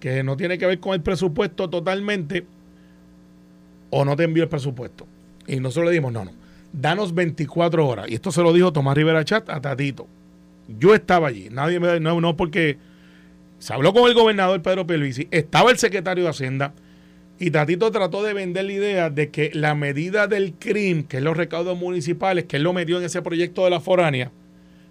que 0.00 0.22
no 0.22 0.36
tiene 0.36 0.58
que 0.58 0.66
ver 0.66 0.80
con 0.80 0.94
el 0.94 1.00
presupuesto 1.00 1.70
totalmente, 1.70 2.44
o 3.90 4.04
no 4.04 4.16
te 4.16 4.24
envío 4.24 4.42
el 4.42 4.48
presupuesto. 4.48 5.06
Y 5.46 5.60
nosotros 5.60 5.86
le 5.86 5.92
dijimos, 5.92 6.12
no, 6.12 6.24
no, 6.24 6.32
danos 6.72 7.14
24 7.14 7.86
horas. 7.86 8.06
Y 8.08 8.14
esto 8.14 8.32
se 8.32 8.42
lo 8.42 8.52
dijo 8.52 8.72
Tomás 8.72 8.96
Rivera 8.96 9.24
Chat 9.24 9.48
a 9.48 9.60
Tatito. 9.60 10.06
Yo 10.78 10.94
estaba 10.94 11.28
allí, 11.28 11.48
nadie 11.50 11.78
me 11.78 12.00
no, 12.00 12.20
no 12.20 12.36
porque 12.36 12.78
se 13.58 13.72
habló 13.72 13.92
con 13.92 14.08
el 14.08 14.14
gobernador 14.14 14.60
Pedro 14.62 14.86
Pierluisi, 14.86 15.28
estaba 15.30 15.70
el 15.70 15.78
secretario 15.78 16.24
de 16.24 16.30
Hacienda 16.30 16.72
y 17.38 17.50
Tatito 17.50 17.90
trató 17.90 18.22
de 18.22 18.32
vender 18.32 18.64
la 18.64 18.72
idea 18.72 19.10
de 19.10 19.30
que 19.30 19.50
la 19.54 19.74
medida 19.74 20.26
del 20.28 20.54
CRIM, 20.54 21.02
que 21.04 21.16
es 21.18 21.22
los 21.22 21.36
recaudos 21.36 21.76
municipales, 21.78 22.44
que 22.44 22.56
él 22.56 22.62
lo 22.62 22.72
metió 22.72 22.98
en 22.98 23.04
ese 23.04 23.22
proyecto 23.22 23.64
de 23.64 23.70
la 23.70 23.80
foránea 23.80 24.30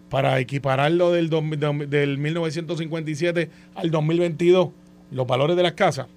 para 0.10 0.40
equipararlo 0.40 1.12
del, 1.12 1.30
dos- 1.30 1.44
del, 1.58 1.90
del 1.90 2.18
1957 2.18 3.50
al 3.76 3.90
2022, 3.92 4.70
los 5.12 5.26
valores 5.26 5.56
de 5.56 5.64
las 5.64 5.72
casas. 5.74 6.08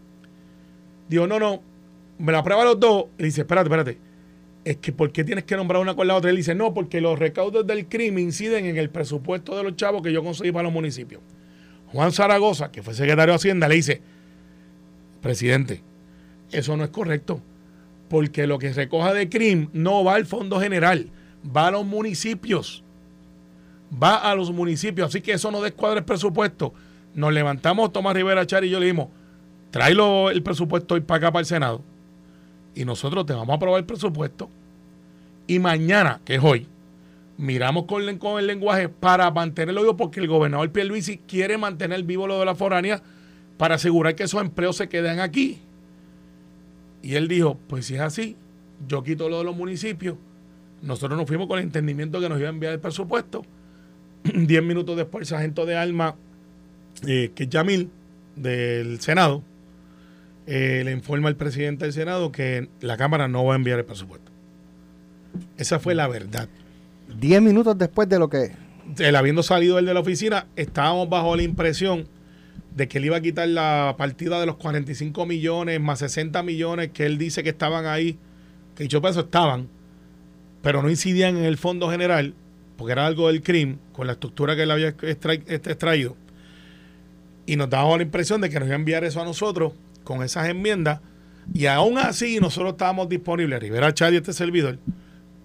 Dijo, 1.08 1.26
no, 1.26 1.38
no, 1.38 1.62
me 2.18 2.32
la 2.32 2.42
prueba 2.42 2.64
los 2.64 2.80
dos. 2.80 3.06
Y 3.18 3.22
dice, 3.24 3.42
espérate, 3.42 3.68
espérate. 3.68 3.98
es 4.64 4.76
que 4.78 4.92
¿por 4.92 5.12
qué 5.12 5.22
tienes 5.22 5.44
que 5.44 5.56
nombrar 5.56 5.80
una 5.80 5.94
con 5.94 6.08
la 6.08 6.16
otra? 6.16 6.30
Él 6.30 6.36
dice, 6.36 6.54
no, 6.56 6.74
porque 6.74 7.00
los 7.00 7.18
recaudos 7.18 7.64
del 7.66 7.86
crimen 7.86 8.24
inciden 8.24 8.66
en 8.66 8.76
el 8.76 8.90
presupuesto 8.90 9.56
de 9.56 9.62
los 9.62 9.76
chavos 9.76 10.02
que 10.02 10.12
yo 10.12 10.24
conseguí 10.24 10.50
para 10.50 10.64
los 10.64 10.72
municipios. 10.72 11.22
Juan 11.92 12.10
Zaragoza, 12.10 12.72
que 12.72 12.82
fue 12.82 12.92
secretario 12.94 13.32
de 13.32 13.36
Hacienda, 13.36 13.68
le 13.68 13.76
dice, 13.76 14.02
presidente, 15.22 15.82
eso 16.52 16.76
no 16.76 16.84
es 16.84 16.90
correcto, 16.90 17.40
porque 18.08 18.46
lo 18.46 18.58
que 18.58 18.72
recoja 18.72 19.12
de 19.12 19.28
CRIM 19.28 19.68
no 19.72 20.04
va 20.04 20.14
al 20.14 20.26
Fondo 20.26 20.60
General, 20.60 21.08
va 21.54 21.68
a 21.68 21.70
los 21.70 21.84
municipios. 21.84 22.82
Va 24.02 24.16
a 24.16 24.34
los 24.34 24.50
municipios, 24.50 25.08
así 25.08 25.20
que 25.20 25.32
eso 25.32 25.50
no 25.50 25.60
descuadra 25.60 26.00
el 26.00 26.04
presupuesto. 26.04 26.74
Nos 27.14 27.32
levantamos, 27.32 27.92
Tomás 27.92 28.14
Rivera 28.14 28.46
Char 28.46 28.64
y 28.64 28.70
yo 28.70 28.80
le 28.80 28.86
dijimos, 28.86 29.08
tráelo 29.70 30.30
el 30.30 30.42
presupuesto 30.42 30.94
hoy 30.94 31.00
para 31.00 31.18
acá, 31.18 31.32
para 31.32 31.40
el 31.40 31.46
Senado, 31.46 31.82
y 32.74 32.84
nosotros 32.84 33.24
te 33.26 33.32
vamos 33.32 33.50
a 33.50 33.56
aprobar 33.56 33.78
el 33.78 33.86
presupuesto. 33.86 34.50
Y 35.46 35.60
mañana, 35.60 36.20
que 36.24 36.34
es 36.34 36.42
hoy, 36.42 36.66
miramos 37.38 37.84
con, 37.84 38.02
el 38.38 38.46
lenguaje 38.46 38.88
para 38.88 39.30
mantenerlo 39.30 39.82
vivo, 39.82 39.96
porque 39.96 40.20
el 40.20 40.28
gobernador 40.28 40.70
Pierluisi 40.72 41.18
quiere 41.18 41.58
mantener 41.58 42.02
vivo 42.02 42.26
lo 42.26 42.38
de 42.38 42.44
la 42.44 42.54
foránea 42.54 43.02
para 43.56 43.76
asegurar 43.76 44.14
que 44.14 44.24
esos 44.24 44.40
empleos 44.40 44.76
se 44.76 44.88
queden 44.88 45.20
aquí. 45.20 45.60
Y 47.06 47.14
él 47.14 47.28
dijo, 47.28 47.56
pues 47.68 47.86
si 47.86 47.94
es 47.94 48.00
así, 48.00 48.34
yo 48.88 49.04
quito 49.04 49.28
lo 49.28 49.38
de 49.38 49.44
los 49.44 49.54
municipios. 49.54 50.16
Nosotros 50.82 51.16
nos 51.16 51.28
fuimos 51.28 51.46
con 51.46 51.60
el 51.60 51.64
entendimiento 51.66 52.20
que 52.20 52.28
nos 52.28 52.36
iba 52.40 52.48
a 52.48 52.50
enviar 52.50 52.72
el 52.72 52.80
presupuesto. 52.80 53.44
Diez 54.24 54.60
minutos 54.60 54.96
después, 54.96 55.22
el 55.22 55.26
sargento 55.28 55.66
de 55.66 55.76
alma, 55.76 56.16
eh, 57.06 57.30
que 57.32 57.44
es 57.44 57.48
Yamil, 57.48 57.90
del 58.34 58.98
Senado, 59.00 59.44
eh, 60.48 60.82
le 60.84 60.90
informa 60.90 61.28
al 61.28 61.36
presidente 61.36 61.84
del 61.84 61.92
Senado 61.92 62.32
que 62.32 62.70
la 62.80 62.96
Cámara 62.96 63.28
no 63.28 63.44
va 63.44 63.52
a 63.52 63.56
enviar 63.56 63.78
el 63.78 63.84
presupuesto. 63.84 64.32
Esa 65.58 65.78
fue 65.78 65.94
la 65.94 66.08
verdad. 66.08 66.48
Diez 67.20 67.40
minutos 67.40 67.78
después 67.78 68.08
de 68.08 68.18
lo 68.18 68.28
que... 68.28 68.50
Él 68.98 69.14
habiendo 69.14 69.44
salido 69.44 69.78
él 69.78 69.86
de 69.86 69.94
la 69.94 70.00
oficina, 70.00 70.48
estábamos 70.56 71.08
bajo 71.08 71.36
la 71.36 71.44
impresión 71.44 72.08
de 72.76 72.88
que 72.88 72.98
él 72.98 73.06
iba 73.06 73.16
a 73.16 73.22
quitar 73.22 73.48
la 73.48 73.94
partida 73.96 74.38
de 74.38 74.44
los 74.44 74.56
45 74.56 75.24
millones 75.24 75.80
más 75.80 75.98
60 76.00 76.42
millones 76.42 76.90
que 76.92 77.06
él 77.06 77.16
dice 77.16 77.42
que 77.42 77.48
estaban 77.48 77.86
ahí, 77.86 78.18
que 78.74 78.82
dicho 78.82 79.00
peso 79.00 79.20
estaban, 79.20 79.68
pero 80.60 80.82
no 80.82 80.90
incidían 80.90 81.38
en 81.38 81.44
el 81.44 81.56
fondo 81.56 81.90
general, 81.90 82.34
porque 82.76 82.92
era 82.92 83.06
algo 83.06 83.28
del 83.28 83.42
crimen, 83.42 83.78
con 83.94 84.06
la 84.06 84.12
estructura 84.12 84.54
que 84.54 84.64
él 84.64 84.70
había 84.70 84.94
este, 85.00 85.32
extraído. 85.70 86.16
Y 87.46 87.56
nos 87.56 87.70
daba 87.70 87.96
la 87.96 88.02
impresión 88.02 88.42
de 88.42 88.50
que 88.50 88.60
nos 88.60 88.68
iba 88.68 88.74
a 88.74 88.78
enviar 88.78 89.04
eso 89.04 89.22
a 89.22 89.24
nosotros 89.24 89.72
con 90.04 90.22
esas 90.22 90.46
enmiendas. 90.46 91.00
Y 91.54 91.66
aún 91.66 91.96
así 91.96 92.40
nosotros 92.40 92.72
estábamos 92.72 93.08
disponibles, 93.08 93.58
Rivera 93.58 93.94
Chad 93.94 94.12
y 94.12 94.16
este 94.16 94.34
servidor, 94.34 94.78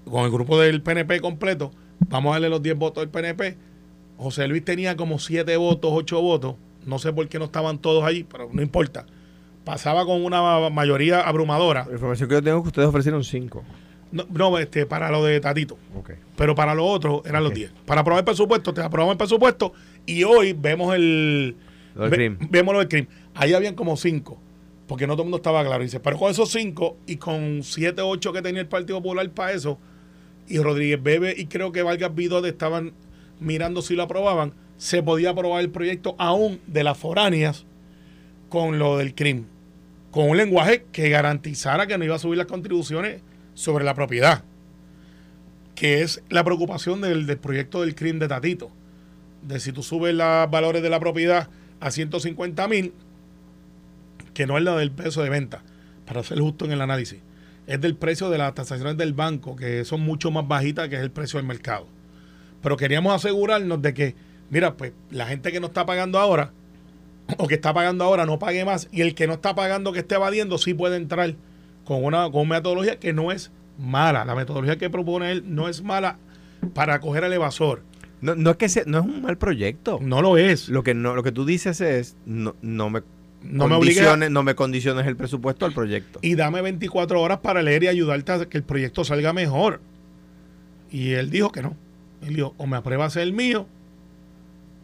con 0.04 0.26
el 0.26 0.32
grupo 0.32 0.60
del 0.60 0.82
PNP 0.82 1.22
completo, 1.22 1.72
vamos 2.10 2.32
a 2.32 2.34
darle 2.34 2.50
los 2.50 2.62
10 2.62 2.76
votos 2.76 3.04
del 3.04 3.10
PNP. 3.10 3.56
José 4.18 4.50
Luis 4.50 4.66
tenía 4.66 4.98
como 4.98 5.18
7 5.18 5.56
votos, 5.56 5.92
8 5.94 6.22
votos. 6.22 6.56
No 6.86 7.00
sé 7.00 7.14
por 7.14 7.28
qué 7.28 7.40
no 7.40 7.46
estaban 7.46 7.80
todos 7.80 8.04
allí, 8.04 8.24
pero 8.24 8.50
no 8.52 8.62
importa. 8.62 9.06
Pasaba 9.64 10.06
con 10.06 10.24
una 10.24 10.70
mayoría 10.70 11.22
abrumadora. 11.22 11.86
La 11.88 11.94
información 11.94 12.30
que 12.30 12.36
yo 12.36 12.44
tengo 12.44 12.58
es 12.58 12.64
que 12.64 12.68
ustedes 12.70 12.88
ofrecieron 12.88 13.24
5. 13.24 13.64
No, 14.12 14.58
este, 14.58 14.86
para 14.86 15.10
lo 15.12 15.24
de 15.24 15.40
Tatito. 15.40 15.78
Pero 16.36 16.56
para 16.56 16.76
lo 16.76 16.86
otro 16.86 17.22
eran 17.26 17.44
los 17.44 17.54
10. 17.54 17.72
Para 17.86 18.02
aprobar 18.02 18.22
el 18.22 18.26
presupuesto, 18.26 18.74
te 18.74 18.82
aprobamos 18.82 19.14
el 19.14 19.18
presupuesto 19.18 19.74
y 20.06 20.24
hoy 20.24 20.54
vemos 20.54 20.94
el. 20.96 21.56
vemos 21.96 22.74
lo 22.74 22.80
del 22.80 22.88
crimen. 22.88 23.10
Ahí 23.36 23.54
habían 23.54 23.76
como 23.76 23.96
5 23.96 24.40
porque 24.92 25.08
no 25.08 25.14
todo 25.14 25.22
el 25.22 25.28
mundo 25.28 25.38
estaba 25.38 25.64
claro. 25.64 25.82
Dice, 25.82 26.02
pero 26.02 26.18
con 26.18 26.30
esos 26.30 26.52
5 26.52 26.98
y 27.08 27.16
con 27.16 27.62
7, 27.64 28.02
8 28.02 28.34
que 28.34 28.42
tenía 28.42 28.60
el 28.60 28.68
Partido 28.68 29.02
Popular 29.02 29.30
para 29.30 29.54
eso, 29.54 29.80
y 30.50 30.60
Rodríguez 30.60 31.02
Bebe 31.02 31.34
y 31.38 31.46
creo 31.46 31.72
que 31.72 31.82
Vargas 31.82 32.14
Vidot 32.14 32.46
estaban 32.46 32.92
mirando 33.40 33.82
si 33.82 33.96
lo 33.96 34.04
aprobaban, 34.04 34.52
se 34.82 35.04
podía 35.04 35.30
aprobar 35.30 35.62
el 35.62 35.70
proyecto 35.70 36.16
aún 36.18 36.60
de 36.66 36.84
las 36.84 36.98
foráneas 36.98 37.66
con 38.50 38.80
lo 38.80 38.98
del 38.98 39.14
crimen, 39.14 39.46
con 40.10 40.28
un 40.28 40.38
lenguaje 40.38 40.86
que 40.92 41.08
garantizara 41.10 41.86
que 41.86 42.00
no 42.00 42.04
iba 42.04 42.16
a 42.16 42.20
subir 42.20 42.40
las 42.40 42.48
contribuciones 42.48 43.22
sobre 43.54 43.86
la 43.86 43.94
propiedad, 43.94 44.44
que 45.76 46.02
es 46.02 46.24
la 46.30 46.44
preocupación 46.44 47.00
del, 47.00 47.38
proyecto 47.38 47.82
del 47.82 47.94
crimen 47.94 48.18
de 48.18 48.28
Tatito, 48.28 48.72
de 49.44 49.60
si 49.60 49.72
tú 49.72 49.84
subes 49.84 50.16
los 50.16 50.50
valores 50.50 50.82
de 50.82 50.90
la 50.90 51.00
propiedad 51.00 51.48
a 51.80 51.92
150 51.92 52.68
mil, 52.68 52.92
que 54.34 54.48
no 54.48 54.58
es 54.58 54.64
la 54.64 54.76
del 54.76 54.90
peso 54.90 55.22
de 55.22 55.30
venta, 55.30 55.62
para 56.08 56.24
ser 56.24 56.40
justo 56.40 56.66
en 56.66 56.72
el 56.72 56.82
análisis 56.82 57.20
es 57.68 57.80
del 57.80 57.96
precio 57.96 58.32
de 58.32 58.40
las 58.40 58.56
tasaciones 58.56 58.98
del 58.98 59.14
banco, 59.14 59.56
que 59.56 59.86
son 59.86 60.02
mucho 60.02 60.32
más 60.32 60.48
bajitas 60.48 60.90
que 60.90 60.96
es 60.96 61.02
el 61.04 61.12
precio 61.12 61.38
del 61.38 61.46
mercado. 61.46 61.86
Pero 62.64 62.78
queríamos 62.78 63.14
asegurarnos 63.14 63.80
de 63.80 63.94
que, 63.94 64.16
mira, 64.52 64.78
pues 64.78 64.94
la 65.10 65.26
gente 65.26 65.52
que 65.52 65.60
no 65.60 65.68
está 65.68 65.88
pagando 65.88 66.20
ahora, 66.20 66.52
o 67.38 67.48
que 67.48 67.56
está 67.56 67.74
pagando 67.74 68.04
ahora, 68.04 68.28
no 68.28 68.38
pague 68.38 68.64
más, 68.64 68.88
y 68.92 69.02
el 69.02 69.16
que 69.16 69.26
no 69.26 69.34
está 69.34 69.56
pagando, 69.56 69.92
que 69.94 70.00
esté 70.00 70.16
evadiendo, 70.16 70.60
sí 70.60 70.76
puede 70.76 70.98
entrar 70.98 71.34
con 71.86 72.04
una, 72.04 72.30
con 72.30 72.48
metodología 72.48 73.00
que 73.00 73.14
no 73.14 73.32
es 73.32 73.52
mala. 73.80 74.26
La 74.26 74.36
metodología 74.36 74.78
que 74.78 74.90
propone 74.90 75.32
él 75.32 75.44
no 75.48 75.68
es 75.68 75.82
mala 75.82 76.20
para 76.74 77.00
coger 77.00 77.24
al 77.24 77.34
evasor. 77.34 77.82
No, 78.22 78.36
no 78.36 78.52
es 78.52 78.58
que 78.58 78.68
no 78.86 79.00
es 79.00 79.06
un 79.06 79.24
mal 79.24 79.38
proyecto. 79.38 79.98
No 80.02 80.22
lo 80.22 80.38
es. 80.38 80.70
Lo 80.70 80.84
que 80.84 80.94
no, 80.94 81.16
lo 81.16 81.24
que 81.24 81.32
tú 81.32 81.44
dices 81.46 81.82
es 81.82 82.16
no, 82.26 82.56
no 82.62 82.90
me 82.92 83.02
no 83.42 83.68
me 83.68 84.30
no 84.30 84.44
me 84.44 84.54
condiciones 84.54 85.08
el 85.08 85.16
presupuesto 85.16 85.66
al 85.66 85.74
proyecto. 85.74 86.20
Y 86.22 86.36
dame 86.36 86.62
24 86.62 87.20
horas 87.20 87.40
para 87.40 87.64
leer 87.64 87.84
y 87.84 87.88
ayudarte 87.88 88.32
a 88.32 88.46
que 88.46 88.58
el 88.58 88.64
proyecto 88.64 89.04
salga 89.04 89.34
mejor. 89.34 89.82
Y 90.92 91.14
él 91.14 91.32
dijo 91.32 91.52
que 91.52 91.64
no. 91.64 91.76
Él 92.22 92.36
dijo, 92.36 92.54
o 92.58 92.68
me 92.68 92.78
apruebas 92.78 93.16
el 93.16 93.34
mío, 93.34 93.66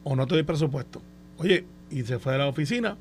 o 0.09 0.15
no 0.15 0.25
te 0.25 0.35
doy 0.35 0.43
presupuesto. 0.43 1.01
Oye, 1.37 1.65
y 1.91 2.03
se 2.03 2.17
fue 2.17 2.31
de 2.31 2.37
la 2.37 2.47
oficina 2.47 2.97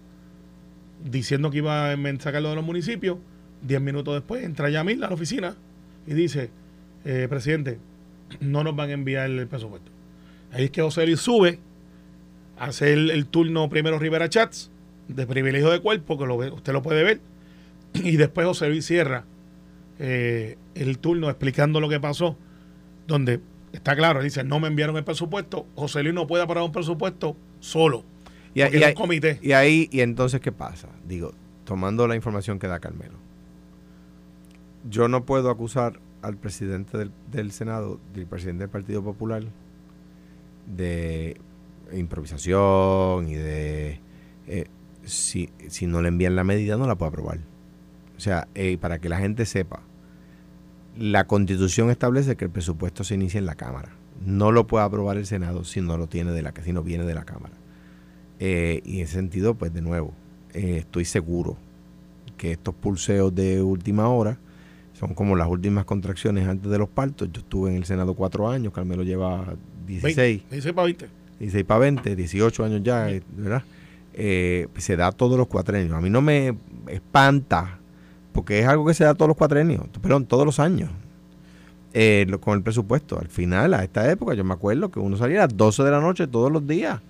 diciendo 1.05 1.51
que 1.51 1.59
iba 1.59 1.93
a 1.93 1.97
sacarlo 2.19 2.51
de 2.51 2.57
los 2.57 2.65
municipios. 2.65 3.19
Diez 3.63 3.81
minutos 3.81 4.15
después 4.15 4.45
entra 4.45 4.71
Yamil 4.71 5.03
a 5.05 5.09
la 5.09 5.15
oficina 5.15 5.55
y 6.07 6.15
dice, 6.15 6.51
eh, 7.05 7.27
presidente, 7.29 7.79
no 8.41 8.65
nos 8.65 8.75
van 8.75 8.91
a 8.91 8.93
enviar 8.95 9.31
el 9.31 9.47
presupuesto. 9.47 9.91
Ahí 10.53 10.65
es 10.65 10.71
que 10.73 10.83
José 10.83 11.07
Luis 11.07 11.21
sube, 11.21 11.61
hace 12.59 12.93
el, 12.93 13.11
el 13.11 13.27
turno 13.27 13.69
primero 13.69 13.99
Rivera 14.01 14.29
Chats, 14.29 14.71
de 15.07 15.27
privilegio 15.27 15.71
de 15.71 15.81
cuerpo, 15.81 16.19
que 16.19 16.27
lo 16.27 16.35
usted 16.35 16.73
lo 16.73 16.83
puede 16.83 17.05
ver. 17.05 17.21
Y 17.95 18.17
después 18.17 18.47
José 18.49 18.69
Luis 18.69 18.85
cierra 18.85 19.25
eh, 20.01 20.59
el 20.75 20.99
turno 20.99 21.31
explicando 21.31 21.81
lo 21.81 21.89
que 21.89 22.01
pasó, 22.01 22.37
donde 23.07 23.41
está 23.77 23.97
claro, 23.97 24.23
dice, 24.23 24.45
no 24.45 24.61
me 24.61 24.69
enviaron 24.69 24.97
el 24.97 25.05
presupuesto, 25.05 25.67
José 25.75 26.03
Luis 26.03 26.15
no 26.15 26.27
puede 26.27 26.43
aprobar 26.43 26.65
un 26.65 26.73
presupuesto 26.73 27.37
solo. 27.61 28.05
Y, 28.55 28.63
y, 28.63 28.95
comité. 28.95 29.39
y 29.43 29.53
ahí, 29.53 29.89
y 29.93 30.01
entonces, 30.01 30.41
¿qué 30.41 30.51
pasa? 30.51 30.89
Digo, 31.07 31.35
tomando 31.65 32.09
la 32.09 32.17
información 32.17 32.59
que 32.59 32.67
da 32.67 32.81
Carmelo, 32.81 33.19
yo 34.89 35.09
no 35.09 35.25
puedo 35.25 35.51
acusar 35.51 36.01
al 36.23 36.39
presidente 36.39 36.97
del, 36.97 37.13
del 37.31 37.53
Senado, 37.53 38.01
del 38.15 38.27
presidente 38.27 38.63
del 38.65 38.71
Partido 38.71 39.03
Popular, 39.03 39.45
de 40.67 41.39
improvisación 41.93 43.29
y 43.29 43.35
de 43.35 44.01
eh, 44.47 44.67
si, 45.05 45.51
si 45.69 45.87
no 45.87 46.03
le 46.03 46.09
envían 46.09 46.35
la 46.35 46.45
medida, 46.45 46.77
no 46.77 46.87
la 46.87 46.97
puede 46.97 47.11
aprobar. 47.11 47.39
O 48.17 48.21
sea, 48.21 48.49
eh, 48.55 48.79
para 48.79 48.99
que 48.99 49.09
la 49.09 49.19
gente 49.19 49.45
sepa, 49.47 49.83
la 50.99 51.27
constitución 51.27 51.91
establece 51.91 52.37
que 52.37 52.45
el 52.47 52.51
presupuesto 52.51 53.05
se 53.05 53.15
inicia 53.15 53.39
en 53.39 53.47
la 53.47 53.55
Cámara. 53.55 53.91
No 54.25 54.53
lo 54.53 54.67
puede 54.67 54.85
aprobar 54.85 55.17
el 55.17 55.27
Senado 55.27 55.65
si 55.65 55.81
no 55.81 55.97
lo 55.97 56.07
tiene 56.07 56.33
de 56.33 56.43
la 56.43 56.53
si 56.65 56.73
no 56.73 56.83
viene 56.83 57.05
de 57.05 57.15
la 57.15 57.25
Cámara. 57.25 57.55
Eh, 58.39 58.83
y 58.85 58.97
en 58.97 59.05
ese 59.05 59.15
sentido, 59.15 59.55
pues 59.55 59.73
de 59.73 59.83
nuevo, 59.83 60.13
eh, 60.55 60.79
estoy 60.79 61.05
seguro 61.05 61.57
que 62.37 62.53
estos 62.53 62.75
pulseos 62.75 63.35
de 63.35 63.63
última 63.63 64.09
hora 64.09 64.39
son 64.99 65.15
como 65.15 65.37
las 65.37 65.49
últimas 65.49 65.85
contracciones 65.85 66.49
antes 66.49 66.71
de 66.71 66.79
los 66.79 66.89
partos. 66.89 67.29
Yo 67.33 67.41
estuve 67.41 67.71
en 67.71 67.77
el 67.77 67.85
Senado 67.85 68.15
cuatro 68.15 68.49
años, 68.49 68.73
Carmelo 68.73 69.03
lleva 69.03 69.55
16. 69.87 70.43
16 70.51 70.75
para 70.75 70.85
20. 70.87 71.09
16 71.39 71.65
para 71.65 71.81
20, 71.81 72.17
18 72.17 72.65
años 72.65 72.83
ya, 72.83 73.09
¿verdad? 73.37 73.63
Eh, 74.15 74.69
se 74.79 74.97
da 74.97 75.13
todos 75.13 75.37
los 75.37 75.47
cuatrenios. 75.47 75.93
A 75.93 76.01
mí 76.01 76.09
no 76.09 76.23
me 76.23 76.57
espanta, 76.89 77.79
porque 78.37 78.61
es 78.61 78.67
algo 78.67 78.85
que 78.87 78.93
se 78.93 79.03
da 79.03 79.15
todos 79.15 79.29
los 79.29 79.37
cuatrenios, 79.37 79.83
perdón, 80.03 80.27
todos 80.27 80.45
los 80.45 80.61
años, 80.61 80.91
eh, 81.95 82.27
con 82.41 82.59
el 82.59 82.63
presupuesto. 82.63 83.19
Al 83.19 83.29
final, 83.29 83.73
a 83.73 83.83
esta 83.83 84.09
época, 84.11 84.35
yo 84.35 84.45
me 84.45 84.53
acuerdo 84.53 84.91
que 84.91 85.01
uno 85.01 85.17
salía 85.17 85.39
a 85.39 85.47
las 85.47 85.57
12 85.57 85.83
de 85.83 85.91
la 85.91 86.01
noche 86.01 86.27
todos 86.27 86.53
los 86.53 86.67
días. 86.67 87.01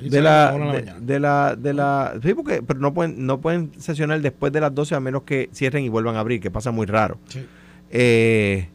De 0.00 0.22
la, 0.22 0.52
de, 1.00 1.18
la, 1.18 1.56
de 1.56 1.74
la, 1.74 2.14
sí, 2.22 2.32
porque, 2.32 2.62
pero 2.62 2.78
no 2.78 2.94
pueden, 2.94 3.26
no 3.26 3.40
pueden 3.40 3.72
sesionar 3.78 4.20
después 4.20 4.52
de 4.52 4.60
las 4.60 4.72
12 4.72 4.94
a 4.94 5.00
menos 5.00 5.24
que 5.24 5.50
cierren 5.52 5.84
y 5.84 5.88
vuelvan 5.88 6.14
a 6.14 6.20
abrir, 6.20 6.40
que 6.40 6.52
pasa 6.52 6.70
muy 6.70 6.86
raro. 6.86 7.18
Eh, 7.90 8.68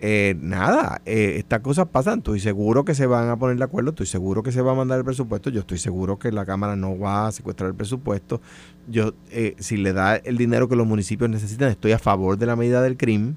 eh, 0.00 0.34
nada, 0.40 1.02
eh, 1.06 1.34
estas 1.36 1.60
cosas 1.60 1.86
pasan, 1.92 2.18
estoy 2.18 2.40
seguro 2.40 2.84
que 2.84 2.94
se 2.94 3.06
van 3.06 3.28
a 3.28 3.36
poner 3.38 3.56
de 3.56 3.64
acuerdo, 3.64 3.90
estoy 3.90 4.06
seguro 4.06 4.42
que 4.42 4.52
se 4.52 4.62
va 4.62 4.72
a 4.72 4.74
mandar 4.74 4.98
el 4.98 5.04
presupuesto, 5.04 5.50
yo 5.50 5.60
estoy 5.60 5.78
seguro 5.78 6.18
que 6.18 6.32
la 6.32 6.44
Cámara 6.46 6.76
no 6.76 6.98
va 6.98 7.26
a 7.28 7.32
secuestrar 7.32 7.70
el 7.70 7.76
presupuesto, 7.76 8.40
yo 8.88 9.14
eh, 9.30 9.54
si 9.58 9.76
le 9.76 9.92
da 9.92 10.16
el 10.16 10.36
dinero 10.36 10.68
que 10.68 10.76
los 10.76 10.86
municipios 10.86 11.28
necesitan, 11.30 11.68
estoy 11.70 11.92
a 11.92 11.98
favor 11.98 12.38
de 12.38 12.46
la 12.46 12.56
medida 12.56 12.80
del 12.82 12.96
crimen, 12.96 13.36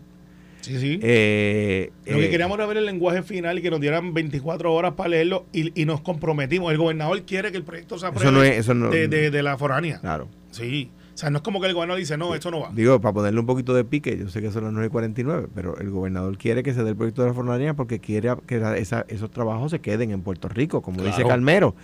Sí, 0.62 0.80
sí. 0.80 0.98
Eh, 1.04 1.92
Lo 2.06 2.20
que 2.20 2.28
eh, 2.28 2.30
queríamos 2.30 2.58
era 2.58 2.66
ver 2.66 2.78
el 2.78 2.86
lenguaje 2.86 3.22
final 3.22 3.60
y 3.60 3.62
que 3.62 3.70
nos 3.70 3.82
dieran 3.82 4.14
24 4.14 4.74
horas 4.74 4.94
para 4.94 5.10
leerlo 5.10 5.46
y, 5.52 5.78
y 5.82 5.84
nos 5.84 6.00
comprometimos. 6.00 6.72
El 6.72 6.78
gobernador 6.78 7.22
quiere 7.24 7.52
que 7.52 7.58
el 7.58 7.66
proyecto 7.66 7.98
se 8.00 8.06
apruebe 8.08 8.32
no 8.32 8.42
es- 8.42 8.66
no- 8.70 8.90
de, 8.90 9.10
de- 9.10 9.30
de 9.30 9.44
la 9.44 9.58
foránea. 9.58 10.00
Claro. 10.00 10.30
Sí. 10.52 10.90
O 11.14 11.18
sea, 11.18 11.30
no 11.30 11.38
es 11.38 11.44
como 11.44 11.62
que 11.62 11.68
el 11.68 11.74
gobernador 11.76 12.00
dice, 12.00 12.18
no, 12.18 12.34
esto 12.34 12.50
no 12.50 12.62
va. 12.62 12.72
Digo, 12.74 13.00
para 13.00 13.14
ponerle 13.14 13.40
un 13.40 13.46
poquito 13.46 13.74
de 13.74 13.84
pique, 13.84 14.18
yo 14.18 14.30
sé 14.30 14.42
que 14.42 14.50
son 14.52 14.64
las 14.64 14.74
9.49, 14.74 15.48
pero 15.54 15.78
el 15.78 15.92
gobernador 15.92 16.38
quiere 16.38 16.64
que 16.64 16.74
se 16.74 16.84
dé 16.84 16.90
el 16.90 16.96
proyecto 16.96 17.22
de 17.22 17.28
la 17.30 17.34
fornalina 17.36 17.76
porque 17.76 18.00
quiere 18.00 18.34
que 18.48 18.58
esa- 18.78 19.06
esos 19.08 19.30
trabajos 19.30 19.70
se 19.72 19.80
queden 19.80 20.10
en 20.12 20.22
Puerto 20.22 20.48
Rico, 20.50 20.82
como 20.82 21.04
dice. 21.04 21.24
Calmero. 21.24 21.76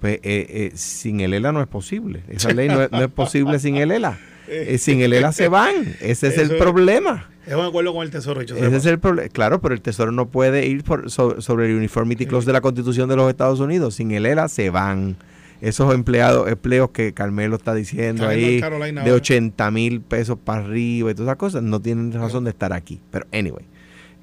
Pues 0.00 0.20
eh, 0.22 0.46
eh, 0.48 0.70
sin 0.74 1.18
el 1.20 1.34
ELA 1.34 1.50
no 1.50 1.60
es 1.60 1.66
posible. 1.66 2.22
Esa 2.28 2.52
ley 2.52 2.68
no 2.68 2.80
es, 2.82 2.92
no 2.92 3.02
es 3.02 3.10
posible 3.10 3.58
sin 3.58 3.74
el 3.76 3.90
ELA. 3.90 4.16
Eh, 4.46 4.78
sin 4.78 5.00
el 5.00 5.12
ELA 5.12 5.32
se 5.32 5.48
van. 5.48 5.74
Ese 6.00 6.28
es 6.28 6.34
Eso 6.34 6.42
el 6.42 6.52
es- 6.52 6.56
problema. 6.62 7.28
Es 7.46 7.54
un 7.54 7.64
acuerdo 7.64 7.92
con 7.94 8.02
el 8.04 8.10
Tesoro, 8.10 8.40
Ese 8.42 8.76
es 8.76 8.86
el 8.86 9.00
problema. 9.00 9.28
Claro, 9.30 9.60
pero 9.60 9.74
el 9.74 9.80
Tesoro 9.80 10.12
no 10.12 10.28
puede 10.28 10.66
ir 10.66 10.84
por- 10.84 11.10
so- 11.10 11.40
sobre 11.40 11.66
el 11.66 11.76
Uniformity 11.76 12.26
Clause 12.26 12.46
de 12.46 12.52
la 12.52 12.60
Constitución 12.60 13.08
de 13.08 13.16
los 13.16 13.28
Estados 13.28 13.58
Unidos. 13.58 13.94
Sin 13.96 14.12
el 14.12 14.24
ELA 14.26 14.46
se 14.48 14.70
van. 14.70 15.16
Esos 15.60 15.92
empleados, 15.94 16.48
empleos 16.48 16.90
que 16.90 17.12
Carmelo 17.12 17.56
está 17.56 17.74
diciendo 17.74 18.26
ahí, 18.26 18.60
Carolina 18.60 19.02
de 19.02 19.10
ahora. 19.10 19.22
80 19.22 19.70
mil 19.70 20.00
pesos 20.00 20.38
para 20.42 20.64
arriba 20.64 21.10
y 21.10 21.14
todas 21.14 21.28
esas 21.28 21.36
cosas, 21.36 21.62
no 21.62 21.80
tienen 21.80 22.12
razón 22.12 22.44
de 22.44 22.50
estar 22.50 22.72
aquí. 22.72 23.00
Pero, 23.10 23.26
anyway. 23.32 23.64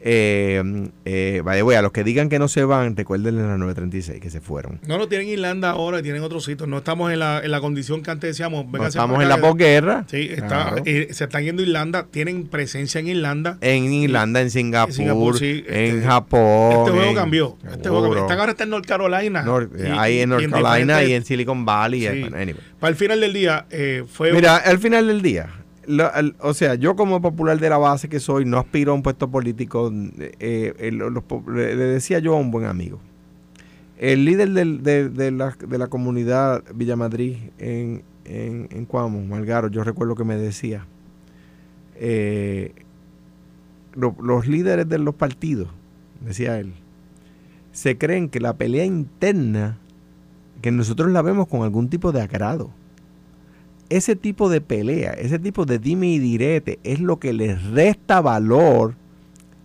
Eh, 0.08 0.62
eh, 1.06 1.42
by 1.44 1.58
the 1.58 1.64
way, 1.64 1.76
a 1.78 1.82
los 1.82 1.92
que 1.92 2.04
digan 2.04 2.30
que 2.30 2.38
no 2.38 2.48
se 2.48 2.64
van, 2.64 2.96
recuerden 2.96 3.38
la 3.38 3.58
936, 3.58 4.20
que 4.22 4.30
se 4.30 4.40
fueron. 4.40 4.80
No, 4.88 5.00
no 5.00 5.08
tienen 5.08 5.28
Irlanda 5.28 5.72
ahora, 5.72 6.04
tienen 6.04 6.22
otros 6.22 6.46
sitios. 6.46 6.70
No 6.70 6.78
estamos 6.78 7.12
en 7.12 7.18
la, 7.18 7.42
en 7.44 7.50
la 7.50 7.60
condición 7.60 8.04
que 8.04 8.12
antes 8.12 8.30
decíamos. 8.30 8.68
No 8.68 8.86
estamos 8.86 9.20
en 9.24 9.30
la 9.30 9.38
posguerra. 9.42 10.06
Sí, 10.08 10.30
está, 10.32 10.48
Claro. 10.48 10.84
eh, 10.86 11.08
se 11.10 11.24
están 11.24 11.44
yendo 11.44 11.64
a 11.64 11.66
Irlanda, 11.66 12.06
tienen 12.12 12.48
presencia 12.48 13.00
en 13.00 13.08
Irlanda. 13.08 13.58
En 13.62 13.92
Irlanda, 13.92 14.42
en 14.42 14.52
Singapur, 14.52 14.94
Singapur, 14.94 15.40
sí, 15.40 15.64
en 15.68 15.96
este- 15.98 16.02
Japón. 16.08 16.72
Este 16.72 16.92
juego 16.92 17.10
en- 17.10 17.16
cambió. 17.16 17.58
Este 17.68 17.90
juego 17.90 18.04
cambió. 18.04 18.22
Están 18.22 18.40
ahora 18.40 18.52
está 18.52 18.64
en 18.66 18.70
North 18.70 18.86
Carolina. 18.86 19.44
Nor- 19.44 19.70
Y- 19.76 19.88
ahí 19.98 20.20
en 20.20 20.30
North 20.30 20.44
y 20.44 20.50
Carolina 20.52 21.04
y 21.04 21.14
en 21.14 21.26
Silicon 21.26 21.66
Valley. 21.66 22.02
Sí. 22.02 22.08
anyway. 22.08 22.56
Para 22.80 22.92
el 22.92 22.96
final 22.96 23.20
del 23.22 23.34
día, 23.34 23.66
eh, 23.72 24.04
fue. 24.08 24.32
Mira, 24.34 24.58
al 24.58 24.78
final 24.78 25.08
del 25.08 25.24
día, 25.24 25.50
o 26.40 26.54
sea, 26.54 26.76
yo 26.76 26.96
como 26.96 27.22
popular 27.22 27.60
de 27.60 27.70
la 27.70 27.78
base 27.78 28.10
que 28.10 28.20
soy, 28.20 28.46
no 28.46 28.58
aspiro 28.58 28.92
a 28.92 28.96
un 28.96 29.04
puesto 29.04 29.30
político. 29.30 29.92
eh, 30.20 30.74
eh, 30.80 30.92
le, 30.92 31.76
decía 31.76 32.20
yo 32.20 32.34
a 32.36 32.40
un 32.40 32.52
buen 32.52 32.66
amigo, 32.66 33.00
el 33.98 34.26
líder 34.26 34.50
de, 34.50 35.32
la, 35.32 35.88
comunidad 35.88 36.64
Villamadrid 36.74 37.38
en, 37.60 38.04
en, 38.26 38.68
en 38.72 39.30
Malgaro, 39.30 39.70
yo 39.70 39.84
recuerdo 39.84 40.16
que 40.16 40.24
me 40.24 40.36
decía, 40.38 40.86
eh, 41.96 42.74
lo- 43.94 44.16
los 44.22 44.48
líderes 44.48 44.88
de 44.90 44.98
los 44.98 45.16
partidos, 45.16 45.70
decía 46.22 46.60
él, 46.60 46.74
se 47.72 47.98
creen 47.98 48.30
que 48.30 48.40
la 48.40 48.54
pelea 48.58 48.86
interna, 48.86 49.78
que 50.62 50.72
nosotros 50.72 51.12
la 51.12 51.22
vemos 51.22 51.48
con 51.48 51.62
algún 51.64 51.90
tipo 51.90 52.12
de 52.12 52.22
agrado 52.22 52.72
ese 53.90 54.16
tipo 54.16 54.50
de 54.50 54.62
pelea, 54.62 55.14
ese 55.14 55.40
tipo 55.40 55.66
de 55.66 55.80
dime 55.80 56.08
y 56.08 56.20
direte 56.20 56.80
es 56.84 57.00
lo 57.00 57.20
que 57.20 57.34
les 57.34 57.64
resta 57.72 58.22
valor 58.22 58.96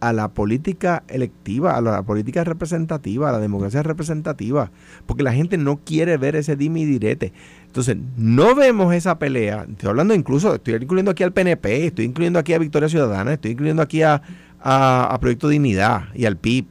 a 0.00 0.12
la 0.14 0.28
política 0.28 1.02
electiva, 1.08 1.76
a 1.76 1.80
la 1.82 2.02
política 2.02 2.42
representativa, 2.42 3.28
a 3.28 3.32
la 3.32 3.38
democracia 3.38 3.82
representativa, 3.82 4.70
porque 5.06 5.22
la 5.22 5.32
gente 5.34 5.58
no 5.58 5.78
quiere 5.84 6.16
ver 6.16 6.36
ese 6.36 6.56
dime 6.56 6.80
y 6.80 6.84
direte. 6.86 7.32
Entonces, 7.66 7.98
no 8.16 8.54
vemos 8.54 8.94
esa 8.94 9.18
pelea, 9.18 9.66
estoy 9.68 9.90
hablando 9.90 10.14
incluso, 10.14 10.54
estoy 10.54 10.74
incluyendo 10.74 11.10
aquí 11.10 11.22
al 11.22 11.32
PNP, 11.32 11.86
estoy 11.86 12.06
incluyendo 12.06 12.38
aquí 12.38 12.54
a 12.54 12.58
Victoria 12.58 12.88
Ciudadana, 12.88 13.34
estoy 13.34 13.50
incluyendo 13.52 13.82
aquí 13.82 14.02
a, 14.02 14.22
a- 14.58 15.18
Proyecto 15.20 15.48
Dignidad 15.48 16.04
y 16.14 16.24
al 16.24 16.38
PIB. 16.38 16.64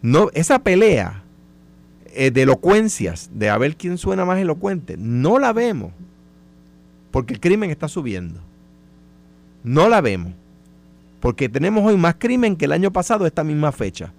No, 0.00 0.30
esa 0.32 0.58
pelea 0.60 1.24
eh, 2.14 2.30
de 2.30 2.42
elocuencias, 2.42 3.30
de 3.34 3.50
a 3.50 3.58
ver 3.58 3.76
quién 3.76 3.98
suena 3.98 4.24
más 4.24 4.38
elocuente, 4.38 4.96
no 4.98 5.38
la 5.38 5.52
vemos 5.52 5.92
porque 7.14 7.32
el 7.34 7.38
crimen 7.38 7.70
está 7.70 7.86
subiendo. 7.86 8.40
No 9.62 9.88
la 9.88 10.00
vemos. 10.00 10.32
Porque 11.20 11.48
tenemos 11.48 11.84
hoy 11.86 11.96
más 11.96 12.16
crimen 12.18 12.56
que 12.56 12.64
el 12.64 12.72
año 12.72 12.92
pasado, 12.92 13.24
esta 13.24 13.44
misma 13.44 13.70
fecha. 13.70 14.12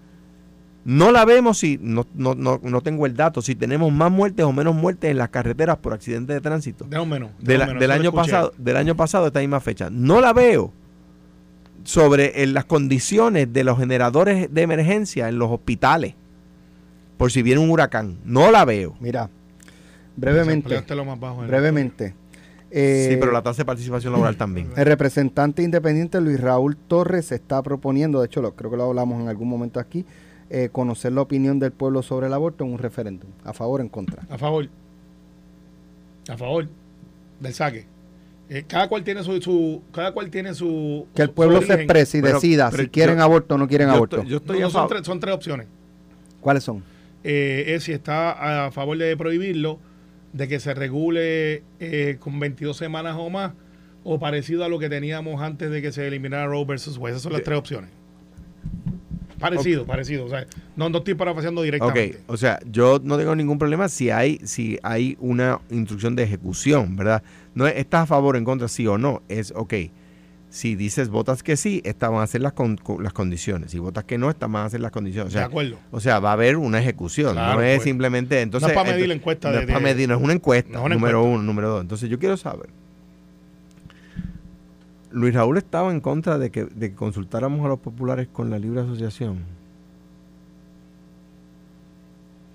No 0.86 1.12
la 1.12 1.26
vemos 1.26 1.58
si, 1.58 1.78
no, 1.82 2.08
no, 2.14 2.36
no, 2.36 2.62
no 2.64 2.80
tengo 2.82 3.06
el 3.06 3.14
dato, 3.14 3.42
si 3.42 3.54
tenemos 3.54 3.92
más 3.92 4.10
muertes 4.10 4.46
o 4.46 4.54
menos 4.54 4.74
muertes 4.76 5.12
en 5.12 5.18
las 5.18 5.28
carreteras 5.28 5.76
por 5.80 5.92
accidentes 5.92 6.34
de 6.36 6.40
tránsito. 6.40 6.86
De 6.86 7.06
menos. 7.06 7.32
de 7.38 7.46
De 7.46 7.54
un 7.56 7.60
la- 7.60 7.66
menos, 7.66 7.82
del, 7.82 7.92
año 7.92 8.14
pasado, 8.14 8.54
del 8.58 8.78
año 8.78 8.96
pasado, 8.96 9.28
esta 9.28 9.42
misma 9.42 9.60
fecha. 9.60 9.90
No 9.90 10.22
la 10.22 10.32
veo 10.32 10.72
sobre 11.84 12.44
eh, 12.44 12.48
las 12.48 12.64
condiciones 12.64 13.52
de 13.52 13.66
los 13.66 13.78
generadores 13.78 14.54
de 14.54 14.62
emergencia 14.62 15.28
en 15.28 15.38
los 15.38 15.52
hospitales. 15.52 16.16
Por 17.18 17.30
si 17.30 17.42
viene 17.42 17.60
un 17.60 17.70
huracán. 17.72 18.20
No 18.24 18.52
la 18.52 18.64
veo. 18.64 18.96
Mira, 19.02 19.30
brevemente, 20.16 20.96
lo 20.96 21.04
más 21.04 21.20
bajo 21.20 21.42
brevemente. 21.46 22.14
Eh, 22.72 23.08
sí, 23.12 23.18
pero 23.20 23.32
la 23.32 23.42
tasa 23.42 23.60
de 23.62 23.66
participación 23.66 24.14
laboral 24.14 24.36
también. 24.38 24.70
El 24.76 24.86
representante 24.86 25.64
independiente 25.64 26.20
Luis 26.22 26.40
Raúl 26.40 26.76
Torres 26.76 27.32
está 27.32 27.62
proponiendo, 27.64 28.20
de 28.20 28.26
hecho 28.28 28.42
lo, 28.42 28.56
creo 28.56 28.70
que 28.72 28.78
lo 28.78 28.84
hablamos 28.86 29.22
en 29.22 29.28
algún 29.30 29.48
momento 29.50 29.80
aquí, 29.80 30.06
eh, 30.50 30.70
conocer 30.72 31.12
la 31.14 31.22
opinión 31.22 31.60
del 31.60 31.72
pueblo 31.72 32.02
sobre 32.04 32.28
el 32.28 32.34
aborto 32.34 32.64
en 32.66 32.72
un 32.74 32.78
referéndum, 32.78 33.30
a 33.44 33.54
favor 33.54 33.80
o 33.80 33.84
en 33.84 33.90
contra. 33.90 34.24
A 34.30 34.38
favor. 34.38 34.68
A 36.28 36.38
favor 36.38 36.68
del 37.40 37.54
saque. 37.54 37.86
Eh, 38.48 38.64
cada 38.68 38.88
cual 38.88 39.04
tiene 39.04 39.24
su, 39.24 39.42
su- 39.42 39.82
cada 39.92 40.12
cual 40.12 40.30
tiene 40.30 40.54
su 40.54 41.08
Que 41.16 41.24
el 41.24 41.32
pueblo 41.32 41.62
se 41.64 41.74
exprese 41.74 42.20
y 42.20 42.22
Pero- 42.22 42.36
decida 42.36 42.70
pero 42.70 42.84
si 42.84 42.90
quieren 42.90 43.18
yo- 43.18 43.24
aborto 43.24 43.56
o 43.56 43.58
no 43.58 43.68
quieren 43.68 43.88
Yo 43.88 43.94
aborto. 43.96 44.18
estoy- 44.18 44.30
yo 44.32 44.38
estoy 44.38 44.60
No, 44.60 44.68
a 44.68 44.70
son, 44.70 44.88
tres, 44.88 45.02
son 45.06 45.20
tres 45.20 45.34
opciones. 45.34 45.68
¿Cuáles 46.42 46.64
son? 46.64 46.84
Eh, 47.24 47.74
es 47.76 47.84
si 47.86 47.92
está 47.92 48.66
a 48.68 48.72
favor 48.72 48.98
de 49.00 49.18
prohibirlo, 49.18 49.80
de 50.36 50.50
que 50.50 50.60
se 50.60 50.74
regule 50.74 51.64
eh, 51.80 52.18
con 52.20 52.38
22 52.40 52.76
semanas 52.76 53.16
o 53.18 53.30
más, 53.30 53.54
o 54.04 54.20
parecido 54.20 54.66
a 54.66 54.70
lo 54.70 54.80
que 54.80 54.90
teníamos 54.90 55.42
antes 55.42 55.72
de 55.72 55.82
que 55.82 55.94
se 55.94 56.06
eliminara 56.06 56.46
Roe 56.46 56.66
versus 56.66 56.98
Wade. 56.98 57.14
Esas 57.14 57.24
son 57.24 57.32
las 57.34 57.42
tres 57.42 57.58
opciones. 57.58 57.90
Parecido, 59.40 59.86
parecido. 59.86 60.26
O 60.26 60.30
sea, 60.30 60.46
no, 60.76 60.90
no 60.90 61.00
estoy 61.00 61.14
parafaseando 61.14 61.62
Ok, 61.62 61.66
directamente. 61.66 62.20
o 62.28 62.36
sea, 62.38 62.60
yo 62.70 63.00
no 63.04 63.18
tengo 63.18 63.36
ningún 63.36 63.58
problema 63.58 63.88
si 63.90 64.10
hay, 64.10 64.40
si 64.44 64.78
hay 64.84 65.18
una 65.20 65.60
instrucción 65.70 66.16
de 66.16 66.24
ejecución, 66.24 66.96
¿verdad? 66.96 67.24
No 67.54 67.66
es, 67.68 67.76
¿estás 67.78 68.04
a 68.04 68.06
favor 68.06 68.36
o 68.36 68.38
en 68.38 68.44
contra, 68.46 68.68
sí 68.68 68.86
o 68.88 68.98
no? 68.98 69.24
Es, 69.30 69.54
ok, 69.56 69.74
si 70.56 70.76
dices 70.76 71.10
votas 71.10 71.44
que 71.44 71.58
sí, 71.58 71.82
estas 71.84 72.10
van 72.12 72.22
a 72.22 72.28
ser 72.28 72.40
las, 72.40 72.54
con- 72.54 72.78
con- 72.78 73.04
las 73.04 73.12
condiciones. 73.12 73.72
Si 73.72 73.80
votas 73.80 74.06
que 74.06 74.18
no, 74.18 74.30
estas 74.30 74.50
van 74.50 74.66
a 74.66 74.70
ser 74.70 74.80
las 74.80 74.92
condiciones. 74.92 75.28
O 75.28 75.32
sea, 75.34 75.42
de 75.42 75.48
acuerdo. 75.48 75.78
o 75.92 76.00
sea, 76.00 76.22
va 76.22 76.30
a 76.30 76.34
haber 76.34 76.56
una 76.56 76.80
ejecución, 76.80 77.34
Claro, 77.34 77.56
no 77.56 77.62
es 77.62 77.76
pues. 77.80 77.84
simplemente... 77.84 78.40
Entonces, 78.42 78.70
No 78.70 78.72
es 78.74 78.86
pa' 78.88 78.90
medir 78.90 79.10
la 79.10 79.16
encuesta 79.16 79.50
No 79.50 79.56
de- 79.58 79.62
es 79.64 79.68
para 79.68 79.80
medir, 79.82 80.08
no 80.08 80.16
es 80.16 80.22
una 80.22 80.32
encuesta, 80.32 80.70
No 80.72 80.80
es 80.80 80.86
una 80.86 80.96
número 80.96 81.18
encuesta. 81.20 81.36
uno, 81.40 81.44
número 81.44 81.70
dos. 81.72 81.82
Entonces 81.82 82.10
yo 82.10 82.18
quiero 82.20 82.38
saber, 82.38 82.70
Luis 85.12 85.34
Raúl 85.34 85.58
estaba 85.58 85.92
en 85.92 86.00
contra 86.00 86.38
de 86.38 86.50
que, 86.52 86.64
de 86.64 86.90
que 86.92 86.96
consultáramos 86.96 87.66
a 87.66 87.68
los 87.68 87.80
populares 87.80 88.30
con 88.32 88.50
la 88.50 88.58
libre 88.58 88.80
asociación 88.80 89.40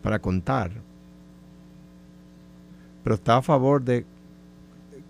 para 0.02 0.18
contar, 0.20 0.70
pero 3.04 3.14
está 3.16 3.36
a 3.36 3.42
favor 3.42 3.82
de, 3.82 4.06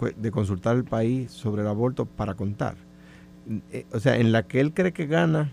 de 0.09 0.31
consultar 0.31 0.77
al 0.77 0.85
país 0.85 1.31
sobre 1.31 1.63
el 1.63 1.69
aborto 1.69 2.07
para 2.07 2.35
contar. 2.35 2.75
Eh, 3.73 3.87
O 3.93 4.01
sea, 4.01 4.17
en 4.17 4.33
la 4.33 4.45
que 4.47 4.61
él 4.61 4.73
cree 4.73 4.93
que 4.93 5.07
gana, 5.07 5.53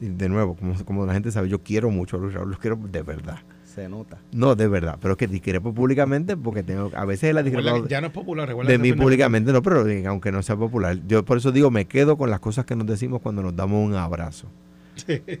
y 0.00 0.08
de 0.08 0.28
nuevo, 0.28 0.54
como, 0.56 0.74
como 0.84 1.06
la 1.06 1.12
gente 1.14 1.30
sabe, 1.30 1.48
yo 1.48 1.62
quiero 1.62 1.90
mucho 1.90 2.16
a 2.16 2.20
Luis 2.20 2.34
Raúl, 2.34 2.50
lo 2.50 2.58
quiero 2.58 2.76
de 2.76 3.02
verdad. 3.02 3.38
Se 3.64 3.88
nota. 3.88 4.18
No, 4.32 4.54
de 4.56 4.66
verdad, 4.66 4.98
pero 5.00 5.12
es 5.12 5.18
que 5.18 5.26
discrepo 5.28 5.72
públicamente 5.72 6.36
porque 6.36 6.62
tengo, 6.62 6.90
a 6.96 7.04
veces 7.04 7.32
la 7.34 7.42
discrepo 7.42 7.86
ya 7.88 8.00
no 8.00 8.06
es 8.08 8.12
popular. 8.12 8.48
recuerda 8.48 8.70
de 8.72 8.78
mí 8.78 8.88
públicamente, 9.04 9.52
no, 9.52 9.62
pero 9.62 9.86
eh, 9.86 10.06
aunque 10.06 10.32
no 10.32 10.42
sea 10.42 10.56
popular, 10.56 10.98
yo 11.06 11.24
por 11.24 11.36
eso 11.38 11.52
digo, 11.52 11.70
me 11.70 11.84
quedo 11.84 12.16
con 12.16 12.30
las 12.30 12.40
cosas 12.40 12.64
que 12.64 12.74
nos 12.74 12.86
decimos 12.86 13.20
cuando 13.20 13.42
nos 13.42 13.54
damos 13.54 13.84
un 13.86 13.94
abrazo. 13.94 14.48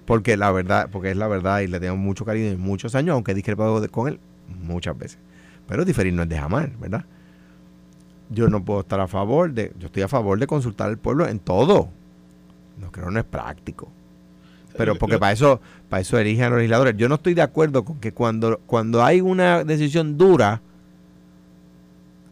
Porque 0.04 0.36
la 0.36 0.52
verdad, 0.52 0.88
porque 0.92 1.10
es 1.10 1.16
la 1.16 1.26
verdad 1.26 1.60
y 1.60 1.66
le 1.66 1.80
tengo 1.80 1.96
mucho 1.96 2.24
cariño 2.24 2.46
en 2.50 2.60
muchos 2.60 2.94
años, 2.94 3.14
aunque 3.14 3.32
he 3.32 3.34
discrepado 3.34 3.80
de- 3.80 3.88
con 3.88 4.08
él 4.08 4.20
muchas 4.62 4.96
veces. 4.96 5.18
Pero 5.66 5.84
diferir 5.84 6.12
no 6.12 6.22
es 6.22 6.28
de 6.28 6.38
jamás, 6.38 6.68
¿verdad? 6.78 7.04
Yo 8.30 8.48
no 8.48 8.64
puedo 8.64 8.80
estar 8.80 9.00
a 9.00 9.08
favor 9.08 9.52
de, 9.52 9.72
yo 9.78 9.86
estoy 9.86 10.02
a 10.02 10.08
favor 10.08 10.38
de 10.38 10.46
consultar 10.46 10.88
al 10.88 10.98
pueblo 10.98 11.26
en 11.26 11.38
todo. 11.38 11.88
No 12.80 12.92
creo 12.92 13.10
no 13.10 13.18
es 13.18 13.24
práctico. 13.24 13.90
Pero 14.76 14.94
porque 14.96 15.14
Lo- 15.14 15.20
para 15.20 15.32
eso, 15.32 15.60
para 15.88 16.02
eso 16.02 16.18
eligen 16.18 16.44
a 16.44 16.48
los 16.50 16.58
legisladores. 16.58 16.94
Yo 16.96 17.08
no 17.08 17.16
estoy 17.16 17.34
de 17.34 17.42
acuerdo 17.42 17.84
con 17.84 17.98
que 17.98 18.12
cuando, 18.12 18.58
cuando 18.66 19.02
hay 19.02 19.20
una 19.20 19.64
decisión 19.64 20.16
dura, 20.18 20.60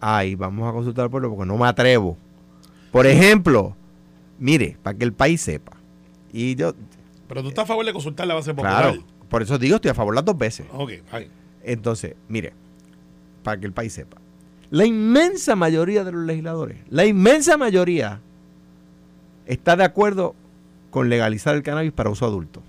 ay, 0.00 0.34
vamos 0.34 0.68
a 0.68 0.72
consultar 0.72 1.04
al 1.04 1.10
pueblo 1.10 1.30
porque 1.30 1.46
no 1.46 1.56
me 1.56 1.66
atrevo. 1.66 2.16
Por 2.92 3.06
ejemplo, 3.06 3.74
mire, 4.38 4.76
para 4.82 4.96
que 4.96 5.04
el 5.04 5.12
país 5.12 5.40
sepa. 5.40 5.72
Y 6.32 6.54
yo, 6.54 6.74
Pero 7.28 7.42
tú 7.42 7.48
estás 7.48 7.64
a 7.64 7.66
favor 7.66 7.84
de 7.84 7.92
consultar 7.92 8.26
la 8.26 8.34
base 8.34 8.52
popular. 8.52 8.92
claro, 8.92 9.04
por 9.28 9.42
eso 9.42 9.58
digo, 9.58 9.76
estoy 9.76 9.90
a 9.90 9.94
favor 9.94 10.14
las 10.14 10.24
dos 10.24 10.36
veces. 10.36 10.66
Ok. 10.72 10.92
Entonces, 11.64 12.14
mire, 12.28 12.52
para 13.42 13.58
que 13.58 13.66
el 13.66 13.72
país 13.72 13.92
sepa. 13.92 14.18
La 14.70 14.84
inmensa 14.84 15.54
mayoría 15.56 16.02
de 16.04 16.12
los 16.12 16.24
legisladores, 16.24 16.78
la 16.90 17.04
inmensa 17.04 17.56
mayoría 17.56 18.20
está 19.46 19.76
de 19.76 19.84
acuerdo 19.84 20.34
con 20.90 21.08
legalizar 21.08 21.54
el 21.54 21.62
cannabis 21.62 21.92
para 21.92 22.10
uso 22.10 22.26
adulto. 22.26 22.62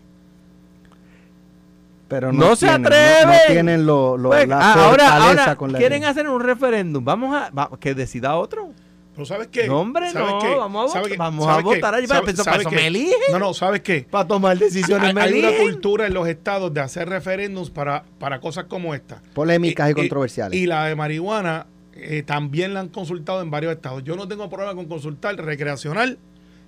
Pero 2.07 2.31
No 2.31 2.55
se 2.55 2.67
tienen, 2.67 2.85
atreven. 2.85 3.27
No, 3.27 3.53
tienen 3.53 3.85
lo, 3.85 4.17
lo- 4.17 4.29
Pues, 4.29 4.47
la 4.47 4.73
ahora, 4.73 4.89
fortaleza 4.89 5.27
ahora 5.27 5.55
con 5.57 5.71
la 5.73 5.79
quieren 5.79 6.01
ley. 6.01 6.09
hacer 6.09 6.29
un 6.29 6.39
referéndum. 6.41 7.03
Vamos 7.03 7.35
a 7.35 7.49
va- 7.49 7.69
que 7.79 7.93
decida 7.93 8.35
otro. 8.37 8.69
Pero 9.13 9.25
¿sabes 9.25 9.47
qué? 9.47 9.67
No, 9.67 9.79
hombre, 9.79 10.11
¿Sabes 10.11 10.29
no, 10.29 10.39
qué? 10.39 10.55
vamos 10.55 10.95
a 10.95 11.01
vamos 11.17 11.47
a 11.47 11.59
votar 11.61 11.81
¿Sabes- 11.95 12.07
para 12.07 12.21
eso- 12.21 12.43
sabes 12.43 12.45
para 12.45 12.61
eso 12.61 12.69
qué? 12.69 12.75
me 12.75 12.87
eligen. 12.87 13.17
No, 13.31 13.39
no, 13.39 13.53
¿sabes 13.53 13.81
qué? 13.81 14.05
Para 14.09 14.27
tomar 14.27 14.57
decisiones 14.57 15.07
Hay, 15.07 15.13
me 15.15 15.21
hay 15.21 15.39
una 15.39 15.51
cultura 15.57 16.05
en 16.05 16.13
los 16.13 16.27
estados 16.27 16.71
de 16.73 16.79
hacer 16.81 17.09
referéndums 17.09 17.71
para, 17.71 18.03
para 18.19 18.39
cosas 18.39 18.65
como 18.65 18.93
esta. 18.93 19.21
Polémicas 19.33 19.89
y, 19.89 19.91
Y- 19.91 19.95
controversiales. 19.95 20.59
Y 20.59 20.65
la 20.67 20.85
de 20.85 20.95
marihuana 20.95 21.65
eh, 21.99 22.23
también 22.23 22.73
la 22.73 22.79
han 22.81 22.89
consultado 22.89 23.41
en 23.41 23.49
varios 23.51 23.73
estados. 23.73 24.03
Yo 24.03 24.15
no 24.15 24.27
tengo 24.27 24.49
problema 24.49 24.75
con 24.75 24.85
consultar 24.87 25.35
recreacional 25.35 26.17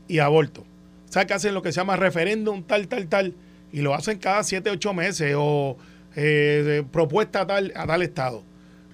y 0.08 0.20
aborto. 0.20 0.62
O 0.62 1.12
sea, 1.12 1.26
que 1.26 1.34
hacen 1.34 1.54
lo 1.54 1.62
que 1.62 1.72
se 1.72 1.78
llama 1.80 1.96
referéndum 1.96 2.64
tal, 2.64 2.88
tal, 2.88 3.08
tal, 3.08 3.34
y 3.72 3.82
lo 3.82 3.94
hacen 3.96 4.18
cada 4.20 4.44
7, 4.44 4.70
8 4.70 4.94
meses 4.94 5.34
o 5.38 5.78
eh, 6.16 6.84
propuesta 6.92 7.42
a 7.42 7.48
tal, 7.48 7.72
a 7.76 7.86
tal 7.88 8.02
estado. 8.02 8.44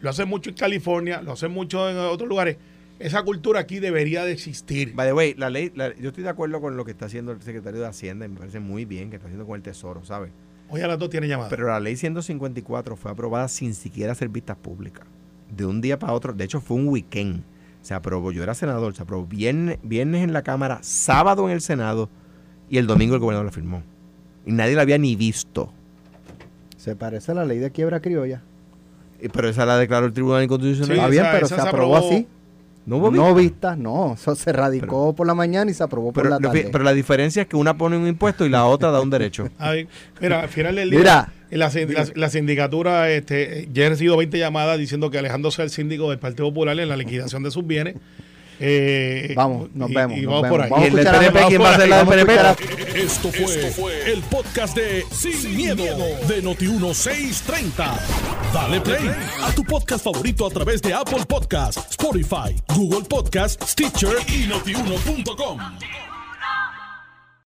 Lo 0.01 0.09
hacen 0.09 0.27
mucho 0.27 0.49
en 0.49 0.55
California, 0.55 1.21
lo 1.21 1.33
hacen 1.33 1.51
mucho 1.51 1.89
en 1.89 1.97
otros 1.97 2.27
lugares. 2.29 2.57
Esa 2.99 3.23
cultura 3.23 3.59
aquí 3.59 3.79
debería 3.79 4.23
de 4.23 4.31
existir. 4.31 4.93
By 4.93 5.07
the 5.07 5.13
way, 5.13 5.33
la 5.37 5.49
ley, 5.49 5.71
la- 5.75 5.93
yo 5.95 6.09
estoy 6.09 6.23
de 6.23 6.29
acuerdo 6.29 6.61
con 6.61 6.77
lo 6.77 6.85
que 6.85 6.91
está 6.91 7.07
haciendo 7.07 7.31
el 7.33 7.41
secretario 7.41 7.81
de 7.81 7.87
Hacienda 7.87 8.25
y 8.25 8.29
me 8.29 8.37
parece 8.39 8.59
muy 8.61 8.85
bien 8.85 9.09
que 9.09 9.17
está 9.17 9.27
haciendo 9.27 9.45
con 9.45 9.57
el 9.57 9.61
Tesoro, 9.63 10.05
¿sabes? 10.05 10.31
Hoy 10.69 10.81
a 10.81 10.87
las 10.87 10.97
dos 10.97 11.09
tiene 11.09 11.27
llamada. 11.27 11.49
Pero 11.49 11.67
la 11.67 11.79
ley 11.79 11.95
154 11.97 12.95
fue 12.95 13.11
aprobada 13.11 13.47
sin 13.49 13.73
siquiera 13.73 14.15
ser 14.15 14.29
vistas 14.29 14.55
públicas. 14.57 15.05
De 15.49 15.65
un 15.65 15.81
día 15.81 15.99
para 15.99 16.13
otro, 16.13 16.33
de 16.33 16.43
hecho 16.43 16.61
fue 16.61 16.77
un 16.77 16.87
weekend. 16.87 17.43
Se 17.81 17.93
aprobó, 17.93 18.31
yo 18.31 18.41
era 18.43 18.53
senador, 18.55 18.95
se 18.95 19.03
aprobó 19.03 19.25
viernes, 19.27 19.77
viernes 19.83 20.23
en 20.23 20.33
la 20.33 20.41
Cámara, 20.41 20.79
sábado 20.81 21.47
en 21.47 21.53
el 21.53 21.61
Senado 21.61 22.09
y 22.69 22.77
el 22.79 22.87
domingo 22.87 23.13
el 23.15 23.21
gobernador 23.21 23.45
la 23.45 23.51
firmó. 23.51 23.83
Y 24.45 24.51
nadie 24.53 24.75
la 24.75 24.81
había 24.81 24.97
ni 24.97 25.15
visto. 25.15 25.71
Se 26.77 26.95
parece 26.95 27.31
a 27.31 27.35
la 27.35 27.45
ley 27.45 27.59
de 27.59 27.71
quiebra 27.71 27.99
criolla. 27.99 28.41
Pero 29.33 29.49
esa 29.49 29.65
la 29.65 29.77
declaró 29.77 30.05
el 30.07 30.13
Tribunal 30.13 30.41
Sí, 30.41 30.45
Inconstitucional. 30.45 30.97
Está 30.97 31.07
bien, 31.09 31.23
esa- 31.23 31.31
pero 31.31 31.45
esa 31.45 31.55
se 31.55 31.61
se 31.61 31.67
aprobó 31.67 31.95
aprobó. 31.97 32.13
así. 32.15 32.27
No 32.85 32.97
hubo 32.97 33.11
No 33.11 33.33
vista. 33.33 33.41
vistas, 33.73 33.77
no. 33.77 34.13
Eso 34.13 34.35
se 34.35 34.51
radicó 34.53 35.15
por 35.15 35.25
la 35.27 35.33
mañana 35.33 35.69
y 35.71 35.73
se 35.73 35.83
aprobó 35.83 36.11
por 36.13 36.23
Pero, 36.23 36.35
la 36.35 36.39
tarde. 36.39 36.69
pero 36.71 36.83
la 36.83 36.93
diferencia 36.93 37.41
es 37.43 37.47
que 37.47 37.55
una 37.55 37.77
pone 37.77 37.97
un 37.97 38.07
impuesto 38.07 38.45
y 38.45 38.49
la 38.49 38.65
otra 38.65 38.91
da 38.91 39.01
un 39.01 39.09
derecho. 39.09 39.49
Ay, 39.57 39.87
mira, 40.21 40.41
al 40.41 40.49
final 40.49 40.75
del 40.75 40.89
día, 40.91 40.99
Mira. 40.99 41.33
la, 41.51 41.69
la- 41.73 42.07
la 42.13 42.29
sindicatura, 42.29 43.09
este, 43.11 43.67
ya 43.73 43.85
he 43.85 43.89
recibido 43.89 44.17
20 44.17 44.37
llamadas 44.37 44.77
diciendo 44.77 45.09
que 45.09 45.17
Alejandro 45.17 45.51
sea 45.51 45.65
el 45.65 45.71
síndico 45.71 46.09
del 46.09 46.19
Partido 46.19 46.47
Popular 46.49 46.79
en 46.79 46.89
la 46.89 46.97
liquidación 46.97 47.43
de 47.43 47.51
sus 47.51 47.65
bienes. 47.65 47.95
Eh, 48.59 49.33
Vamos, 49.35 49.69
nos 49.73 49.91
vemos, 49.91 50.17
Y 50.17 50.21
nos 50.21 50.41
vamos 50.41 50.41
vemos. 50.43 50.57
por 50.57 50.61
ahí. 50.63 50.69
Vamos 50.69 50.85
¿Y 50.85 50.99
el 50.99 51.07
a 51.07 51.11
PNP 51.11 51.33
vamos 51.33 51.49
quién 51.49 51.61
por 51.61 51.67
va 51.67 51.71
a 51.71 51.73
ser 51.75 51.83
ahí, 51.83 51.89
la 51.89 51.97
del 52.03 52.05
a 52.05 52.55
PNP? 52.55 52.99
Esto 53.01 53.31
fue, 53.31 54.11
el 54.11 54.21
podcast 54.23 54.75
de 54.77 55.05
Sin, 55.11 55.55
miedo, 55.55 55.83
de 56.27 56.43
Noti1630. 56.43 57.99
Dale 58.53 58.81
play 58.81 59.09
a 59.43 59.51
tu 59.53 59.63
podcast 59.63 60.03
favorito 60.05 60.45
a 60.45 60.49
través 60.49 60.81
de 60.81 60.93
Apple 60.93 61.25
Podcasts, 61.27 61.81
Spotify, 61.91 62.55
Google 62.73 63.03
Podcasts, 63.07 63.71
Stitcher 63.71 64.15
y 64.27 64.47
notiuno.com. 64.47 65.59